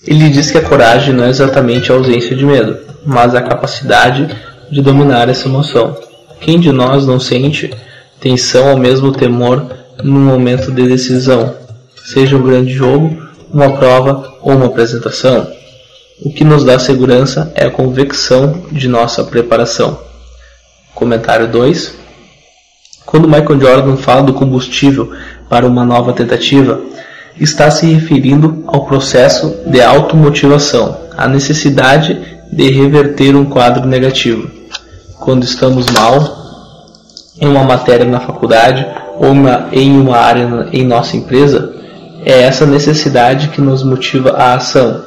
ele 0.06 0.30
diz 0.30 0.52
que 0.52 0.58
a 0.58 0.62
coragem 0.62 1.14
não 1.14 1.24
é 1.24 1.30
exatamente 1.30 1.92
a 1.92 1.96
ausência 1.96 2.36
de 2.36 2.46
medo, 2.46 2.78
mas 3.06 3.34
a 3.34 3.42
capacidade 3.42 4.30
de 4.72 4.82
dominar 4.82 5.30
essa 5.30 5.48
emoção. 5.48 5.96
Quem 6.40 6.60
de 6.60 6.72
nós 6.72 7.06
não 7.06 7.20
sente 7.20 7.74
tensão 8.20 8.72
ou 8.72 8.78
mesmo 8.78 9.12
temor 9.12 9.66
num 10.04 10.20
momento 10.20 10.72
de 10.72 10.88
decisão? 10.88 11.61
Seja 12.06 12.36
um 12.36 12.44
grande 12.44 12.74
jogo, 12.74 13.18
uma 13.52 13.78
prova 13.78 14.34
ou 14.42 14.54
uma 14.56 14.68
apresentação. 14.68 15.48
O 16.24 16.32
que 16.32 16.44
nos 16.44 16.64
dá 16.64 16.78
segurança 16.78 17.52
é 17.56 17.66
a 17.66 17.72
convicção 17.72 18.66
de 18.72 18.88
nossa 18.88 19.24
preparação. 19.24 20.00
Comentário 20.94 21.48
2. 21.48 21.96
Quando 23.06 23.28
Michael 23.28 23.60
Jordan 23.60 23.98
fala 23.98 24.22
do 24.22 24.34
combustível 24.34 25.12
para 25.50 25.66
uma 25.66 25.84
nova 25.84 26.14
tentativa, 26.14 26.80
está 27.40 27.72
se 27.72 27.88
referindo 27.88 28.64
ao 28.68 28.86
processo 28.86 29.62
de 29.66 29.82
automotivação, 29.82 30.98
a 31.18 31.28
necessidade 31.28 32.20
de 32.52 32.70
reverter 32.70 33.36
um 33.36 33.46
quadro 33.46 33.88
negativo. 33.88 34.50
Quando 35.20 35.44
estamos 35.44 35.88
mal 35.88 36.42
em 37.40 37.48
uma 37.48 37.64
matéria 37.64 38.06
na 38.06 38.20
faculdade 38.20 38.86
ou 39.18 39.32
uma, 39.32 39.70
em 39.72 39.92
uma 40.00 40.18
área 40.18 40.68
em 40.72 40.86
nossa 40.86 41.18
empresa, 41.18 41.81
é 42.24 42.42
essa 42.42 42.66
necessidade 42.66 43.50
que 43.50 43.62
nos 43.62 43.84
motiva 43.84 44.32
à 44.32 44.54
ação, 44.54 45.04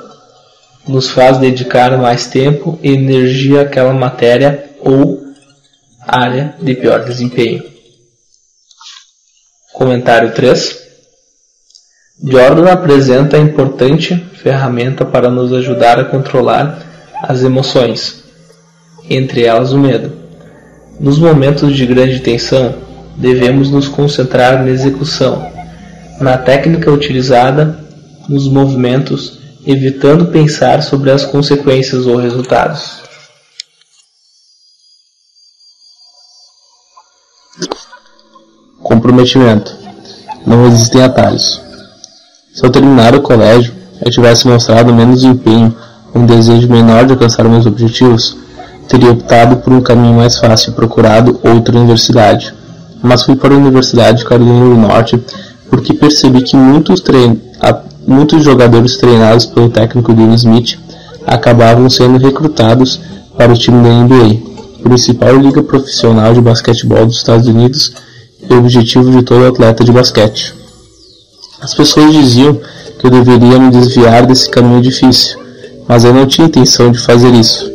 nos 0.86 1.10
faz 1.10 1.38
dedicar 1.38 1.96
mais 1.96 2.26
tempo 2.26 2.78
e 2.82 2.92
energia 2.92 3.62
àquela 3.62 3.92
matéria 3.92 4.70
ou 4.80 5.22
área 6.06 6.54
de 6.60 6.74
pior 6.74 7.04
desempenho. 7.04 7.62
Comentário 9.72 10.32
3. 10.32 10.84
Jordan 12.22 12.70
apresenta 12.70 13.36
a 13.36 13.40
importante 13.40 14.14
ferramenta 14.34 15.04
para 15.04 15.30
nos 15.30 15.52
ajudar 15.52 15.98
a 15.98 16.04
controlar 16.04 16.78
as 17.22 17.42
emoções, 17.42 18.22
entre 19.08 19.44
elas 19.44 19.72
o 19.72 19.78
medo. 19.78 20.12
Nos 21.00 21.18
momentos 21.18 21.74
de 21.74 21.84
grande 21.86 22.20
tensão, 22.20 22.74
devemos 23.16 23.70
nos 23.70 23.88
concentrar 23.88 24.62
na 24.62 24.70
execução, 24.70 25.53
na 26.20 26.38
técnica 26.38 26.90
utilizada, 26.90 27.78
nos 28.28 28.48
movimentos, 28.48 29.38
evitando 29.66 30.26
pensar 30.26 30.82
sobre 30.82 31.10
as 31.10 31.24
consequências 31.24 32.06
ou 32.06 32.16
resultados. 32.16 33.02
Comprometimento. 38.82 39.74
Não 40.46 40.66
existem 40.66 41.02
atalhos. 41.02 41.60
Se 42.54 42.64
ao 42.64 42.70
terminar 42.70 43.14
o 43.14 43.22
colégio 43.22 43.74
eu 44.04 44.10
tivesse 44.10 44.46
mostrado 44.46 44.94
menos 44.94 45.24
empenho, 45.24 45.74
um 46.14 46.26
desejo 46.26 46.68
menor 46.68 47.06
de 47.06 47.12
alcançar 47.12 47.44
meus 47.48 47.66
objetivos, 47.66 48.36
teria 48.88 49.10
optado 49.10 49.56
por 49.56 49.72
um 49.72 49.80
caminho 49.80 50.14
mais 50.14 50.38
fácil 50.38 50.70
e 50.70 50.74
procurado 50.74 51.40
outra 51.42 51.76
universidade. 51.76 52.54
Mas 53.02 53.22
fui 53.22 53.36
para 53.36 53.54
a 53.54 53.56
Universidade 53.56 54.24
Carolina 54.24 54.66
do 54.66 54.76
Norte 54.76 55.22
porque 55.70 55.94
percebi 55.94 56.42
que 56.42 56.56
muitos, 56.56 57.00
trein... 57.00 57.40
muitos 58.06 58.44
jogadores 58.44 58.96
treinados 58.96 59.46
pelo 59.46 59.68
técnico 59.68 60.12
Dean 60.12 60.34
Smith 60.34 60.78
acabavam 61.26 61.88
sendo 61.88 62.18
recrutados 62.18 63.00
para 63.36 63.52
o 63.52 63.56
time 63.56 63.82
da 63.82 63.90
NBA, 63.90 64.54
principal 64.82 65.36
liga 65.36 65.62
profissional 65.62 66.34
de 66.34 66.40
basquetebol 66.40 67.06
dos 67.06 67.16
Estados 67.16 67.48
Unidos 67.48 67.92
e 68.48 68.54
objetivo 68.54 69.10
de 69.10 69.22
todo 69.22 69.46
atleta 69.46 69.82
de 69.82 69.90
basquete. 69.90 70.54
As 71.60 71.74
pessoas 71.74 72.12
diziam 72.12 72.60
que 72.98 73.06
eu 73.06 73.10
deveria 73.10 73.58
me 73.58 73.70
desviar 73.70 74.26
desse 74.26 74.48
caminho 74.50 74.82
difícil, 74.82 75.38
mas 75.88 76.04
eu 76.04 76.12
não 76.12 76.26
tinha 76.26 76.46
intenção 76.46 76.92
de 76.92 76.98
fazer 76.98 77.32
isso. 77.32 77.70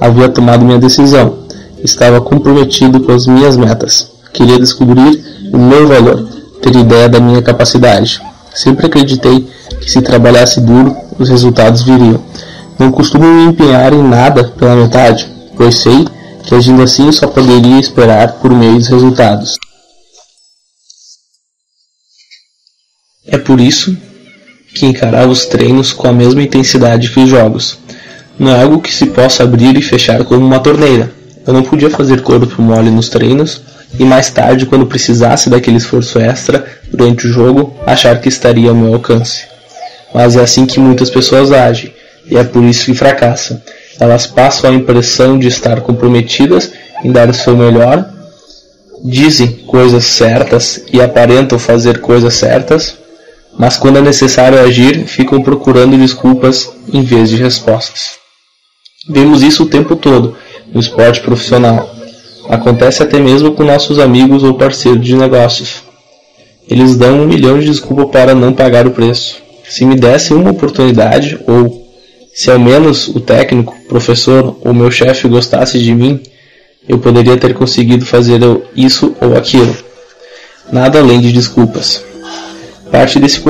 Havia 0.00 0.28
tomado 0.28 0.64
minha 0.64 0.78
decisão, 0.78 1.38
estava 1.84 2.20
comprometido 2.20 3.00
com 3.00 3.12
as 3.12 3.26
minhas 3.26 3.56
metas, 3.56 4.10
queria 4.32 4.58
descobrir 4.58 5.22
o 5.52 5.58
meu 5.58 5.86
valor, 5.86 6.26
ter 6.62 6.76
ideia 6.76 7.08
da 7.08 7.20
minha 7.20 7.42
capacidade. 7.42 8.22
Sempre 8.54 8.86
acreditei 8.86 9.48
que 9.80 9.90
se 9.90 10.00
trabalhasse 10.00 10.60
duro, 10.60 10.96
os 11.18 11.28
resultados 11.28 11.82
viriam. 11.82 12.22
Não 12.78 12.92
costumo 12.92 13.26
me 13.26 13.50
empenhar 13.50 13.92
em 13.92 14.02
nada 14.02 14.44
pela 14.44 14.76
metade, 14.76 15.28
pois 15.56 15.78
sei 15.78 16.06
que 16.44 16.54
agindo 16.54 16.82
assim 16.82 17.10
só 17.10 17.26
poderia 17.26 17.78
esperar 17.78 18.34
por 18.34 18.52
meio 18.52 18.78
dos 18.78 18.88
resultados. 18.88 19.58
É 23.26 23.38
por 23.38 23.60
isso 23.60 23.96
que 24.74 24.86
encarava 24.86 25.30
os 25.30 25.46
treinos 25.46 25.92
com 25.92 26.08
a 26.08 26.12
mesma 26.12 26.42
intensidade 26.42 27.10
que 27.10 27.20
os 27.20 27.28
jogos. 27.28 27.78
Não 28.38 28.50
é 28.50 28.62
algo 28.62 28.80
que 28.80 28.92
se 28.92 29.06
possa 29.06 29.42
abrir 29.42 29.76
e 29.76 29.82
fechar 29.82 30.24
como 30.24 30.44
uma 30.44 30.58
torneira. 30.58 31.12
Eu 31.46 31.52
não 31.52 31.62
podia 31.62 31.90
fazer 31.90 32.22
corpo 32.22 32.60
mole 32.62 32.90
nos 32.90 33.08
treinos 33.08 33.60
e 33.98 34.04
mais 34.04 34.30
tarde, 34.30 34.66
quando 34.66 34.86
precisasse 34.86 35.50
daquele 35.50 35.76
esforço 35.76 36.18
extra 36.18 36.64
durante 36.90 37.26
o 37.26 37.32
jogo, 37.32 37.76
achar 37.86 38.20
que 38.20 38.28
estaria 38.28 38.70
ao 38.70 38.74
meu 38.74 38.94
alcance. 38.94 39.44
Mas 40.14 40.36
é 40.36 40.40
assim 40.40 40.66
que 40.66 40.80
muitas 40.80 41.10
pessoas 41.10 41.52
agem, 41.52 41.92
e 42.26 42.36
é 42.36 42.44
por 42.44 42.62
isso 42.64 42.86
que 42.86 42.94
fracassam. 42.94 43.60
Elas 44.00 44.26
passam 44.26 44.70
a 44.70 44.74
impressão 44.74 45.38
de 45.38 45.48
estar 45.48 45.80
comprometidas 45.80 46.72
em 47.04 47.12
dar 47.12 47.28
o 47.28 47.34
seu 47.34 47.56
melhor, 47.56 48.08
dizem 49.04 49.48
coisas 49.66 50.04
certas 50.04 50.82
e 50.92 51.00
aparentam 51.00 51.58
fazer 51.58 52.00
coisas 52.00 52.34
certas, 52.34 52.96
mas 53.58 53.76
quando 53.76 53.98
é 53.98 54.02
necessário 54.02 54.60
agir, 54.60 55.06
ficam 55.06 55.42
procurando 55.42 55.98
desculpas 55.98 56.70
em 56.92 57.02
vez 57.02 57.28
de 57.28 57.36
respostas. 57.36 58.12
Vemos 59.08 59.42
isso 59.42 59.64
o 59.64 59.68
tempo 59.68 59.96
todo 59.96 60.36
no 60.72 60.80
esporte 60.80 61.20
profissional. 61.20 61.91
Acontece 62.48 63.02
até 63.02 63.18
mesmo 63.18 63.52
com 63.52 63.62
nossos 63.64 63.98
amigos 63.98 64.42
ou 64.42 64.54
parceiros 64.54 65.04
de 65.04 65.14
negócios. 65.14 65.82
Eles 66.68 66.96
dão 66.96 67.20
um 67.20 67.26
milhão 67.26 67.58
de 67.58 67.66
desculpas 67.66 68.10
para 68.10 68.34
não 68.34 68.52
pagar 68.52 68.86
o 68.86 68.90
preço. 68.90 69.36
Se 69.68 69.84
me 69.84 69.96
dessem 69.96 70.36
uma 70.36 70.50
oportunidade, 70.50 71.38
ou 71.46 71.86
se 72.34 72.50
ao 72.50 72.58
menos 72.58 73.08
o 73.08 73.20
técnico, 73.20 73.74
professor 73.88 74.56
ou 74.62 74.72
meu 74.72 74.90
chefe 74.90 75.28
gostasse 75.28 75.78
de 75.78 75.94
mim, 75.94 76.20
eu 76.88 76.98
poderia 76.98 77.36
ter 77.36 77.54
conseguido 77.54 78.04
fazer 78.04 78.40
isso 78.74 79.14
ou 79.20 79.36
aquilo. 79.36 79.74
Nada 80.70 80.98
além 80.98 81.20
de 81.20 81.32
desculpas. 81.32 82.02
Parte 82.90 83.18
desse 83.18 83.40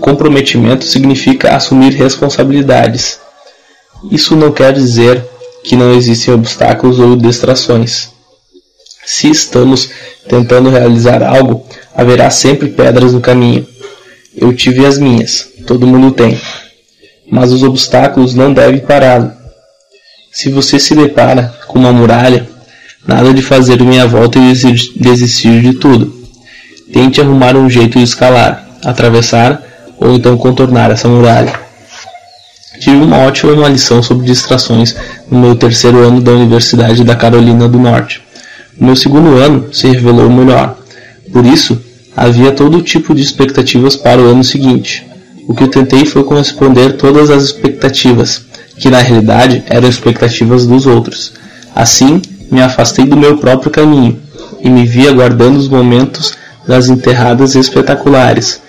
comprometimento 0.00 0.84
significa 0.84 1.54
assumir 1.56 1.92
responsabilidades. 1.94 3.18
Isso 4.10 4.36
não 4.36 4.52
quer 4.52 4.72
dizer 4.72 5.24
que 5.64 5.76
não 5.76 5.92
existem 5.92 6.32
obstáculos 6.34 6.98
ou 6.98 7.16
distrações. 7.16 8.08
Se 9.04 9.30
estamos 9.30 9.90
tentando 10.28 10.70
realizar 10.70 11.22
algo, 11.22 11.66
haverá 11.94 12.30
sempre 12.30 12.68
pedras 12.68 13.12
no 13.12 13.20
caminho. 13.20 13.66
Eu 14.36 14.54
tive 14.54 14.84
as 14.86 14.98
minhas, 14.98 15.48
todo 15.66 15.86
mundo 15.86 16.12
tem. 16.12 16.38
Mas 17.30 17.52
os 17.52 17.62
obstáculos 17.62 18.34
não 18.34 18.52
devem 18.52 18.80
pará-lo. 18.80 19.32
Se 20.30 20.50
você 20.50 20.78
se 20.78 20.94
depara 20.94 21.54
com 21.66 21.78
uma 21.78 21.92
muralha, 21.92 22.46
nada 23.06 23.32
de 23.32 23.42
fazer 23.42 23.82
minha 23.82 24.06
volta 24.06 24.38
e 24.38 24.52
desistir 24.52 25.62
de 25.62 25.74
tudo. 25.74 26.14
Tente 26.92 27.20
arrumar 27.20 27.56
um 27.56 27.68
jeito 27.68 27.98
de 27.98 28.04
escalar, 28.04 28.68
atravessar 28.84 29.62
ou 29.98 30.14
então 30.14 30.36
contornar 30.36 30.90
essa 30.90 31.08
muralha. 31.08 31.67
Tive 32.80 32.96
uma 32.96 33.18
ótima 33.18 33.68
lição 33.68 34.02
sobre 34.02 34.26
distrações 34.26 34.94
no 35.28 35.40
meu 35.40 35.56
terceiro 35.56 35.98
ano 35.98 36.20
da 36.20 36.30
Universidade 36.30 37.02
da 37.02 37.16
Carolina 37.16 37.68
do 37.68 37.78
Norte. 37.78 38.22
O 38.80 38.84
meu 38.84 38.94
segundo 38.94 39.36
ano 39.36 39.72
se 39.72 39.88
revelou 39.88 40.30
melhor. 40.30 40.78
Por 41.32 41.44
isso, 41.44 41.80
havia 42.16 42.52
todo 42.52 42.80
tipo 42.80 43.14
de 43.14 43.22
expectativas 43.22 43.96
para 43.96 44.22
o 44.22 44.26
ano 44.26 44.44
seguinte. 44.44 45.04
O 45.48 45.54
que 45.54 45.64
eu 45.64 45.68
tentei 45.68 46.04
foi 46.04 46.22
corresponder 46.22 46.92
todas 46.92 47.30
as 47.30 47.42
expectativas, 47.42 48.42
que 48.76 48.88
na 48.88 48.98
realidade 48.98 49.64
eram 49.66 49.88
expectativas 49.88 50.64
dos 50.66 50.86
outros. 50.86 51.32
Assim, 51.74 52.22
me 52.50 52.62
afastei 52.62 53.04
do 53.04 53.16
meu 53.16 53.38
próprio 53.38 53.70
caminho 53.70 54.20
e 54.60 54.70
me 54.70 54.84
vi 54.84 55.08
aguardando 55.08 55.58
os 55.58 55.68
momentos 55.68 56.32
das 56.66 56.88
enterradas 56.88 57.56
espetaculares, 57.56 58.60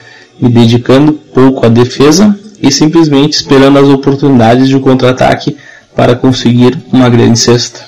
me 0.42 0.50
dedicando 0.50 1.14
pouco 1.14 1.66
à 1.66 1.70
defesa 1.70 2.36
e 2.62 2.72
simplesmente 2.72 3.34
esperando 3.34 3.80
as 3.80 3.88
oportunidades 3.88 4.68
de 4.68 4.80
contra-ataque 4.80 5.58
para 5.96 6.16
conseguir 6.16 6.78
uma 6.92 7.10
grande 7.10 7.40
cesta. 7.40 7.82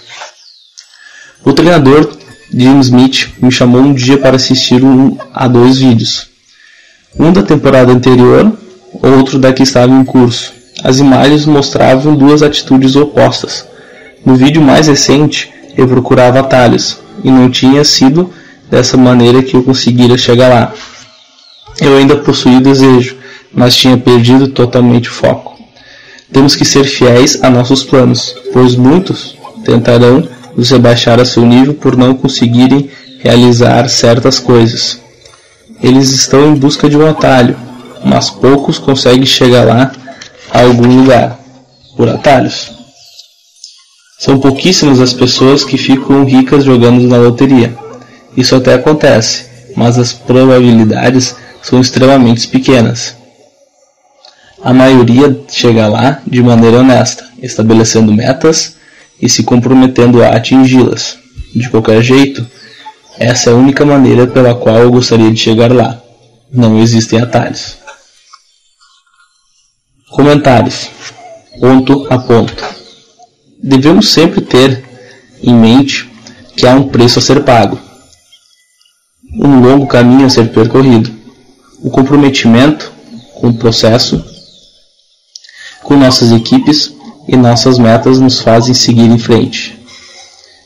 O 1.43 1.53
treinador 1.53 2.09
Jim 2.53 2.79
Smith 2.79 3.29
me 3.41 3.51
chamou 3.51 3.81
um 3.81 3.93
dia 3.93 4.17
para 4.17 4.35
assistir 4.35 4.83
um, 4.83 5.17
a 5.33 5.47
dois 5.47 5.77
vídeos. 5.77 6.27
Um 7.17 7.31
da 7.31 7.41
temporada 7.41 7.91
anterior, 7.91 8.51
outro 9.01 9.39
da 9.39 9.53
que 9.53 9.63
estava 9.63 9.93
em 9.93 10.03
curso. 10.03 10.53
As 10.83 10.99
imagens 10.99 11.45
mostravam 11.45 12.15
duas 12.15 12.41
atitudes 12.41 12.95
opostas. 12.95 13.65
No 14.25 14.35
vídeo 14.35 14.61
mais 14.61 14.87
recente, 14.87 15.51
eu 15.77 15.87
procurava 15.87 16.39
atalhos, 16.39 16.97
e 17.23 17.31
não 17.31 17.49
tinha 17.49 17.83
sido 17.83 18.31
dessa 18.69 18.97
maneira 18.97 19.43
que 19.43 19.55
eu 19.55 19.63
conseguira 19.63 20.17
chegar 20.17 20.49
lá. 20.49 20.73
Eu 21.81 21.97
ainda 21.97 22.15
possuía 22.15 22.61
desejo, 22.61 23.17
mas 23.51 23.75
tinha 23.75 23.97
perdido 23.97 24.47
totalmente 24.49 25.09
o 25.09 25.11
foco. 25.11 25.59
Temos 26.31 26.55
que 26.55 26.63
ser 26.63 26.83
fiéis 26.83 27.43
a 27.43 27.49
nossos 27.49 27.83
planos, 27.83 28.35
pois 28.53 28.75
muitos 28.75 29.35
tentarão 29.65 30.27
nos 30.55 30.69
rebaixar 30.69 31.19
a 31.19 31.25
seu 31.25 31.43
nível 31.43 31.73
por 31.73 31.97
não 31.97 32.13
conseguirem 32.13 32.89
realizar 33.19 33.89
certas 33.89 34.37
coisas. 34.37 34.99
Eles 35.81 36.11
estão 36.11 36.51
em 36.51 36.55
busca 36.55 36.87
de 36.87 36.95
um 36.95 37.07
atalho, 37.07 37.57
mas 38.05 38.29
poucos 38.29 38.77
conseguem 38.77 39.25
chegar 39.25 39.65
lá 39.65 39.91
a 40.51 40.61
algum 40.61 41.01
lugar 41.01 41.39
por 41.97 42.07
atalhos. 42.07 42.71
São 44.19 44.39
pouquíssimas 44.39 44.99
as 44.99 45.13
pessoas 45.13 45.63
que 45.63 45.79
ficam 45.79 46.23
ricas 46.25 46.63
jogando 46.63 47.07
na 47.07 47.17
loteria. 47.17 47.75
Isso 48.37 48.55
até 48.55 48.75
acontece, 48.75 49.45
mas 49.75 49.97
as 49.97 50.13
probabilidades 50.13 51.35
são 51.61 51.79
extremamente 51.79 52.47
pequenas. 52.47 53.15
A 54.63 54.73
maioria 54.73 55.43
chega 55.49 55.87
lá 55.87 56.21
de 56.25 56.41
maneira 56.43 56.79
honesta, 56.79 57.27
estabelecendo 57.41 58.13
metas 58.13 58.75
e 59.21 59.27
se 59.27 59.43
comprometendo 59.43 60.23
a 60.23 60.29
atingi-las. 60.29 61.17
De 61.55 61.69
qualquer 61.69 62.01
jeito, 62.01 62.45
essa 63.17 63.49
é 63.49 63.53
a 63.53 63.55
única 63.55 63.85
maneira 63.85 64.27
pela 64.27 64.55
qual 64.55 64.77
eu 64.77 64.91
gostaria 64.91 65.31
de 65.31 65.39
chegar 65.39 65.71
lá. 65.71 66.01
Não 66.51 66.79
existem 66.79 67.19
atalhos. 67.19 67.77
Comentários. 70.11 70.89
Ponto 71.59 72.07
a 72.09 72.17
ponto. 72.17 72.63
Devemos 73.61 74.11
sempre 74.11 74.41
ter 74.41 74.83
em 75.43 75.53
mente 75.53 76.09
que 76.55 76.67
há 76.67 76.73
um 76.73 76.87
preço 76.87 77.19
a 77.19 77.21
ser 77.21 77.43
pago, 77.43 77.79
um 79.33 79.61
longo 79.61 79.87
caminho 79.87 80.25
a 80.25 80.29
ser 80.29 80.51
percorrido. 80.51 81.20
O 81.83 81.89
comprometimento 81.89 82.91
com 83.33 83.47
o 83.47 83.53
processo, 83.53 84.23
com 85.83 85.97
nossas 85.97 86.31
equipes 86.31 86.93
e 87.27 87.35
nossas 87.35 87.79
metas 87.79 88.19
nos 88.19 88.39
fazem 88.39 88.73
seguir 88.73 89.09
em 89.09 89.17
frente. 89.17 89.79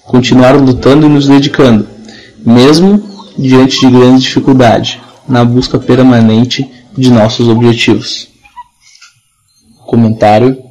Continuar 0.04 0.56
lutando 0.56 1.06
e 1.06 1.10
nos 1.10 1.28
dedicando, 1.28 1.88
mesmo 2.46 3.02
diante 3.38 3.80
de 3.80 3.90
grandes 3.90 4.24
dificuldades, 4.24 5.00
na 5.26 5.46
busca 5.46 5.80
permanente 5.80 6.70
de 6.98 7.10
nossos 7.10 7.48
objetivos. 7.48 8.28
Comentário 9.86 10.62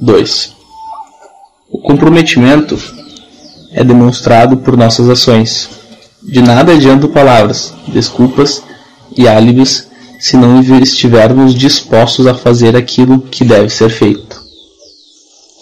2 0.00 0.52
O 1.70 1.78
comprometimento 1.78 2.76
é 3.72 3.84
demonstrado 3.84 4.56
por 4.56 4.76
nossas 4.76 5.08
ações. 5.08 5.68
De 6.22 6.42
nada 6.42 6.72
adiantam 6.72 7.08
palavras, 7.08 7.72
desculpas 7.86 8.62
e 9.16 9.28
álibis 9.28 9.88
se 10.18 10.36
não 10.36 10.60
estivermos 10.60 11.54
dispostos 11.54 12.26
a 12.26 12.34
fazer 12.34 12.76
aquilo 12.76 13.20
que 13.20 13.44
deve 13.44 13.70
ser 13.70 13.88
feito. 13.88 14.40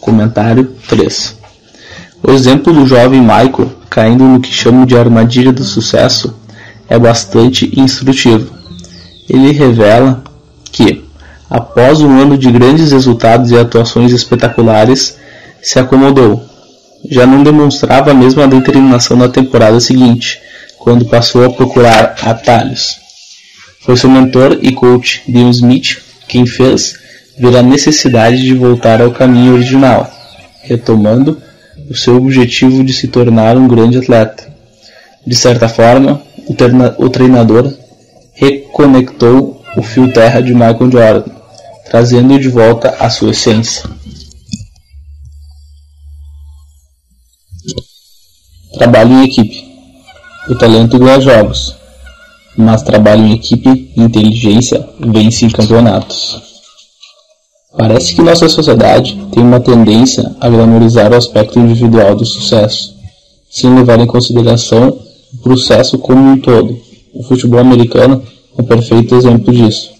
Comentário 0.01 0.75
3 0.89 1.37
O 2.23 2.33
exemplo 2.33 2.73
do 2.73 2.87
jovem 2.87 3.21
Michael 3.21 3.71
caindo 3.89 4.25
no 4.25 4.41
que 4.41 4.53
chamo 4.53 4.85
de 4.85 4.97
armadilha 4.97 5.53
do 5.53 5.65
sucesso 5.65 6.35
é 6.89 6.99
bastante 6.99 7.71
instrutivo. 7.79 8.53
Ele 9.29 9.53
revela 9.53 10.25
que, 10.73 11.05
após 11.49 12.01
um 12.01 12.19
ano 12.19 12.37
de 12.37 12.51
grandes 12.51 12.93
resultados 12.93 13.51
e 13.51 13.59
atuações 13.59 14.13
espetaculares, 14.13 15.17
se 15.63 15.79
acomodou. 15.79 16.43
Já 17.11 17.27
não 17.27 17.43
demonstrava 17.43 18.11
a 18.11 18.15
mesma 18.15 18.49
determinação 18.49 19.17
na 19.17 19.29
temporada 19.29 19.79
seguinte, 19.79 20.41
quando 20.79 21.05
passou 21.05 21.45
a 21.45 21.51
procurar 21.51 22.17
atalhos. 22.23 23.08
Foi 23.89 23.97
seu 23.97 24.11
mentor 24.11 24.59
e 24.61 24.71
coach, 24.71 25.23
Dean 25.27 25.49
Smith, 25.49 26.03
quem 26.29 26.45
fez 26.45 26.95
ver 27.39 27.57
a 27.57 27.63
necessidade 27.63 28.39
de 28.39 28.53
voltar 28.53 29.01
ao 29.01 29.13
caminho 29.13 29.55
original, 29.55 30.07
retomando 30.61 31.41
o 31.89 31.95
seu 31.95 32.17
objetivo 32.17 32.85
de 32.85 32.93
se 32.93 33.09
tornar 33.09 33.57
um 33.57 33.67
grande 33.67 33.97
atleta. 33.97 34.47
De 35.27 35.35
certa 35.35 35.71
forma, 35.71 36.23
o 36.99 37.09
treinador 37.09 37.73
reconectou 38.35 39.65
o 39.75 39.83
fio 39.83 40.13
terra 40.13 40.43
de 40.43 40.53
Michael 40.53 40.91
Jordan, 40.93 41.33
trazendo 41.89 42.39
de 42.39 42.51
volta 42.51 42.95
a 43.01 43.09
sua 43.09 43.31
essência. 43.31 43.89
Trabalho 48.75 49.13
em 49.15 49.25
equipe. 49.25 49.67
O 50.47 50.55
talento 50.57 50.99
ganha 50.99 51.23
jogos, 51.23 51.78
mas 52.59 52.83
trabalho 52.83 53.25
em 53.25 53.35
equipe 53.35 53.93
e 53.97 54.03
inteligência 54.03 54.85
vence 54.99 55.47
em 55.47 55.49
campeonatos. 55.49 56.43
Parece 57.77 58.17
que 58.17 58.21
nossa 58.21 58.49
sociedade 58.49 59.17
tem 59.31 59.45
uma 59.45 59.61
tendência 59.61 60.35
a 60.41 60.49
glamorizar 60.49 61.13
o 61.13 61.15
aspecto 61.15 61.61
individual 61.61 62.17
do 62.17 62.27
sucesso, 62.27 62.97
sem 63.49 63.73
levar 63.73 64.01
em 64.01 64.07
consideração 64.07 64.89
o 65.33 65.39
processo 65.41 65.99
como 65.99 66.21
um 66.21 66.37
todo. 66.41 66.77
O 67.15 67.23
futebol 67.23 67.61
americano 67.61 68.21
é 68.59 68.61
um 68.61 68.65
perfeito 68.65 69.15
exemplo 69.15 69.55
disso. 69.55 69.91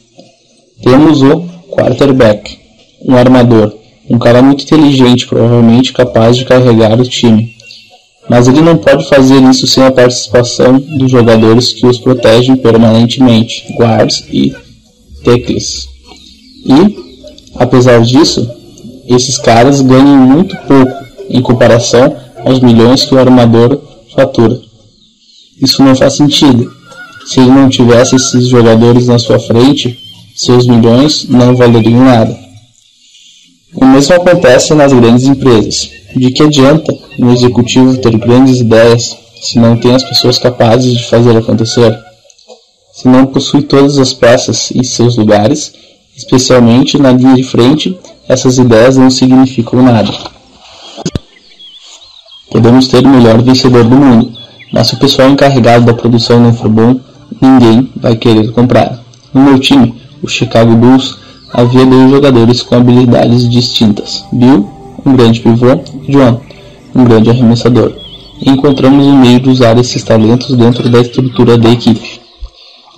Temos 0.83 1.23
o 1.23 1.45
quarterback, 1.71 2.59
um 3.07 3.17
armador, 3.17 3.73
um 4.11 4.19
cara 4.19 4.43
muito 4.43 4.65
inteligente, 4.65 5.29
provavelmente 5.29 5.93
capaz 5.93 6.37
de 6.37 6.45
carregar 6.45 7.01
o 7.01 7.05
time. 7.05 7.55
Mas 8.29 8.47
ele 8.47 8.61
não 8.61 8.77
pode 8.77 9.09
fazer 9.09 9.43
isso 9.43 9.67
sem 9.67 9.85
a 9.85 9.91
participação 9.91 10.79
dos 10.79 11.11
jogadores 11.11 11.73
que 11.73 11.87
os 11.87 11.99
protegem 11.99 12.57
permanentemente, 12.57 13.65
guards 13.79 14.25
e 14.31 14.55
tackles. 15.25 15.89
E 16.65 17.09
Apesar 17.59 18.01
disso, 18.01 18.49
esses 19.07 19.37
caras 19.37 19.81
ganham 19.81 20.17
muito 20.17 20.57
pouco 20.59 20.93
em 21.29 21.43
comparação 21.43 22.17
aos 22.45 22.61
milhões 22.61 23.05
que 23.05 23.15
o 23.15 23.19
armador 23.19 23.81
fatura. 24.15 24.61
Isso 25.61 25.83
não 25.83 25.97
faz 25.97 26.15
sentido. 26.15 26.71
Se 27.27 27.41
ele 27.41 27.51
não 27.51 27.69
tivesse 27.69 28.15
esses 28.15 28.47
jogadores 28.47 29.09
na 29.09 29.19
sua 29.19 29.41
frente, 29.41 29.99
seus 30.37 30.69
milhões 30.69 31.27
não 31.29 31.57
valeriam 31.57 32.05
nada. 32.05 32.39
O 33.75 33.85
mesmo 33.85 34.15
acontece 34.15 34.75
nas 34.75 34.93
grandes 34.93 35.27
empresas. 35.27 35.91
De 36.17 36.31
que 36.31 36.43
adianta 36.43 36.97
um 37.19 37.33
executivo 37.33 37.97
ter 37.99 38.17
grandes 38.17 38.61
ideias 38.61 39.17
se 39.41 39.59
não 39.59 39.77
tem 39.77 39.95
as 39.95 40.03
pessoas 40.03 40.39
capazes 40.39 40.97
de 40.97 41.05
fazer 41.05 41.37
acontecer? 41.37 41.97
Se 42.93 43.07
não 43.07 43.27
possui 43.27 43.63
todas 43.63 43.99
as 43.99 44.13
peças 44.13 44.71
em 44.73 44.83
seus 44.83 45.17
lugares 45.17 45.73
Especialmente 46.19 46.99
na 46.99 47.13
linha 47.13 47.37
de 47.37 47.45
frente, 47.45 47.97
essas 48.29 48.59
ideias 48.59 48.97
não 48.97 49.09
significam 49.09 49.81
nada. 49.81 50.13
Podemos 52.51 52.89
ter 52.89 53.07
o 53.07 53.09
melhor 53.09 53.41
vencedor 53.41 53.85
do 53.85 53.95
mundo, 53.95 54.33
mas 54.73 54.89
se 54.89 54.95
o 54.95 54.99
pessoal 54.99 55.31
encarregado 55.31 55.85
da 55.85 55.95
produção 55.95 56.41
não 56.41 56.53
for 56.53 56.69
bom, 56.69 56.99
ninguém 57.41 57.89
vai 57.95 58.17
querer 58.17 58.51
comprar. 58.51 59.01
No 59.33 59.43
meu 59.43 59.61
time, 59.61 59.95
o 60.21 60.27
Chicago 60.27 60.75
Bulls, 60.75 61.17
havia 61.53 61.85
dois 61.87 62.11
jogadores 62.11 62.63
com 62.63 62.75
habilidades 62.75 63.49
distintas: 63.49 64.25
Bill, 64.33 64.69
um 65.05 65.15
grande 65.15 65.41
pivô, 65.41 65.81
e 66.07 66.13
John, 66.13 66.41
um 66.95 67.05
grande 67.05 67.31
arremessador. 67.31 67.93
E 68.41 68.51
encontramos 68.51 69.07
um 69.07 69.17
meio 69.17 69.41
de 69.41 69.51
usar 69.51 69.77
esses 69.79 70.03
talentos 70.03 70.55
dentro 70.57 70.89
da 70.89 71.01
estrutura 71.01 71.59
da 71.59 71.71
equipe. 71.71 72.21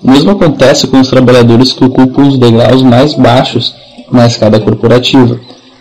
O 0.03 0.11
mesmo 0.11 0.31
acontece 0.31 0.87
com 0.87 1.01
os 1.01 1.09
trabalhadores 1.09 1.73
que 1.73 1.85
ocupam 1.85 2.29
os 2.29 2.39
degraus 2.39 2.83
mais 2.83 3.15
baixos 3.15 3.75
na 4.11 4.27
escada 4.27 4.59
corporativa. 4.61 5.39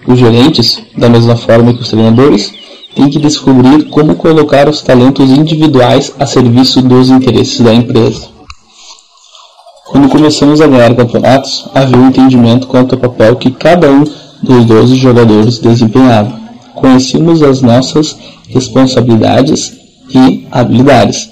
Os 0.07 0.17
gerentes, 0.17 0.81
da 0.97 1.09
mesma 1.09 1.35
forma 1.35 1.73
que 1.73 1.81
os 1.81 1.89
treinadores, 1.89 2.53
têm 2.95 3.09
que 3.09 3.19
descobrir 3.19 3.85
como 3.89 4.15
colocar 4.15 4.67
os 4.67 4.81
talentos 4.81 5.29
individuais 5.29 6.13
a 6.19 6.25
serviço 6.25 6.81
dos 6.81 7.09
interesses 7.09 7.59
da 7.61 7.73
empresa. 7.73 8.38
Quando 9.89 10.07
começamos 10.07 10.61
a 10.61 10.67
ganhar 10.67 10.95
campeonatos, 10.95 11.67
havia 11.73 11.97
um 11.97 12.09
entendimento 12.09 12.67
quanto 12.67 12.93
ao 12.93 13.01
papel 13.01 13.35
que 13.37 13.49
cada 13.49 13.89
um 13.89 14.03
dos 14.41 14.65
12 14.65 14.95
jogadores 14.95 15.57
desempenhava. 15.57 16.39
Conhecíamos 16.75 17.41
as 17.41 17.63
nossas 17.63 18.15
responsabilidades 18.49 19.73
e 20.13 20.47
habilidades. 20.51 21.27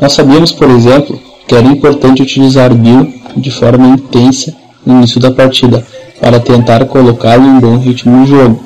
Nós 0.00 0.12
sabíamos, 0.12 0.50
por 0.50 0.68
exemplo, 0.70 1.20
que 1.46 1.54
era 1.54 1.68
importante 1.68 2.20
utilizar 2.20 2.74
Bill 2.74 3.14
de 3.36 3.50
forma 3.52 3.86
intensa 3.86 4.52
no 4.84 4.98
início 4.98 5.20
da 5.20 5.30
partida, 5.30 5.86
para 6.20 6.40
tentar 6.40 6.84
colocá-lo 6.86 7.46
em 7.46 7.60
bom 7.60 7.78
ritmo 7.78 8.16
no 8.16 8.26
jogo. 8.26 8.60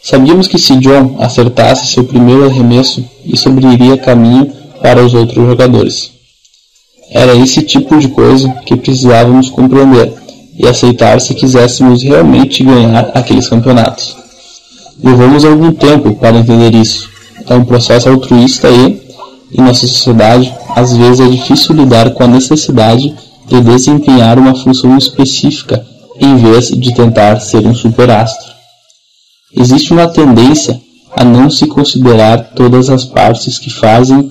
Sabíamos 0.00 0.46
que 0.46 0.58
se 0.58 0.76
John 0.76 1.16
acertasse 1.18 1.92
seu 1.92 2.04
primeiro 2.04 2.44
arremesso, 2.44 3.04
isso 3.24 3.48
abriria 3.48 3.98
caminho 3.98 4.52
para 4.80 5.02
os 5.02 5.14
outros 5.14 5.44
jogadores. 5.44 6.17
Era 7.10 7.34
esse 7.34 7.62
tipo 7.62 7.98
de 7.98 8.08
coisa 8.08 8.48
que 8.66 8.76
precisávamos 8.76 9.48
compreender 9.48 10.12
e 10.58 10.66
aceitar 10.66 11.20
se 11.20 11.34
quiséssemos 11.34 12.02
realmente 12.02 12.64
ganhar 12.64 13.10
aqueles 13.14 13.48
campeonatos. 13.48 14.16
Levamos 15.02 15.44
algum 15.44 15.72
tempo 15.72 16.14
para 16.16 16.38
entender 16.38 16.74
isso. 16.74 17.08
É 17.48 17.54
um 17.54 17.64
processo 17.64 18.08
altruísta 18.08 18.68
e, 18.68 19.00
em 19.56 19.62
nossa 19.62 19.86
sociedade, 19.86 20.52
às 20.74 20.96
vezes 20.96 21.20
é 21.20 21.28
difícil 21.28 21.74
lidar 21.74 22.10
com 22.10 22.24
a 22.24 22.28
necessidade 22.28 23.14
de 23.46 23.60
desempenhar 23.60 24.38
uma 24.38 24.54
função 24.54 24.98
específica 24.98 25.84
em 26.20 26.36
vez 26.36 26.68
de 26.68 26.92
tentar 26.92 27.40
ser 27.40 27.66
um 27.66 27.74
superastro. 27.74 28.52
Existe 29.56 29.92
uma 29.92 30.08
tendência 30.08 30.78
a 31.16 31.24
não 31.24 31.48
se 31.48 31.66
considerar 31.66 32.50
todas 32.54 32.90
as 32.90 33.04
partes 33.04 33.58
que 33.58 33.70
fazem 33.70 34.30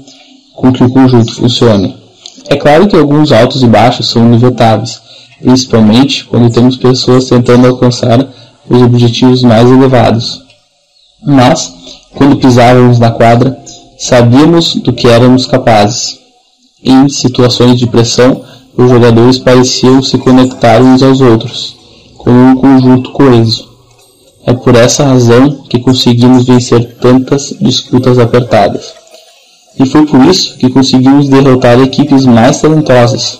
com 0.53 0.71
que 0.71 0.83
o 0.83 0.89
conjunto 0.89 1.33
funcione. 1.33 2.06
É 2.49 2.55
claro 2.55 2.87
que 2.87 2.95
alguns 2.95 3.31
altos 3.31 3.61
e 3.61 3.67
baixos 3.67 4.09
são 4.09 4.25
inevitáveis, 4.25 5.01
principalmente 5.41 6.25
quando 6.25 6.51
temos 6.51 6.77
pessoas 6.77 7.25
tentando 7.25 7.67
alcançar 7.67 8.25
os 8.69 8.81
objetivos 8.81 9.43
mais 9.43 9.69
elevados. 9.69 10.41
Mas, 11.25 11.73
quando 12.15 12.37
pisávamos 12.37 12.99
na 12.99 13.11
quadra, 13.11 13.57
sabíamos 13.97 14.75
do 14.75 14.93
que 14.93 15.07
éramos 15.07 15.45
capazes. 15.45 16.19
Em 16.83 17.09
situações 17.09 17.79
de 17.79 17.87
pressão, 17.87 18.41
os 18.77 18.89
jogadores 18.89 19.39
pareciam 19.39 20.01
se 20.01 20.17
conectar 20.17 20.81
uns 20.81 21.01
aos 21.01 21.19
outros, 21.19 21.75
como 22.17 22.37
um 22.37 22.55
conjunto 22.55 23.11
coeso. 23.11 23.67
É 24.45 24.53
por 24.53 24.75
essa 24.75 25.03
razão 25.03 25.63
que 25.67 25.79
conseguimos 25.79 26.45
vencer 26.45 26.97
tantas 27.01 27.53
disputas 27.59 28.17
apertadas. 28.19 28.93
E 29.79 29.85
foi 29.85 30.05
por 30.05 30.25
isso 30.25 30.57
que 30.57 30.69
conseguimos 30.69 31.29
derrotar 31.29 31.79
equipes 31.79 32.25
mais 32.25 32.61
talentosas. 32.61 33.39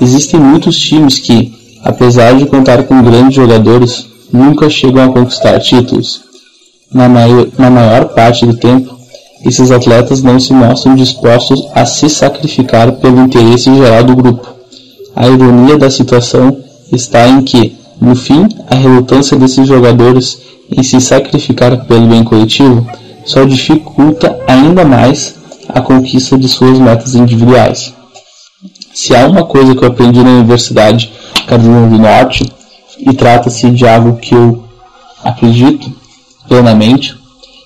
Existem 0.00 0.38
muitos 0.38 0.78
times 0.78 1.18
que, 1.18 1.52
apesar 1.82 2.34
de 2.34 2.46
contar 2.46 2.82
com 2.84 3.02
grandes 3.02 3.34
jogadores, 3.34 4.06
nunca 4.32 4.68
chegam 4.68 5.04
a 5.04 5.12
conquistar 5.12 5.58
títulos. 5.60 6.22
Na 6.92 7.08
maior, 7.08 7.48
na 7.58 7.70
maior 7.70 8.08
parte 8.08 8.44
do 8.44 8.54
tempo, 8.54 8.94
esses 9.44 9.70
atletas 9.70 10.22
não 10.22 10.38
se 10.38 10.52
mostram 10.52 10.94
dispostos 10.94 11.66
a 11.74 11.84
se 11.84 12.08
sacrificar 12.08 12.92
pelo 12.92 13.20
interesse 13.22 13.74
geral 13.74 14.04
do 14.04 14.14
grupo. 14.14 14.46
A 15.16 15.28
ironia 15.28 15.76
da 15.76 15.90
situação 15.90 16.56
está 16.92 17.26
em 17.28 17.42
que, 17.42 17.76
no 18.00 18.14
fim, 18.14 18.46
a 18.68 18.74
relutância 18.74 19.36
desses 19.36 19.66
jogadores 19.66 20.38
em 20.70 20.82
se 20.82 21.00
sacrificar 21.00 21.84
pelo 21.86 22.06
bem 22.06 22.22
coletivo 22.24 22.86
só 23.24 23.44
dificulta 23.44 24.38
ainda 24.46 24.84
mais 24.84 25.34
a 25.68 25.80
conquista 25.80 26.38
de 26.38 26.48
suas 26.48 26.78
metas 26.78 27.14
individuais. 27.14 27.94
Se 28.94 29.14
há 29.14 29.26
uma 29.26 29.44
coisa 29.44 29.74
que 29.74 29.82
eu 29.82 29.88
aprendi 29.88 30.22
na 30.22 30.30
Universidade 30.30 31.12
Carolina 31.46 31.88
do 31.88 31.98
Norte, 31.98 32.44
e 32.98 33.12
trata-se 33.12 33.68
de 33.70 33.86
algo 33.86 34.16
que 34.16 34.34
eu 34.34 34.62
acredito 35.24 35.92
plenamente, 36.46 37.16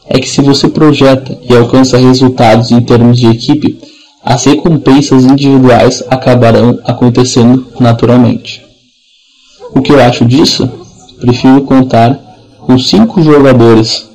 é 0.09 0.18
que 0.18 0.28
se 0.28 0.40
você 0.40 0.68
projeta 0.68 1.36
e 1.42 1.55
alcança 1.55 1.99
resultados 1.99 2.70
em 2.70 2.80
termos 2.80 3.18
de 3.18 3.26
equipe, 3.26 3.78
as 4.24 4.44
recompensas 4.44 5.24
individuais 5.24 6.03
acabarão 6.09 6.78
acontecendo 6.84 7.66
naturalmente. 7.78 8.64
O 9.74 9.82
que 9.82 9.92
eu 9.92 10.01
acho 10.01 10.24
disso? 10.24 10.68
Prefiro 11.20 11.62
contar 11.62 12.18
com 12.61 12.78
cinco 12.78 13.22
jogadores 13.22 14.09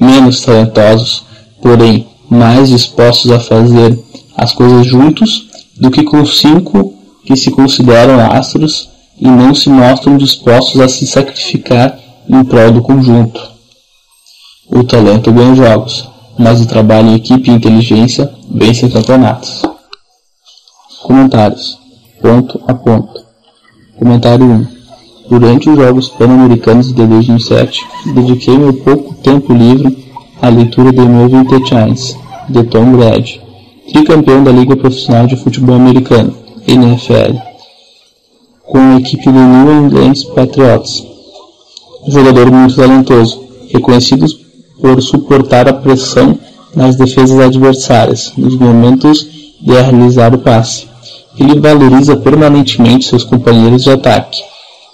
menos 0.00 0.40
talentosos, 0.40 1.24
porém 1.62 2.06
mais 2.28 2.68
dispostos 2.68 3.30
a 3.30 3.40
fazer 3.40 3.98
as 4.36 4.52
coisas 4.52 4.86
juntos, 4.86 5.46
do 5.78 5.90
que 5.90 6.02
com 6.02 6.24
cinco 6.24 6.94
que 7.24 7.36
se 7.36 7.50
consideram 7.50 8.20
astros 8.20 8.88
e 9.18 9.26
não 9.26 9.54
se 9.54 9.68
mostram 9.68 10.16
dispostos 10.16 10.80
a 10.80 10.88
se 10.88 11.06
sacrificar 11.06 11.98
em 12.28 12.44
prol 12.44 12.70
do 12.70 12.82
conjunto. 12.82 13.40
O 14.68 14.82
talento 14.84 15.32
ganha 15.32 15.54
jogos, 15.54 16.08
mas 16.38 16.60
o 16.60 16.66
trabalho 16.66 17.08
em 17.08 17.14
equipe 17.14 17.50
e 17.50 17.54
inteligência 17.54 18.32
vence 18.50 18.88
campeonatos. 18.88 19.62
Comentários. 21.02 21.78
Ponto 22.20 22.60
a 22.66 22.74
ponto. 22.74 23.24
Comentário 23.98 24.44
1. 24.44 24.66
Durante 25.28 25.68
os 25.68 25.76
Jogos 25.76 26.08
Pan-Americanos 26.08 26.92
de 26.92 27.06
2007, 27.06 27.86
dediquei 28.14 28.56
meu 28.56 28.72
pouco 28.72 29.14
tempo 29.14 29.52
livre 29.52 30.05
à 30.40 30.48
leitura 30.48 30.92
de 30.92 31.00
Moving 31.00 31.66
Chains, 31.66 32.16
de 32.48 32.62
Tom 32.64 32.92
Brady, 32.92 33.40
tricampeão 33.92 34.44
da 34.44 34.52
Liga 34.52 34.76
Profissional 34.76 35.26
de 35.26 35.36
Futebol 35.36 35.76
Americano, 35.76 36.34
NFL, 36.66 37.38
com 38.64 38.78
a 38.78 38.96
equipe 38.96 39.24
do 39.24 39.38
New 39.38 39.86
England 39.86 40.14
Patriots. 40.34 41.06
Jogador 42.08 42.50
muito 42.50 42.76
talentoso, 42.76 43.42
reconhecido 43.72 44.26
por 44.80 45.00
suportar 45.02 45.68
a 45.68 45.72
pressão 45.72 46.38
nas 46.74 46.96
defesas 46.96 47.38
adversárias 47.40 48.32
nos 48.36 48.56
momentos 48.56 49.26
de 49.60 49.72
realizar 49.72 50.34
o 50.34 50.38
passe. 50.38 50.86
Ele 51.38 51.58
valoriza 51.58 52.16
permanentemente 52.16 53.06
seus 53.06 53.24
companheiros 53.24 53.84
de 53.84 53.90
ataque, 53.90 54.42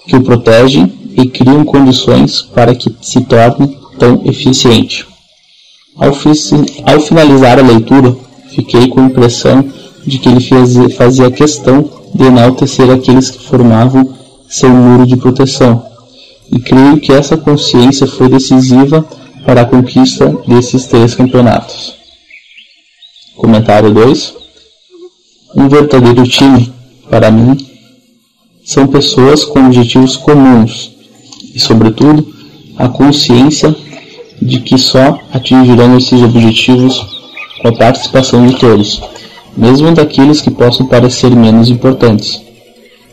que 0.07 0.17
o 0.17 0.23
protegem 0.23 0.93
e 1.17 1.27
criam 1.27 1.65
condições 1.65 2.43
para 2.43 2.75
que 2.75 2.95
se 3.01 3.21
torne 3.23 3.77
tão 3.99 4.23
eficiente. 4.25 5.12
Ao, 5.97 6.09
ao 6.09 7.01
finalizar 7.01 7.59
a 7.59 7.63
leitura, 7.63 8.17
fiquei 8.51 8.89
com 8.89 9.01
a 9.01 9.07
impressão 9.07 9.65
de 10.07 10.19
que 10.19 10.29
ele 10.29 10.91
fazia 10.91 11.31
questão 11.31 11.89
de 12.15 12.25
enaltecer 12.25 12.91
aqueles 12.91 13.31
que 13.31 13.45
formavam 13.45 14.15
seu 14.49 14.71
muro 14.71 15.07
de 15.07 15.17
proteção. 15.17 15.85
E 16.51 16.59
creio 16.61 17.01
que 17.01 17.13
essa 17.13 17.37
consciência 17.37 18.07
foi 18.07 18.29
decisiva 18.29 19.07
para 19.45 19.63
a 19.63 19.65
conquista 19.65 20.29
desses 20.47 20.87
três 20.87 21.15
campeonatos. 21.15 21.95
Comentário 23.37 23.91
2. 23.91 24.35
Um 25.57 25.69
verdadeiro 25.69 26.23
time, 26.25 26.73
para 27.09 27.31
mim, 27.31 27.57
são 28.65 28.87
pessoas 28.87 29.45
com 29.45 29.67
objetivos 29.67 30.17
comuns 30.17 30.93
e, 31.55 31.59
sobretudo, 31.59 32.27
a 32.77 32.89
consciência 32.89 33.75
de 34.43 34.61
que 34.61 34.77
só 34.77 35.19
atingirão 35.33 35.97
esses 35.97 36.21
objetivos 36.23 37.07
com 37.61 37.69
a 37.69 37.73
participação 37.73 38.45
de 38.47 38.57
todos, 38.57 39.01
mesmo 39.57 39.93
daqueles 39.93 40.41
que 40.41 40.51
possam 40.51 40.87
parecer 40.87 41.31
menos 41.31 41.69
importantes. 41.69 42.43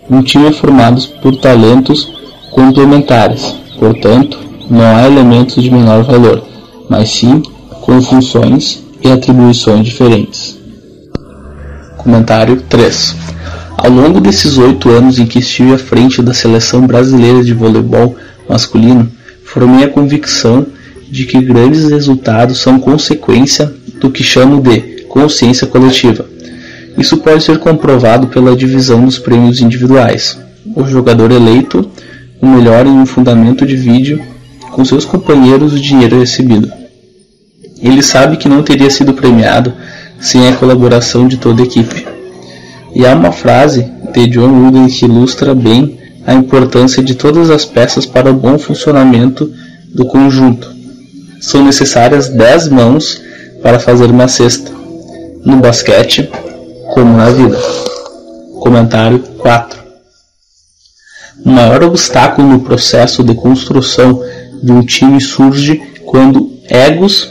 Um 0.09 0.23
time 0.23 0.47
é 0.47 0.51
formado 0.51 1.01
por 1.21 1.35
talentos 1.35 2.11
complementares, 2.51 3.55
portanto, 3.77 4.39
não 4.69 4.95
há 4.95 5.05
elementos 5.05 5.63
de 5.63 5.69
menor 5.69 6.03
valor, 6.03 6.43
mas 6.89 7.09
sim 7.11 7.41
com 7.81 8.01
funções 8.01 8.83
e 9.03 9.11
atribuições 9.11 9.85
diferentes. 9.85 10.57
Comentário 11.97 12.61
3 12.67 13.15
Ao 13.77 13.91
longo 13.91 14.19
desses 14.19 14.57
oito 14.57 14.89
anos 14.89 15.19
em 15.19 15.25
que 15.25 15.39
estive 15.39 15.73
à 15.73 15.77
frente 15.77 16.21
da 16.21 16.33
seleção 16.33 16.87
brasileira 16.87 17.43
de 17.43 17.53
voleibol 17.53 18.15
masculino, 18.47 19.11
formei 19.43 19.85
a 19.85 19.89
convicção 19.89 20.65
de 21.09 21.25
que 21.25 21.41
grandes 21.41 21.89
resultados 21.89 22.59
são 22.59 22.79
consequência 22.79 23.73
do 23.99 24.09
que 24.09 24.23
chamo 24.23 24.61
de 24.61 25.03
consciência 25.07 25.67
coletiva. 25.67 26.25
Isso 26.97 27.17
pode 27.17 27.43
ser 27.43 27.59
comprovado 27.59 28.27
pela 28.27 28.55
divisão 28.55 29.05
dos 29.05 29.17
prêmios 29.17 29.61
individuais. 29.61 30.37
O 30.75 30.85
jogador 30.85 31.31
eleito 31.31 31.89
o 32.41 32.47
melhor 32.47 32.85
em 32.85 32.91
um 32.91 33.05
fundamento 33.05 33.65
de 33.65 33.75
vídeo 33.75 34.21
com 34.71 34.85
seus 34.85 35.05
companheiros 35.05 35.73
o 35.73 35.79
dinheiro 35.79 36.19
recebido. 36.19 36.71
Ele 37.81 38.03
sabe 38.03 38.37
que 38.37 38.49
não 38.49 38.63
teria 38.63 38.89
sido 38.89 39.13
premiado 39.13 39.73
sem 40.19 40.47
a 40.47 40.55
colaboração 40.55 41.27
de 41.27 41.37
toda 41.37 41.61
a 41.61 41.65
equipe. 41.65 42.05
E 42.93 43.05
há 43.05 43.15
uma 43.15 43.31
frase 43.31 43.89
de 44.13 44.27
John 44.27 44.51
Wooden 44.51 44.87
que 44.87 45.05
ilustra 45.05 45.53
bem 45.55 45.97
a 46.25 46.33
importância 46.33 47.01
de 47.01 47.15
todas 47.15 47.49
as 47.49 47.65
peças 47.65 48.05
para 48.05 48.29
o 48.29 48.33
bom 48.33 48.59
funcionamento 48.59 49.51
do 49.93 50.05
conjunto. 50.05 50.78
São 51.39 51.63
necessárias 51.63 52.29
10 52.29 52.69
mãos 52.69 53.21
para 53.61 53.79
fazer 53.79 54.05
uma 54.05 54.27
cesta. 54.27 54.71
No 55.45 55.57
basquete, 55.57 56.29
como 56.93 57.15
na 57.15 57.29
vida. 57.29 57.57
Comentário 58.59 59.19
4. 59.37 59.79
O 61.45 61.49
maior 61.49 61.83
obstáculo 61.83 62.47
no 62.47 62.59
processo 62.59 63.23
de 63.23 63.33
construção 63.33 64.21
de 64.61 64.71
um 64.71 64.81
time 64.81 65.21
surge 65.21 65.81
quando 66.05 66.51
egos, 66.67 67.29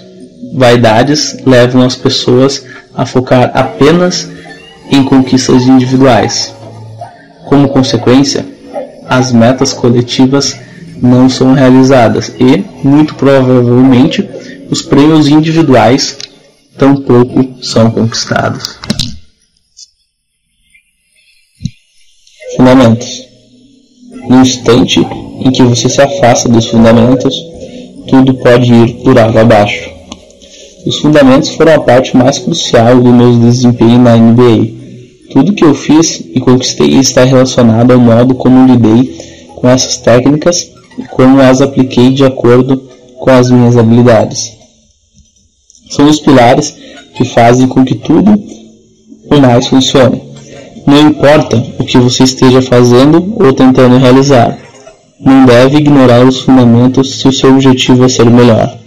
vaidades 0.55 1.37
levam 1.45 1.83
as 1.83 1.95
pessoas 1.95 2.65
a 2.95 3.05
focar 3.05 3.51
apenas 3.55 4.29
em 4.91 5.05
conquistas 5.05 5.65
individuais. 5.65 6.55
Como 7.45 7.69
consequência, 7.69 8.47
as 9.09 9.33
metas 9.33 9.73
coletivas 9.73 10.59
não 11.03 11.29
são 11.29 11.53
realizadas 11.53 12.33
e, 12.39 12.65
muito 12.87 13.15
provavelmente, 13.15 14.29
os 14.71 14.83
prêmios 14.83 15.29
individuais 15.29 16.19
tampouco 16.77 17.63
são 17.63 17.91
conquistados. 17.91 18.79
Fundamentos. 22.57 23.27
No 24.29 24.41
instante 24.43 25.01
em 25.01 25.51
que 25.51 25.63
você 25.63 25.89
se 25.89 26.01
afasta 26.01 26.49
dos 26.49 26.67
fundamentos, 26.67 27.35
tudo 28.09 28.35
pode 28.35 28.73
ir 28.73 28.95
por 29.05 29.19
água 29.19 29.43
abaixo. 29.43 29.91
Os 30.87 30.99
fundamentos 30.99 31.51
foram 31.51 31.75
a 31.75 31.81
parte 31.81 32.17
mais 32.17 32.39
crucial 32.39 33.01
do 33.01 33.13
meu 33.13 33.39
desempenho 33.39 33.99
na 33.99 34.17
NBA. 34.17 34.79
Tudo 35.33 35.53
que 35.53 35.65
eu 35.65 35.75
fiz 35.75 36.21
e 36.21 36.41
conquistei 36.41 36.95
está 36.95 37.25
relacionado 37.25 37.93
ao 37.93 37.99
modo 37.99 38.35
como 38.35 38.67
lidei 38.67 39.17
com 39.57 39.69
essas 39.69 39.99
técnicas 39.99 40.71
e 40.99 41.05
como 41.05 41.41
as 41.41 41.61
apliquei 41.61 42.11
de 42.11 42.25
acordo 42.25 42.77
com 43.19 43.31
as 43.31 43.51
minhas 43.51 43.77
habilidades. 43.77 44.53
São 45.91 46.09
os 46.09 46.21
pilares 46.21 46.75
que 47.15 47.25
fazem 47.25 47.67
com 47.67 47.85
que 47.85 47.95
tudo 47.95 48.41
o 49.31 49.41
mais 49.41 49.67
funcione. 49.67 50.23
Não 50.87 51.01
importa 51.01 51.57
o 51.79 51.85
que 51.85 51.99
você 51.99 52.25
esteja 52.25 52.63
fazendo 52.63 53.35
ou 53.39 53.53
tentando 53.53 53.99
realizar, 53.99 54.59
não 55.21 55.45
deve 55.45 55.79
ignorar 55.79 56.25
os 56.25 56.41
fundamentos 56.41 57.19
se 57.19 57.29
o 57.29 57.33
seu 57.33 57.51
objetivo 57.51 58.05
é 58.05 58.09
ser 58.09 58.31
melhor. 58.31 58.79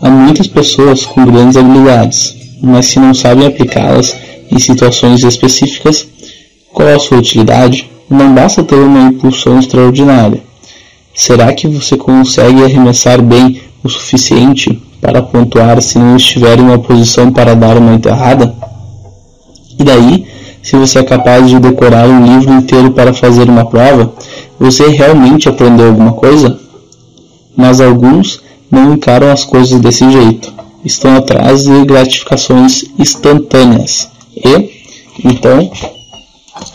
Há 0.00 0.10
muitas 0.10 0.46
pessoas 0.46 1.06
com 1.06 1.24
grandes 1.24 1.56
habilidades, 1.56 2.34
mas 2.60 2.86
se 2.86 2.98
não 2.98 3.14
sabem 3.14 3.46
aplicá-las 3.46 4.14
em 4.50 4.58
situações 4.58 5.22
específicas, 5.22 6.06
qual 6.72 6.88
a 6.88 6.98
sua 6.98 7.18
utilidade? 7.18 7.88
Não 8.10 8.34
basta 8.34 8.62
ter 8.62 8.74
uma 8.74 9.08
impulsão 9.08 9.58
extraordinária. 9.58 10.42
Será 11.18 11.50
que 11.54 11.66
você 11.66 11.96
consegue 11.96 12.62
arremessar 12.62 13.22
bem 13.22 13.62
o 13.82 13.88
suficiente 13.88 14.82
para 15.00 15.22
pontuar 15.22 15.80
se 15.80 15.98
não 15.98 16.14
estiver 16.14 16.58
em 16.58 16.62
uma 16.62 16.78
posição 16.78 17.32
para 17.32 17.56
dar 17.56 17.78
uma 17.78 17.94
enterrada? 17.94 18.54
E 19.78 19.82
daí, 19.82 20.26
se 20.62 20.76
você 20.76 20.98
é 20.98 21.02
capaz 21.02 21.48
de 21.48 21.58
decorar 21.58 22.06
um 22.06 22.22
livro 22.22 22.52
inteiro 22.52 22.90
para 22.90 23.14
fazer 23.14 23.48
uma 23.48 23.64
prova, 23.64 24.12
você 24.60 24.88
realmente 24.88 25.48
aprendeu 25.48 25.86
alguma 25.86 26.12
coisa? 26.12 26.60
Mas 27.56 27.80
alguns 27.80 28.42
não 28.70 28.92
encaram 28.92 29.32
as 29.32 29.42
coisas 29.42 29.80
desse 29.80 30.10
jeito. 30.10 30.52
Estão 30.84 31.16
atrás 31.16 31.64
de 31.64 31.82
gratificações 31.86 32.84
instantâneas 32.98 34.10
e, 34.36 34.70
então, 35.24 35.70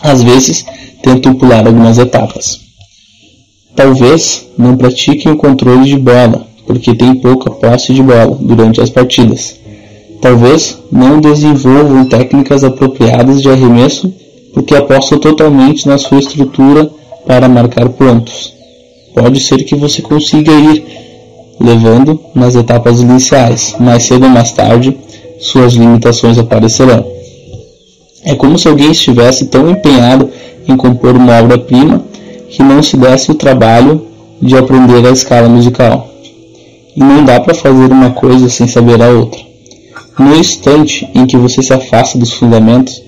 às 0.02 0.20
vezes, 0.20 0.64
tentam 1.00 1.32
pular 1.32 1.64
algumas 1.64 1.96
etapas. 1.96 2.61
Talvez 3.74 4.48
não 4.56 4.76
pratiquem 4.76 5.32
o 5.32 5.36
controle 5.36 5.84
de 5.84 5.98
bola, 5.98 6.46
porque 6.66 6.94
tem 6.94 7.14
pouca 7.14 7.50
posse 7.50 7.94
de 7.94 8.02
bola 8.02 8.36
durante 8.40 8.80
as 8.80 8.90
partidas. 8.90 9.56
Talvez 10.20 10.78
não 10.90 11.20
desenvolvam 11.20 12.04
técnicas 12.04 12.62
apropriadas 12.62 13.42
de 13.42 13.48
arremesso, 13.48 14.12
porque 14.52 14.74
apostam 14.74 15.18
totalmente 15.18 15.88
na 15.88 15.98
sua 15.98 16.18
estrutura 16.18 16.90
para 17.26 17.48
marcar 17.48 17.88
pontos. 17.88 18.52
Pode 19.14 19.40
ser 19.40 19.64
que 19.64 19.74
você 19.74 20.02
consiga 20.02 20.52
ir 20.52 20.84
levando 21.58 22.20
nas 22.34 22.54
etapas 22.54 23.00
iniciais, 23.00 23.74
mais 23.80 24.04
cedo 24.04 24.24
ou 24.24 24.30
mais 24.30 24.52
tarde 24.52 24.96
suas 25.38 25.72
limitações 25.72 26.38
aparecerão. 26.38 27.04
É 28.24 28.34
como 28.34 28.58
se 28.58 28.68
alguém 28.68 28.92
estivesse 28.92 29.46
tão 29.46 29.68
empenhado 29.68 30.30
em 30.68 30.76
compor 30.76 31.16
uma 31.16 31.38
obra-prima 31.40 32.04
que 32.52 32.62
não 32.62 32.82
se 32.82 32.96
desse 32.96 33.30
o 33.30 33.34
trabalho 33.34 34.06
de 34.40 34.56
aprender 34.56 35.06
a 35.06 35.10
escala 35.10 35.48
musical. 35.48 36.08
E 36.94 37.00
não 37.00 37.24
dá 37.24 37.40
para 37.40 37.54
fazer 37.54 37.90
uma 37.90 38.10
coisa 38.10 38.48
sem 38.50 38.68
saber 38.68 39.00
a 39.02 39.08
outra. 39.08 39.40
No 40.18 40.36
instante 40.36 41.08
em 41.14 41.24
que 41.24 41.38
você 41.38 41.62
se 41.62 41.72
afasta 41.72 42.18
dos 42.18 42.34
fundamentos, 42.34 43.02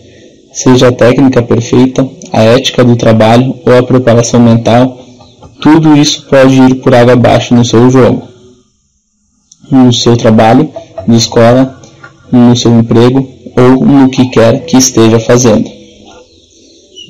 seja 0.53 0.89
a 0.89 0.93
técnica 0.93 1.43
perfeita, 1.43 2.09
a 2.33 2.43
ética 2.43 2.83
do 2.83 2.97
trabalho 2.97 3.55
ou 3.67 3.77
a 3.77 3.83
preparação 3.83 4.41
mental, 4.41 4.99
tudo 5.61 5.95
isso 5.95 6.27
pode 6.27 6.55
ir 6.55 6.77
por 6.77 6.95
água 6.95 7.13
abaixo 7.13 7.55
no 7.55 7.65
seu 7.65 7.91
jogo. 7.91 8.23
No 9.71 9.93
seu 9.93 10.17
trabalho, 10.17 10.71
na 11.07 11.17
escola, 11.17 11.79
no 12.33 12.57
seu 12.57 12.77
emprego 12.79 13.29
ou 13.57 13.85
no 13.85 14.09
que 14.09 14.27
quer 14.31 14.65
que 14.65 14.79
esteja 14.79 15.21
fazendo. 15.21 15.71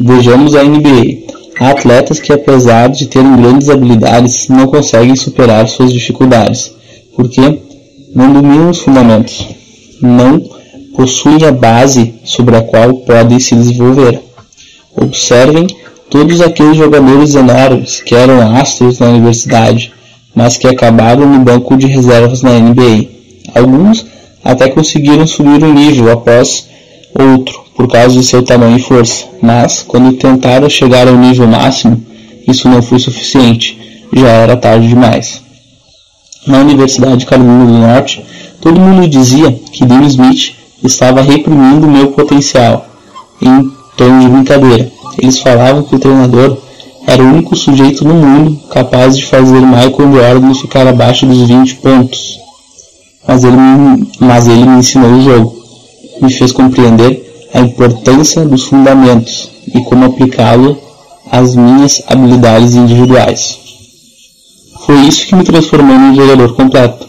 Vejamos 0.00 0.56
a 0.56 0.64
NBA. 0.64 1.23
Há 1.58 1.70
atletas 1.70 2.18
que, 2.18 2.32
apesar 2.32 2.88
de 2.88 3.06
terem 3.06 3.36
grandes 3.36 3.68
habilidades, 3.68 4.48
não 4.48 4.66
conseguem 4.66 5.14
superar 5.14 5.68
suas 5.68 5.92
dificuldades, 5.92 6.72
porque 7.14 7.60
não 8.14 8.32
dominam 8.32 8.70
os 8.70 8.80
fundamentos, 8.80 9.46
não 10.00 10.40
possuem 10.96 11.44
a 11.44 11.52
base 11.52 12.14
sobre 12.24 12.56
a 12.56 12.62
qual 12.62 12.94
podem 12.94 13.38
se 13.38 13.54
desenvolver. 13.54 14.20
Observem 14.96 15.66
todos 16.10 16.40
aqueles 16.40 16.76
jogadores 16.76 17.34
enormes 17.34 18.00
que 18.00 18.14
eram 18.14 18.56
astros 18.56 18.98
na 18.98 19.08
universidade, 19.08 19.92
mas 20.34 20.56
que 20.56 20.66
acabaram 20.66 21.26
no 21.26 21.40
banco 21.40 21.76
de 21.76 21.86
reservas 21.86 22.42
na 22.42 22.58
NBA. 22.58 23.08
Alguns 23.54 24.04
até 24.44 24.68
conseguiram 24.68 25.26
subir 25.26 25.64
um 25.64 25.72
nível 25.72 26.10
após 26.12 26.68
outro 27.16 27.63
por 27.76 27.88
causa 27.88 28.18
de 28.18 28.24
seu 28.24 28.42
tamanho 28.42 28.76
e 28.76 28.82
força, 28.82 29.26
mas 29.42 29.82
quando 29.82 30.16
tentaram 30.16 30.68
chegar 30.68 31.08
ao 31.08 31.16
nível 31.16 31.46
máximo, 31.46 32.00
isso 32.46 32.68
não 32.68 32.82
foi 32.82 32.98
suficiente, 32.98 33.78
já 34.12 34.28
era 34.28 34.56
tarde 34.56 34.88
demais. 34.88 35.42
Na 36.46 36.58
Universidade 36.58 37.18
de 37.18 37.26
Carolina 37.26 37.64
do 37.64 37.72
Norte, 37.72 38.24
todo 38.60 38.80
mundo 38.80 39.08
dizia 39.08 39.50
que 39.72 39.84
Dean 39.84 40.04
Smith 40.06 40.54
estava 40.82 41.22
reprimindo 41.22 41.88
meu 41.88 42.08
potencial, 42.08 42.86
em 43.40 43.70
tom 43.96 44.18
de 44.20 44.28
brincadeira. 44.28 44.92
Eles 45.18 45.38
falavam 45.38 45.82
que 45.82 45.96
o 45.96 45.98
treinador 45.98 46.58
era 47.06 47.22
o 47.22 47.26
único 47.26 47.56
sujeito 47.56 48.04
no 48.04 48.14
mundo 48.14 48.58
capaz 48.70 49.16
de 49.16 49.24
fazer 49.26 49.60
Michael 49.60 50.12
Jordan 50.12 50.54
ficar 50.54 50.86
abaixo 50.86 51.26
dos 51.26 51.48
20 51.48 51.76
pontos. 51.76 52.38
Mas 53.26 53.42
ele, 53.42 53.56
mas 54.20 54.48
ele 54.48 54.66
me 54.66 54.78
ensinou 54.78 55.12
o 55.12 55.22
jogo, 55.22 55.56
me 56.20 56.32
fez 56.32 56.52
compreender 56.52 57.33
a 57.54 57.60
importância 57.60 58.44
dos 58.44 58.64
fundamentos 58.64 59.48
e 59.72 59.80
como 59.84 60.06
aplicá-lo 60.06 60.76
às 61.30 61.54
minhas 61.54 62.02
habilidades 62.08 62.74
individuais. 62.74 63.58
Foi 64.84 64.96
isso 65.02 65.26
que 65.26 65.36
me 65.36 65.44
transformou 65.44 65.96
num 65.96 66.16
jogador 66.16 66.52
completo. 66.54 67.06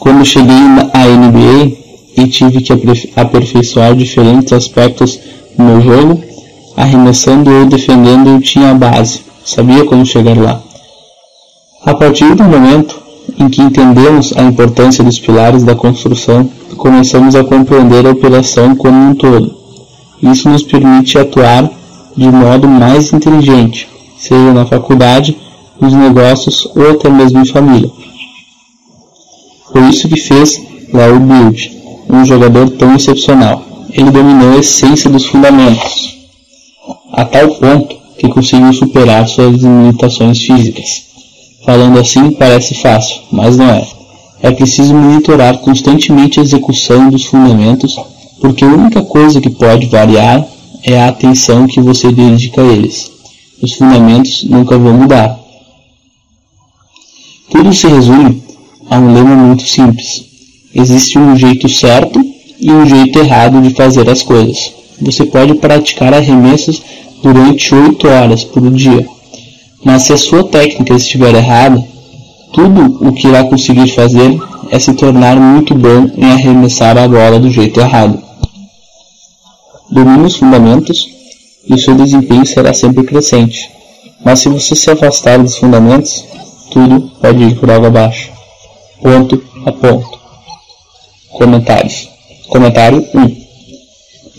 Quando 0.00 0.24
cheguei 0.24 0.56
à 0.94 1.06
NBA 1.06 1.76
e 2.16 2.26
tive 2.28 2.62
que 2.62 2.72
aperfeiçoar 3.14 3.94
diferentes 3.94 4.54
aspectos 4.54 5.20
do 5.56 5.62
meu 5.62 5.82
jogo, 5.82 6.22
arremessando 6.74 7.50
ou 7.50 7.66
defendendo 7.66 8.30
eu 8.30 8.40
tinha 8.40 8.70
a 8.70 8.74
base, 8.74 9.20
sabia 9.44 9.84
como 9.84 10.06
chegar 10.06 10.36
lá. 10.38 10.62
A 11.84 11.94
partir 11.94 12.34
do 12.34 12.44
momento 12.44 12.98
em 13.38 13.50
que 13.50 13.60
entendemos 13.60 14.32
a 14.34 14.42
importância 14.42 15.04
dos 15.04 15.18
pilares 15.18 15.62
da 15.62 15.74
construção, 15.74 16.48
começamos 16.76 17.34
a 17.34 17.44
compreender 17.44 18.06
a 18.06 18.10
operação 18.10 18.74
como 18.74 18.96
um 18.96 19.14
todo. 19.14 19.57
Isso 20.22 20.48
nos 20.48 20.62
permite 20.62 21.18
atuar 21.18 21.70
de 22.16 22.28
modo 22.28 22.66
mais 22.66 23.12
inteligente, 23.12 23.88
seja 24.18 24.52
na 24.52 24.66
faculdade, 24.66 25.36
nos 25.80 25.92
negócios 25.92 26.68
ou 26.74 26.90
até 26.90 27.08
mesmo 27.08 27.40
em 27.40 27.44
família. 27.44 27.90
Foi 29.72 29.88
isso 29.88 30.08
que 30.08 30.20
fez 30.20 30.60
Larry 30.92 31.20
Bird, 31.20 31.72
um 32.10 32.24
jogador 32.24 32.70
tão 32.70 32.96
excepcional. 32.96 33.62
Ele 33.92 34.10
dominou 34.10 34.56
a 34.56 34.58
essência 34.58 35.08
dos 35.08 35.26
fundamentos, 35.26 36.16
a 37.12 37.24
tal 37.24 37.48
ponto 37.54 37.96
que 38.18 38.28
conseguiu 38.28 38.72
superar 38.72 39.28
suas 39.28 39.62
limitações 39.62 40.40
físicas. 40.40 41.04
Falando 41.64 41.98
assim 41.98 42.32
parece 42.32 42.74
fácil, 42.74 43.16
mas 43.30 43.56
não 43.56 43.68
é. 43.70 43.86
É 44.42 44.50
preciso 44.50 44.94
monitorar 44.94 45.58
constantemente 45.58 46.40
a 46.40 46.42
execução 46.42 47.10
dos 47.10 47.24
fundamentos 47.24 47.98
porque 48.40 48.64
a 48.64 48.68
única 48.68 49.02
coisa 49.02 49.40
que 49.40 49.50
pode 49.50 49.86
variar 49.86 50.46
é 50.84 51.00
a 51.00 51.08
atenção 51.08 51.66
que 51.66 51.80
você 51.80 52.12
dedica 52.12 52.62
a 52.62 52.64
eles. 52.64 53.10
Os 53.62 53.74
fundamentos 53.74 54.44
nunca 54.44 54.78
vão 54.78 54.94
mudar. 54.94 55.38
Tudo 57.50 57.72
se 57.72 57.86
resume 57.88 58.42
a 58.88 58.98
um 58.98 59.12
lema 59.12 59.34
muito 59.34 59.66
simples. 59.66 60.24
Existe 60.74 61.18
um 61.18 61.36
jeito 61.36 61.68
certo 61.68 62.20
e 62.60 62.70
um 62.70 62.86
jeito 62.86 63.18
errado 63.18 63.60
de 63.60 63.74
fazer 63.74 64.08
as 64.08 64.22
coisas. 64.22 64.72
Você 65.00 65.24
pode 65.26 65.54
praticar 65.54 66.12
arremessos 66.14 66.82
durante 67.22 67.74
8 67.74 68.06
horas 68.06 68.44
por 68.44 68.70
dia, 68.70 69.06
mas 69.84 70.02
se 70.02 70.12
a 70.12 70.16
sua 70.16 70.44
técnica 70.44 70.94
estiver 70.94 71.34
errada, 71.34 71.84
tudo 72.52 72.98
o 73.06 73.12
que 73.12 73.28
irá 73.28 73.44
conseguir 73.44 73.88
fazer 73.88 74.38
é 74.70 74.78
se 74.78 74.92
tornar 74.94 75.36
muito 75.36 75.74
bom 75.74 76.10
em 76.16 76.30
arremessar 76.30 76.96
a 76.98 77.08
bola 77.08 77.38
do 77.38 77.50
jeito 77.50 77.80
errado 77.80 78.27
domine 79.90 80.26
os 80.26 80.36
fundamentos 80.36 81.08
e 81.66 81.74
o 81.74 81.78
seu 81.78 81.94
desempenho 81.94 82.46
será 82.46 82.72
sempre 82.72 83.04
crescente. 83.04 83.70
Mas 84.24 84.40
se 84.40 84.48
você 84.48 84.74
se 84.74 84.90
afastar 84.90 85.38
dos 85.38 85.56
fundamentos, 85.56 86.24
tudo 86.70 87.10
pode 87.20 87.42
ir 87.42 87.56
por 87.56 87.70
água 87.70 87.88
abaixo. 87.88 88.30
Ponto 89.02 89.42
a 89.64 89.72
ponto. 89.72 90.18
Comentários. 91.30 92.08
Comentário 92.48 93.06
1. 93.14 93.48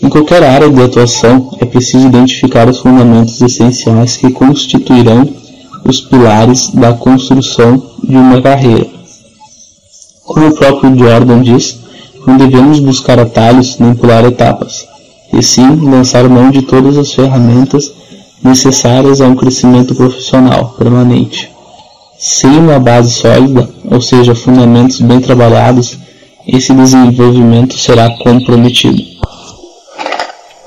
Em 0.02 0.08
qualquer 0.08 0.42
área 0.42 0.70
de 0.70 0.82
atuação, 0.82 1.56
é 1.60 1.64
preciso 1.64 2.06
identificar 2.06 2.68
os 2.68 2.78
fundamentos 2.78 3.40
essenciais 3.40 4.16
que 4.16 4.30
constituirão 4.30 5.28
os 5.84 6.00
pilares 6.00 6.70
da 6.70 6.92
construção 6.92 7.82
de 8.02 8.16
uma 8.16 8.40
carreira. 8.40 8.86
Como 10.24 10.48
o 10.48 10.54
próprio 10.54 10.96
Jordan 10.96 11.42
diz, 11.42 11.78
não 12.26 12.36
devemos 12.36 12.78
buscar 12.80 13.18
atalhos 13.18 13.78
nem 13.78 13.94
pular 13.94 14.24
etapas 14.24 14.90
e 15.32 15.42
sim 15.42 15.76
lançar 15.76 16.28
mão 16.28 16.50
de 16.50 16.62
todas 16.62 16.96
as 16.96 17.12
ferramentas 17.12 17.92
necessárias 18.42 19.20
a 19.20 19.26
um 19.26 19.36
crescimento 19.36 19.94
profissional 19.94 20.74
permanente. 20.78 21.50
Sem 22.18 22.50
uma 22.58 22.78
base 22.78 23.10
sólida, 23.12 23.68
ou 23.84 24.00
seja, 24.00 24.34
fundamentos 24.34 25.00
bem 25.00 25.20
trabalhados, 25.20 25.98
esse 26.46 26.72
desenvolvimento 26.72 27.78
será 27.78 28.10
comprometido. 28.18 29.02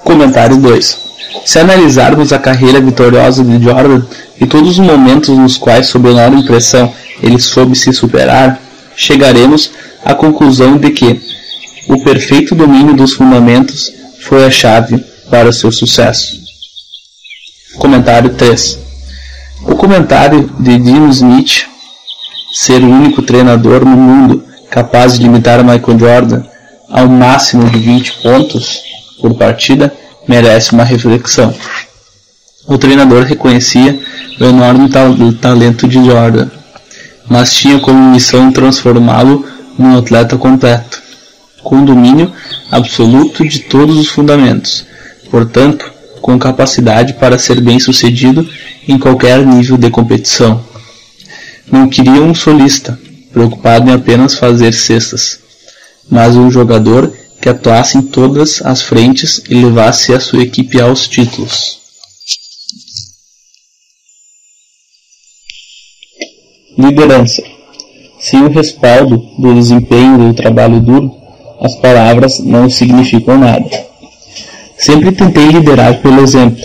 Comentário 0.03 0.57
2. 0.57 0.97
Se 1.45 1.59
analisarmos 1.59 2.31
a 2.31 2.39
carreira 2.39 2.79
vitoriosa 2.79 3.43
de 3.43 3.61
Jordan 3.63 4.01
e 4.39 4.45
todos 4.45 4.79
os 4.79 4.79
momentos 4.79 5.35
nos 5.37 5.57
quais, 5.57 5.87
sob 5.87 6.09
enorme 6.09 6.43
pressão, 6.43 6.91
ele 7.21 7.39
soube 7.39 7.75
se 7.75 7.91
superar, 7.91 8.59
chegaremos 8.95 9.71
à 10.05 10.13
conclusão 10.13 10.77
de 10.77 10.91
que 10.91 11.21
o 11.87 12.03
perfeito 12.03 12.55
domínio 12.55 12.95
dos 12.95 13.13
fundamentos 13.13 13.91
foi 14.23 14.45
a 14.45 14.51
chave 14.51 14.97
para 15.29 15.51
seu 15.51 15.71
sucesso. 15.71 16.41
Comentário 17.77 18.33
3 18.35 18.79
O 19.65 19.75
comentário 19.75 20.49
de 20.59 20.77
Dino 20.77 21.09
Smith, 21.09 21.65
ser 22.53 22.81
o 22.81 22.89
único 22.89 23.21
treinador 23.21 23.83
no 23.83 23.97
mundo 23.97 24.43
capaz 24.69 25.17
de 25.17 25.23
limitar 25.23 25.63
Michael 25.63 25.99
Jordan 25.99 26.43
ao 26.89 27.07
máximo 27.07 27.69
de 27.69 27.79
20 27.79 28.21
pontos 28.21 28.81
por 29.19 29.35
partida, 29.35 29.93
merece 30.27 30.71
uma 30.71 30.83
reflexão. 30.83 31.53
O 32.67 32.77
treinador 32.77 33.23
reconhecia 33.23 33.99
o 34.39 34.45
enorme 34.45 34.89
talento 35.41 35.87
de 35.87 36.03
Jordan, 36.05 36.49
mas 37.27 37.53
tinha 37.53 37.79
como 37.79 38.11
missão 38.11 38.51
transformá-lo 38.51 39.45
num 39.77 39.97
atleta 39.97 40.37
completo, 40.37 41.02
com 41.63 41.83
domínio 41.83 42.31
absoluto 42.71 43.47
de 43.47 43.59
todos 43.59 43.97
os 43.97 44.07
fundamentos, 44.07 44.85
portanto, 45.31 45.91
com 46.21 46.37
capacidade 46.37 47.13
para 47.13 47.37
ser 47.37 47.59
bem-sucedido 47.61 48.47
em 48.87 48.97
qualquer 48.97 49.45
nível 49.45 49.77
de 49.77 49.89
competição. 49.89 50.63
Não 51.71 51.89
queria 51.89 52.21
um 52.21 52.35
solista, 52.35 52.99
preocupado 53.31 53.89
em 53.89 53.93
apenas 53.93 54.35
fazer 54.35 54.73
cestas, 54.73 55.39
mas 56.09 56.35
um 56.35 56.51
jogador 56.51 57.11
que 57.41 57.49
atuasse 57.49 57.97
em 57.97 58.01
todas 58.01 58.61
as 58.61 58.81
frentes 58.81 59.41
e 59.49 59.55
levasse 59.55 60.13
a 60.13 60.19
sua 60.19 60.43
equipe 60.43 60.79
aos 60.79 61.07
títulos. 61.07 61.79
Liderança. 66.77 67.43
Sem 68.19 68.43
o 68.43 68.49
respaldo 68.49 69.17
do 69.37 69.53
desempenho 69.53 70.17
do 70.17 70.33
trabalho 70.33 70.79
duro, 70.79 71.22
as 71.63 71.75
palavras 71.75 72.39
não 72.39 72.69
significam 72.69 73.39
nada. 73.39 73.69
Sempre 74.77 75.13
tentei 75.13 75.47
liderar 75.47 76.01
pelo 76.01 76.21
exemplo. 76.21 76.61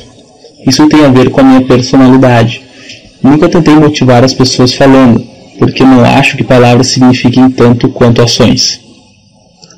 Isso 0.67 0.89
tem 0.89 1.05
a 1.05 1.09
ver 1.09 1.31
com 1.31 1.41
a 1.41 1.45
minha 1.45 1.61
personalidade. 1.61 2.63
Nunca 3.23 3.49
tentei 3.49 3.75
motivar 3.75 4.25
as 4.25 4.35
pessoas 4.35 4.75
falando, 4.75 5.25
porque 5.57 5.85
não 5.85 6.05
acho 6.05 6.37
que 6.37 6.43
palavras 6.43 6.89
signifiquem 6.89 7.49
tanto 7.49 7.89
quanto 7.89 8.21
ações. 8.21 8.81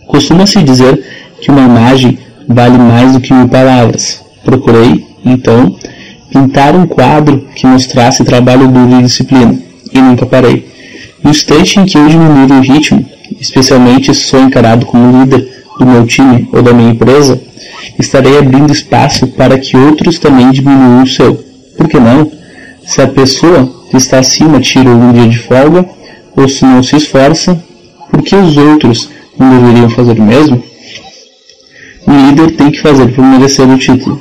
Costuma-se 0.07 0.63
dizer 0.63 1.05
que 1.41 1.51
uma 1.51 1.61
imagem 1.61 2.19
vale 2.49 2.79
mais 2.79 3.13
do 3.13 3.21
que 3.21 3.33
mil 3.33 3.49
palavras. 3.49 4.23
Procurei, 4.43 5.07
então, 5.25 5.77
pintar 6.31 6.75
um 6.75 6.87
quadro 6.87 7.47
que 7.55 7.67
mostrasse 7.67 8.25
trabalho 8.25 8.69
duro 8.69 8.99
e 8.99 9.03
disciplina, 9.03 9.59
e 9.93 10.01
nunca 10.01 10.25
parei. 10.25 10.67
No 11.23 11.31
instante 11.31 11.79
em 11.79 11.85
que 11.85 11.99
eu 11.99 12.09
diminuir 12.09 12.51
o 12.53 12.61
ritmo, 12.61 13.05
especialmente 13.41 14.15
se 14.15 14.23
sou 14.23 14.41
encarado 14.41 14.87
como 14.87 15.21
líder 15.21 15.65
do 15.79 15.87
meu 15.87 16.07
time 16.07 16.49
ou 16.53 16.63
da 16.63 16.73
minha 16.73 16.91
empresa, 16.91 17.41
estarei 17.99 18.39
abrindo 18.39 18.73
espaço 18.73 19.27
para 19.29 19.59
que 19.59 19.77
outros 19.77 20.19
também 20.19 20.51
diminuam 20.51 21.03
o 21.03 21.07
seu. 21.07 21.35
Por 21.77 21.89
que 21.89 21.99
não? 21.99 22.31
Se 22.85 23.01
a 23.01 23.07
pessoa 23.07 23.73
que 23.91 23.97
está 23.97 24.19
acima 24.19 24.61
tira 24.61 24.91
um 24.91 25.13
dia 25.13 25.29
de 25.29 25.39
folga, 25.39 25.89
ou 26.37 26.49
se 26.49 26.65
não 26.65 26.83
se 26.83 26.97
esforça, 26.97 27.63
por 28.11 28.23
que 28.23 28.37
os 28.37 28.57
outros 28.57 29.11
não 29.39 29.51
deveriam 29.51 29.89
fazer 29.89 30.19
o 30.19 30.23
mesmo? 30.23 30.63
O 32.07 32.13
líder 32.13 32.57
tem 32.57 32.71
que 32.71 32.81
fazer 32.81 33.09
por 33.09 33.25
merecer 33.25 33.69
o 33.69 33.79
título. 33.79 34.21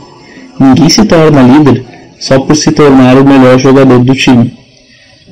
Ninguém 0.60 0.90
se 0.90 1.04
torna 1.06 1.42
líder 1.42 1.86
só 2.20 2.40
por 2.40 2.56
se 2.56 2.72
tornar 2.72 3.18
o 3.18 3.26
melhor 3.26 3.58
jogador 3.58 4.00
do 4.00 4.14
time, 4.14 4.54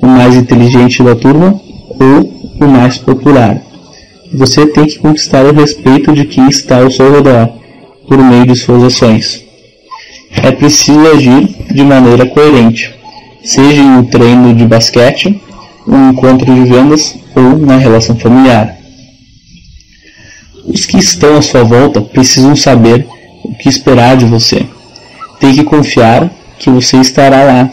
o 0.00 0.06
mais 0.06 0.34
inteligente 0.34 1.02
da 1.02 1.14
turma 1.14 1.60
ou 1.88 2.38
o 2.60 2.68
mais 2.68 2.98
popular. 2.98 3.67
Você 4.32 4.66
tem 4.66 4.86
que 4.86 4.98
conquistar 4.98 5.44
o 5.44 5.54
respeito 5.54 6.12
de 6.12 6.24
quem 6.26 6.48
está 6.48 6.78
ao 6.78 6.90
seu 6.90 7.10
redor 7.10 7.48
por 8.06 8.18
meio 8.18 8.46
de 8.46 8.56
suas 8.56 8.82
ações. 8.82 9.44
É 10.30 10.50
preciso 10.50 11.00
agir 11.08 11.48
de 11.70 11.82
maneira 11.82 12.26
coerente, 12.26 12.94
seja 13.42 13.80
em 13.80 13.90
um 13.90 14.04
treino 14.04 14.54
de 14.54 14.66
basquete, 14.66 15.40
um 15.86 16.10
encontro 16.10 16.54
de 16.54 16.64
vendas 16.64 17.16
ou 17.34 17.58
na 17.58 17.78
relação 17.78 18.16
familiar. 18.16 18.76
Os 20.66 20.84
que 20.84 20.98
estão 20.98 21.36
à 21.36 21.42
sua 21.42 21.64
volta 21.64 22.02
precisam 22.02 22.54
saber 22.54 23.06
o 23.42 23.54
que 23.54 23.68
esperar 23.68 24.16
de 24.16 24.26
você. 24.26 24.66
Tem 25.40 25.54
que 25.54 25.64
confiar 25.64 26.30
que 26.58 26.68
você 26.68 26.98
estará 26.98 27.44
lá, 27.44 27.70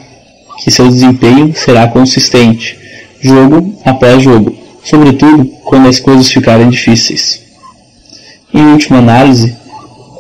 que 0.64 0.72
seu 0.72 0.88
desempenho 0.88 1.54
será 1.54 1.88
consistente, 1.88 2.78
jogo 3.22 3.78
após 3.84 4.24
jogo, 4.24 4.65
sobretudo 4.86 5.46
quando 5.66 5.90
as 5.90 6.00
coisas 6.00 6.30
ficarem 6.30 6.70
difíceis. 6.70 7.42
Em 8.54 8.72
última 8.72 9.00
análise, 9.00 9.54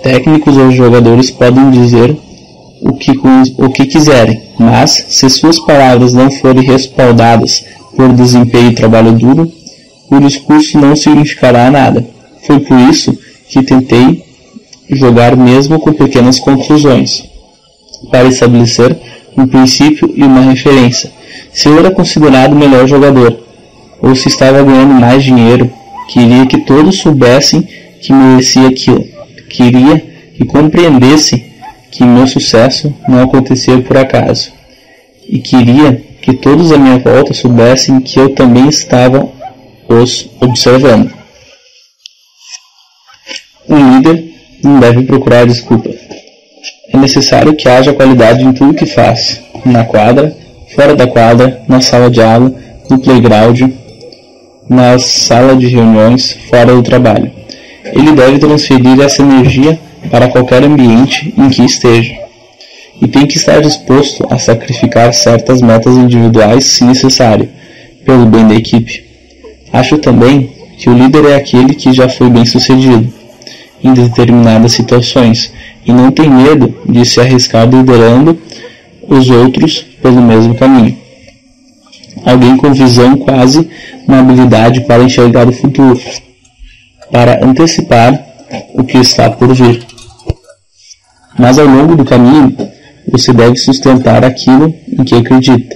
técnicos 0.03 0.57
ou 0.57 0.71
jogadores 0.71 1.29
podem 1.31 1.69
dizer 1.69 2.17
o 2.81 2.93
que, 2.93 3.11
o 3.57 3.69
que 3.69 3.85
quiserem, 3.85 4.41
mas 4.59 5.05
se 5.07 5.29
suas 5.29 5.59
palavras 5.59 6.13
não 6.13 6.29
forem 6.29 6.63
respaldadas 6.63 7.63
por 7.95 8.11
desempenho 8.11 8.71
e 8.71 8.75
trabalho 8.75 9.13
duro, 9.13 9.51
o 10.09 10.19
discurso 10.19 10.77
não 10.77 10.95
significará 10.95 11.71
nada. 11.71 12.05
Foi 12.45 12.59
por 12.59 12.77
isso 12.77 13.17
que 13.47 13.63
tentei 13.63 14.23
jogar 14.89 15.35
mesmo 15.37 15.79
com 15.79 15.93
pequenas 15.93 16.39
conclusões, 16.39 17.23
para 18.11 18.27
estabelecer 18.27 18.97
um 19.37 19.47
princípio 19.47 20.11
e 20.15 20.23
uma 20.23 20.41
referência. 20.41 21.11
Se 21.53 21.67
eu 21.67 21.79
era 21.79 21.91
considerado 21.91 22.53
o 22.53 22.59
melhor 22.59 22.87
jogador, 22.87 23.44
ou 24.05 24.15
se 24.15 24.27
estava 24.27 24.61
ganhando 24.61 24.93
mais 24.93 25.23
dinheiro, 25.23 25.73
queria 26.07 26.45
que 26.45 26.59
todos 26.59 26.99
soubessem 26.99 27.67
que 27.99 28.13
merecia 28.13 28.67
aquilo. 28.67 29.03
Queria 29.49 29.97
que 30.37 30.45
compreendessem 30.45 31.43
que 31.89 32.03
meu 32.03 32.27
sucesso 32.27 32.93
não 33.07 33.23
acontecia 33.23 33.81
por 33.81 33.97
acaso. 33.97 34.53
E 35.27 35.39
queria 35.39 36.03
que 36.21 36.35
todos 36.35 36.71
à 36.71 36.77
minha 36.77 36.99
volta 36.99 37.33
soubessem 37.33 37.99
que 37.99 38.19
eu 38.19 38.29
também 38.29 38.69
estava 38.69 39.27
os 39.89 40.29
observando. 40.39 41.11
Um 43.67 43.95
líder 43.95 44.23
não 44.63 44.79
deve 44.79 45.01
procurar 45.01 45.47
desculpa. 45.47 45.89
É 46.93 46.97
necessário 46.97 47.55
que 47.55 47.67
haja 47.67 47.91
qualidade 47.91 48.45
em 48.45 48.53
tudo 48.53 48.75
que 48.75 48.85
faz, 48.85 49.41
na 49.65 49.83
quadra, 49.83 50.37
fora 50.75 50.95
da 50.95 51.07
quadra, 51.07 51.63
na 51.67 51.81
sala 51.81 52.11
de 52.11 52.21
aula, 52.21 52.53
no 52.87 52.99
playground, 52.99 53.63
na 54.69 54.97
sala 54.97 55.55
de 55.55 55.67
reuniões, 55.67 56.35
fora 56.49 56.73
do 56.73 56.81
trabalho. 56.81 57.31
Ele 57.83 58.11
deve 58.11 58.39
transferir 58.39 58.99
essa 58.99 59.21
energia 59.21 59.79
para 60.09 60.27
qualquer 60.27 60.63
ambiente 60.63 61.33
em 61.37 61.49
que 61.49 61.63
esteja. 61.63 62.15
E 63.01 63.07
tem 63.07 63.25
que 63.25 63.37
estar 63.37 63.61
disposto 63.61 64.25
a 64.29 64.37
sacrificar 64.37 65.13
certas 65.13 65.61
metas 65.61 65.95
individuais 65.97 66.65
se 66.65 66.83
necessário, 66.83 67.49
pelo 68.05 68.25
bem 68.25 68.47
da 68.47 68.55
equipe. 68.55 69.03
Acho 69.71 69.97
também 69.97 70.51
que 70.77 70.89
o 70.89 70.93
líder 70.93 71.25
é 71.25 71.35
aquele 71.35 71.73
que 71.73 71.93
já 71.93 72.07
foi 72.07 72.29
bem 72.29 72.45
sucedido 72.45 73.11
em 73.83 73.93
determinadas 73.93 74.73
situações 74.73 75.51
e 75.85 75.93
não 75.93 76.11
tem 76.11 76.29
medo 76.29 76.75
de 76.87 77.05
se 77.05 77.19
arriscar 77.19 77.69
liderando 77.69 78.37
os 79.07 79.29
outros 79.29 79.85
pelo 80.01 80.21
mesmo 80.21 80.55
caminho. 80.55 81.04
Alguém 82.23 82.57
com 82.57 82.73
visão 82.73 83.17
quase 83.17 83.69
uma 84.07 84.19
habilidade 84.19 84.81
para 84.81 85.03
enxergar 85.03 85.47
o 85.47 85.51
futuro, 85.51 85.99
para 87.11 87.45
antecipar 87.45 88.19
o 88.73 88.83
que 88.83 88.97
está 88.97 89.29
por 89.29 89.53
vir. 89.53 89.85
Mas 91.37 91.59
ao 91.59 91.65
longo 91.65 91.95
do 91.95 92.05
caminho, 92.05 92.55
você 93.11 93.33
deve 93.33 93.57
sustentar 93.57 94.23
aquilo 94.23 94.73
em 94.87 95.03
que 95.03 95.15
acredita 95.15 95.75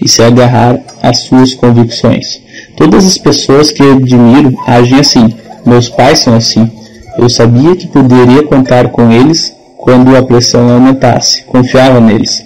e 0.00 0.08
se 0.08 0.22
agarrar 0.22 0.78
às 1.02 1.18
suas 1.18 1.54
convicções. 1.54 2.40
Todas 2.76 3.06
as 3.06 3.18
pessoas 3.18 3.70
que 3.70 3.82
admiro 3.82 4.56
agem 4.66 4.98
assim. 4.98 5.34
Meus 5.64 5.88
pais 5.88 6.20
são 6.20 6.34
assim. 6.34 6.70
Eu 7.18 7.28
sabia 7.28 7.76
que 7.76 7.86
poderia 7.86 8.42
contar 8.42 8.88
com 8.88 9.10
eles 9.10 9.54
quando 9.78 10.16
a 10.16 10.22
pressão 10.22 10.68
aumentasse. 10.70 11.42
Confiava 11.44 12.00
neles. 12.00 12.44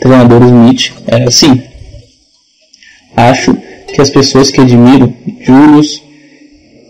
Treinador 0.00 0.42
Smith 0.44 0.92
era 1.06 1.28
assim. 1.28 1.62
Acho 3.28 3.54
que 3.92 4.00
as 4.00 4.08
pessoas 4.08 4.50
que 4.50 4.60
admiro, 4.60 5.12
Julius, 5.40 6.02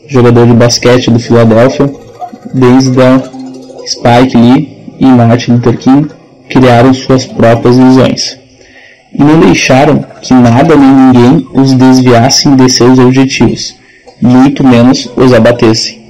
jogador 0.06 0.46
de 0.46 0.52
basquete 0.52 1.10
do 1.10 1.18
Philadelphia, 1.18 1.90
Denzel, 2.54 3.22
Spike 3.86 4.36
Lee 4.36 4.96
e 5.00 5.06
Martin 5.06 5.52
Luther 5.52 5.76
King, 5.76 6.08
criaram 6.48 6.94
suas 6.94 7.26
próprias 7.26 7.76
visões. 7.76 8.38
E 9.12 9.18
não 9.18 9.40
deixaram 9.40 10.04
que 10.22 10.32
nada 10.32 10.76
nem 10.76 10.92
ninguém 10.92 11.48
os 11.52 11.72
desviassem 11.74 12.54
de 12.54 12.70
seus 12.70 12.98
objetivos, 12.98 13.74
muito 14.20 14.62
menos 14.62 15.08
os 15.16 15.32
abatessem. 15.32 16.00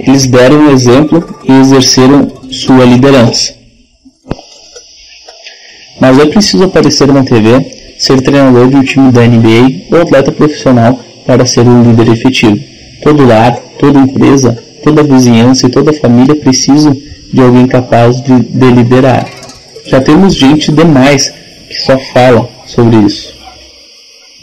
Eles 0.00 0.26
deram 0.26 0.56
um 0.56 0.70
exemplo 0.72 1.38
e 1.44 1.52
exerceram 1.52 2.30
sua 2.50 2.84
liderança. 2.84 3.54
Mas 6.00 6.18
é 6.18 6.26
preciso 6.26 6.64
aparecer 6.64 7.08
na 7.08 7.22
TV, 7.24 7.77
ser 7.98 8.20
treinador 8.22 8.68
de 8.68 8.76
um 8.76 8.82
time 8.82 9.10
da 9.10 9.26
NBA 9.26 9.86
ou 9.90 10.02
atleta 10.02 10.30
profissional 10.30 10.98
para 11.26 11.44
ser 11.44 11.66
um 11.66 11.82
líder 11.82 12.08
efetivo. 12.12 12.58
Todo 13.02 13.26
lar, 13.26 13.56
toda 13.78 13.98
empresa, 13.98 14.56
toda 14.82 15.02
vizinhança 15.02 15.66
e 15.66 15.70
toda 15.70 15.92
família 15.92 16.36
precisam 16.36 16.96
de 17.32 17.40
alguém 17.40 17.66
capaz 17.66 18.22
de, 18.22 18.40
de 18.40 18.70
liderar. 18.70 19.28
Já 19.84 20.00
temos 20.00 20.34
gente 20.34 20.72
demais 20.72 21.32
que 21.68 21.80
só 21.80 21.98
fala 22.12 22.48
sobre 22.66 22.96
isso. 22.98 23.34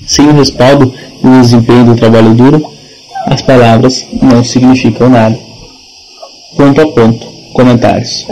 Sem 0.06 0.28
o 0.28 0.34
respaldo 0.34 0.94
e 1.24 1.28
o 1.28 1.42
desempenho 1.42 1.86
do 1.86 1.96
trabalho 1.96 2.34
duro, 2.34 2.64
as 3.26 3.42
palavras 3.42 4.06
não 4.22 4.44
significam 4.44 5.10
nada. 5.10 5.38
Ponto 6.56 6.82
a 6.82 6.88
ponto. 6.92 7.26
Comentários. 7.54 8.28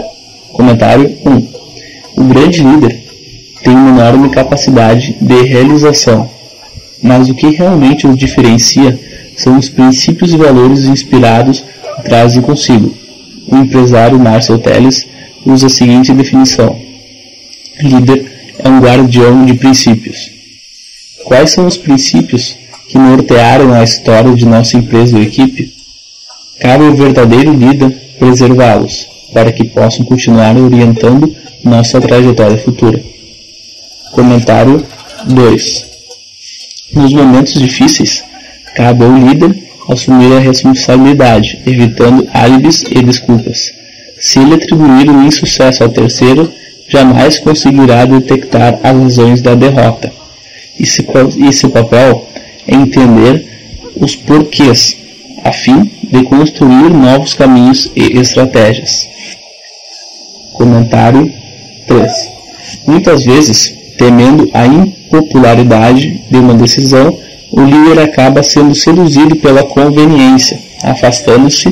Comentário 0.52 1.18
1. 1.26 2.22
O 2.22 2.24
grande 2.26 2.62
líder 2.64 3.03
tem 3.64 3.74
uma 3.74 3.90
enorme 3.90 4.30
capacidade 4.30 5.16
de 5.22 5.42
realização, 5.44 6.30
mas 7.02 7.30
o 7.30 7.34
que 7.34 7.50
realmente 7.50 8.06
os 8.06 8.18
diferencia 8.18 9.00
são 9.38 9.58
os 9.58 9.70
princípios 9.70 10.34
e 10.34 10.38
valores 10.38 10.86
inspirados 10.86 11.64
que 11.96 12.04
trazem 12.04 12.42
consigo. 12.42 12.94
O 13.48 13.56
empresário 13.56 14.20
Marcel 14.20 14.60
Telles 14.60 15.08
usa 15.46 15.68
a 15.68 15.70
seguinte 15.70 16.14
definição: 16.14 16.78
Líder 17.82 18.54
é 18.60 18.70
um 18.70 18.80
guardião 18.80 19.46
de 19.46 19.54
princípios. 19.54 20.30
Quais 21.24 21.52
são 21.52 21.66
os 21.66 21.78
princípios 21.78 22.58
que 22.90 22.98
nortearam 22.98 23.74
a 23.74 23.84
história 23.84 24.34
de 24.36 24.46
nossa 24.46 24.78
empresa 24.78 25.16
ou 25.16 25.24
equipe? 25.24 25.74
Cabe 26.60 26.86
ao 26.86 26.94
verdadeiro 26.94 27.54
líder 27.54 27.90
preservá-los, 28.20 29.08
para 29.34 29.52
que 29.52 29.64
possam 29.64 30.06
continuar 30.06 30.56
orientando 30.58 31.34
nossa 31.64 32.00
trajetória 32.00 32.58
futura. 32.58 33.13
Comentário 34.14 34.86
2 35.26 35.86
Nos 36.94 37.12
momentos 37.12 37.54
difíceis, 37.60 38.24
cabe 38.76 39.04
ao 39.04 39.12
líder 39.12 39.58
assumir 39.90 40.32
a 40.34 40.40
responsabilidade, 40.40 41.60
evitando 41.66 42.28
álibis 42.32 42.84
e 42.84 43.02
desculpas. 43.02 43.74
Se 44.20 44.38
ele 44.38 44.54
atribuir 44.54 45.10
o 45.10 45.24
insucesso 45.24 45.84
ao 45.84 45.90
terceiro, 45.90 46.54
jamais 46.88 47.40
conseguirá 47.40 48.06
detectar 48.06 48.80
as 48.84 48.96
razões 48.96 49.42
da 49.42 49.56
derrota. 49.56 50.14
E 50.80 50.86
seu 51.52 51.72
papel 51.72 52.30
é 52.68 52.76
entender 52.76 53.48
os 53.96 54.16
porquês, 54.16 54.96
a 55.44 55.52
fim 55.52 55.90
de 56.04 56.24
construir 56.26 56.92
novos 56.92 57.34
caminhos 57.34 57.92
e 57.96 58.20
estratégias. 58.20 59.08
Comentário 60.54 61.34
3. 61.88 62.12
Muitas 62.86 63.26
vezes, 63.26 63.83
temendo 64.04 64.50
a 64.54 64.68
impopularidade 64.68 66.26
de 66.30 66.38
uma 66.38 66.54
decisão, 66.54 67.18
o 67.54 67.64
líder 67.64 68.02
acaba 68.02 68.44
sendo 68.44 68.76
seduzido 68.76 69.38
pela 69.38 69.64
conveniência, 69.64 70.60
afastando-se 70.84 71.70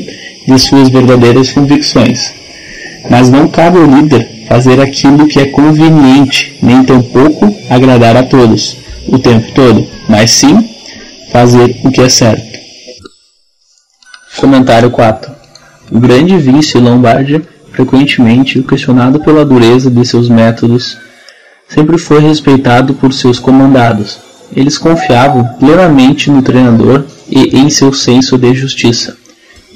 de 0.48 0.58
suas 0.58 0.88
verdadeiras 0.88 1.52
convicções. 1.52 2.34
Mas 3.10 3.30
não 3.30 3.50
cabe 3.50 3.80
ao 3.80 3.86
líder 3.86 4.46
fazer 4.48 4.80
aquilo 4.80 5.28
que 5.28 5.42
é 5.42 5.48
conveniente, 5.48 6.58
nem 6.62 6.86
tampouco 6.86 7.54
agradar 7.70 8.16
a 8.16 8.24
todos, 8.24 8.78
o 9.10 9.20
tempo 9.20 9.52
todo, 9.52 9.86
mas 10.08 10.32
sim 10.32 10.70
fazer 11.34 11.76
o 11.84 11.92
que 11.92 12.00
é 12.00 12.08
certo. 12.08 12.60
Comentário 14.38 14.90
4. 14.90 15.30
O 15.92 16.00
grande 16.00 16.38
Vince 16.38 16.78
Lombardi, 16.78 17.42
frequentemente 17.74 18.64
questionado 18.64 19.20
pela 19.20 19.44
dureza 19.44 19.92
de 19.92 20.06
seus 20.06 20.30
métodos, 20.30 20.98
sempre 21.74 21.98
foi 21.98 22.20
respeitado 22.20 22.94
por 22.94 23.14
seus 23.14 23.40
comandados, 23.40 24.20
eles 24.56 24.78
confiavam 24.78 25.46
plenamente 25.60 26.30
no 26.30 26.42
treinador 26.42 27.06
e 27.30 27.58
em 27.58 27.70
seu 27.70 27.94
senso 27.94 28.38
de 28.38 28.54
justiça. 28.54 29.16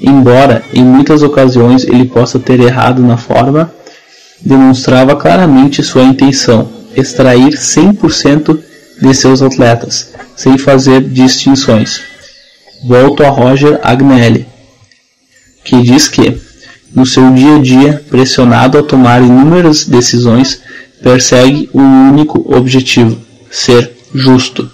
Embora 0.00 0.62
em 0.74 0.84
muitas 0.84 1.22
ocasiões 1.22 1.84
ele 1.84 2.04
possa 2.04 2.38
ter 2.38 2.60
errado 2.60 3.00
na 3.02 3.16
forma, 3.16 3.72
demonstrava 4.40 5.16
claramente 5.16 5.82
sua 5.82 6.02
intenção, 6.02 6.68
extrair 6.94 7.54
100% 7.54 8.58
de 9.00 9.14
seus 9.14 9.40
atletas, 9.40 10.12
sem 10.36 10.58
fazer 10.58 11.00
distinções. 11.00 12.02
Volto 12.86 13.24
a 13.24 13.30
Roger 13.30 13.80
Agnelli, 13.82 14.46
que 15.64 15.80
diz 15.80 16.08
que, 16.08 16.38
no 16.94 17.06
seu 17.06 17.32
dia 17.32 17.56
a 17.56 17.58
dia, 17.58 18.04
pressionado 18.10 18.78
a 18.78 18.82
tomar 18.82 19.22
inúmeras 19.22 19.86
decisões, 19.86 20.60
persegue 21.02 21.68
um 21.74 22.10
único 22.10 22.44
objetivo: 22.54 23.18
ser 23.50 23.96
justo. 24.14 24.70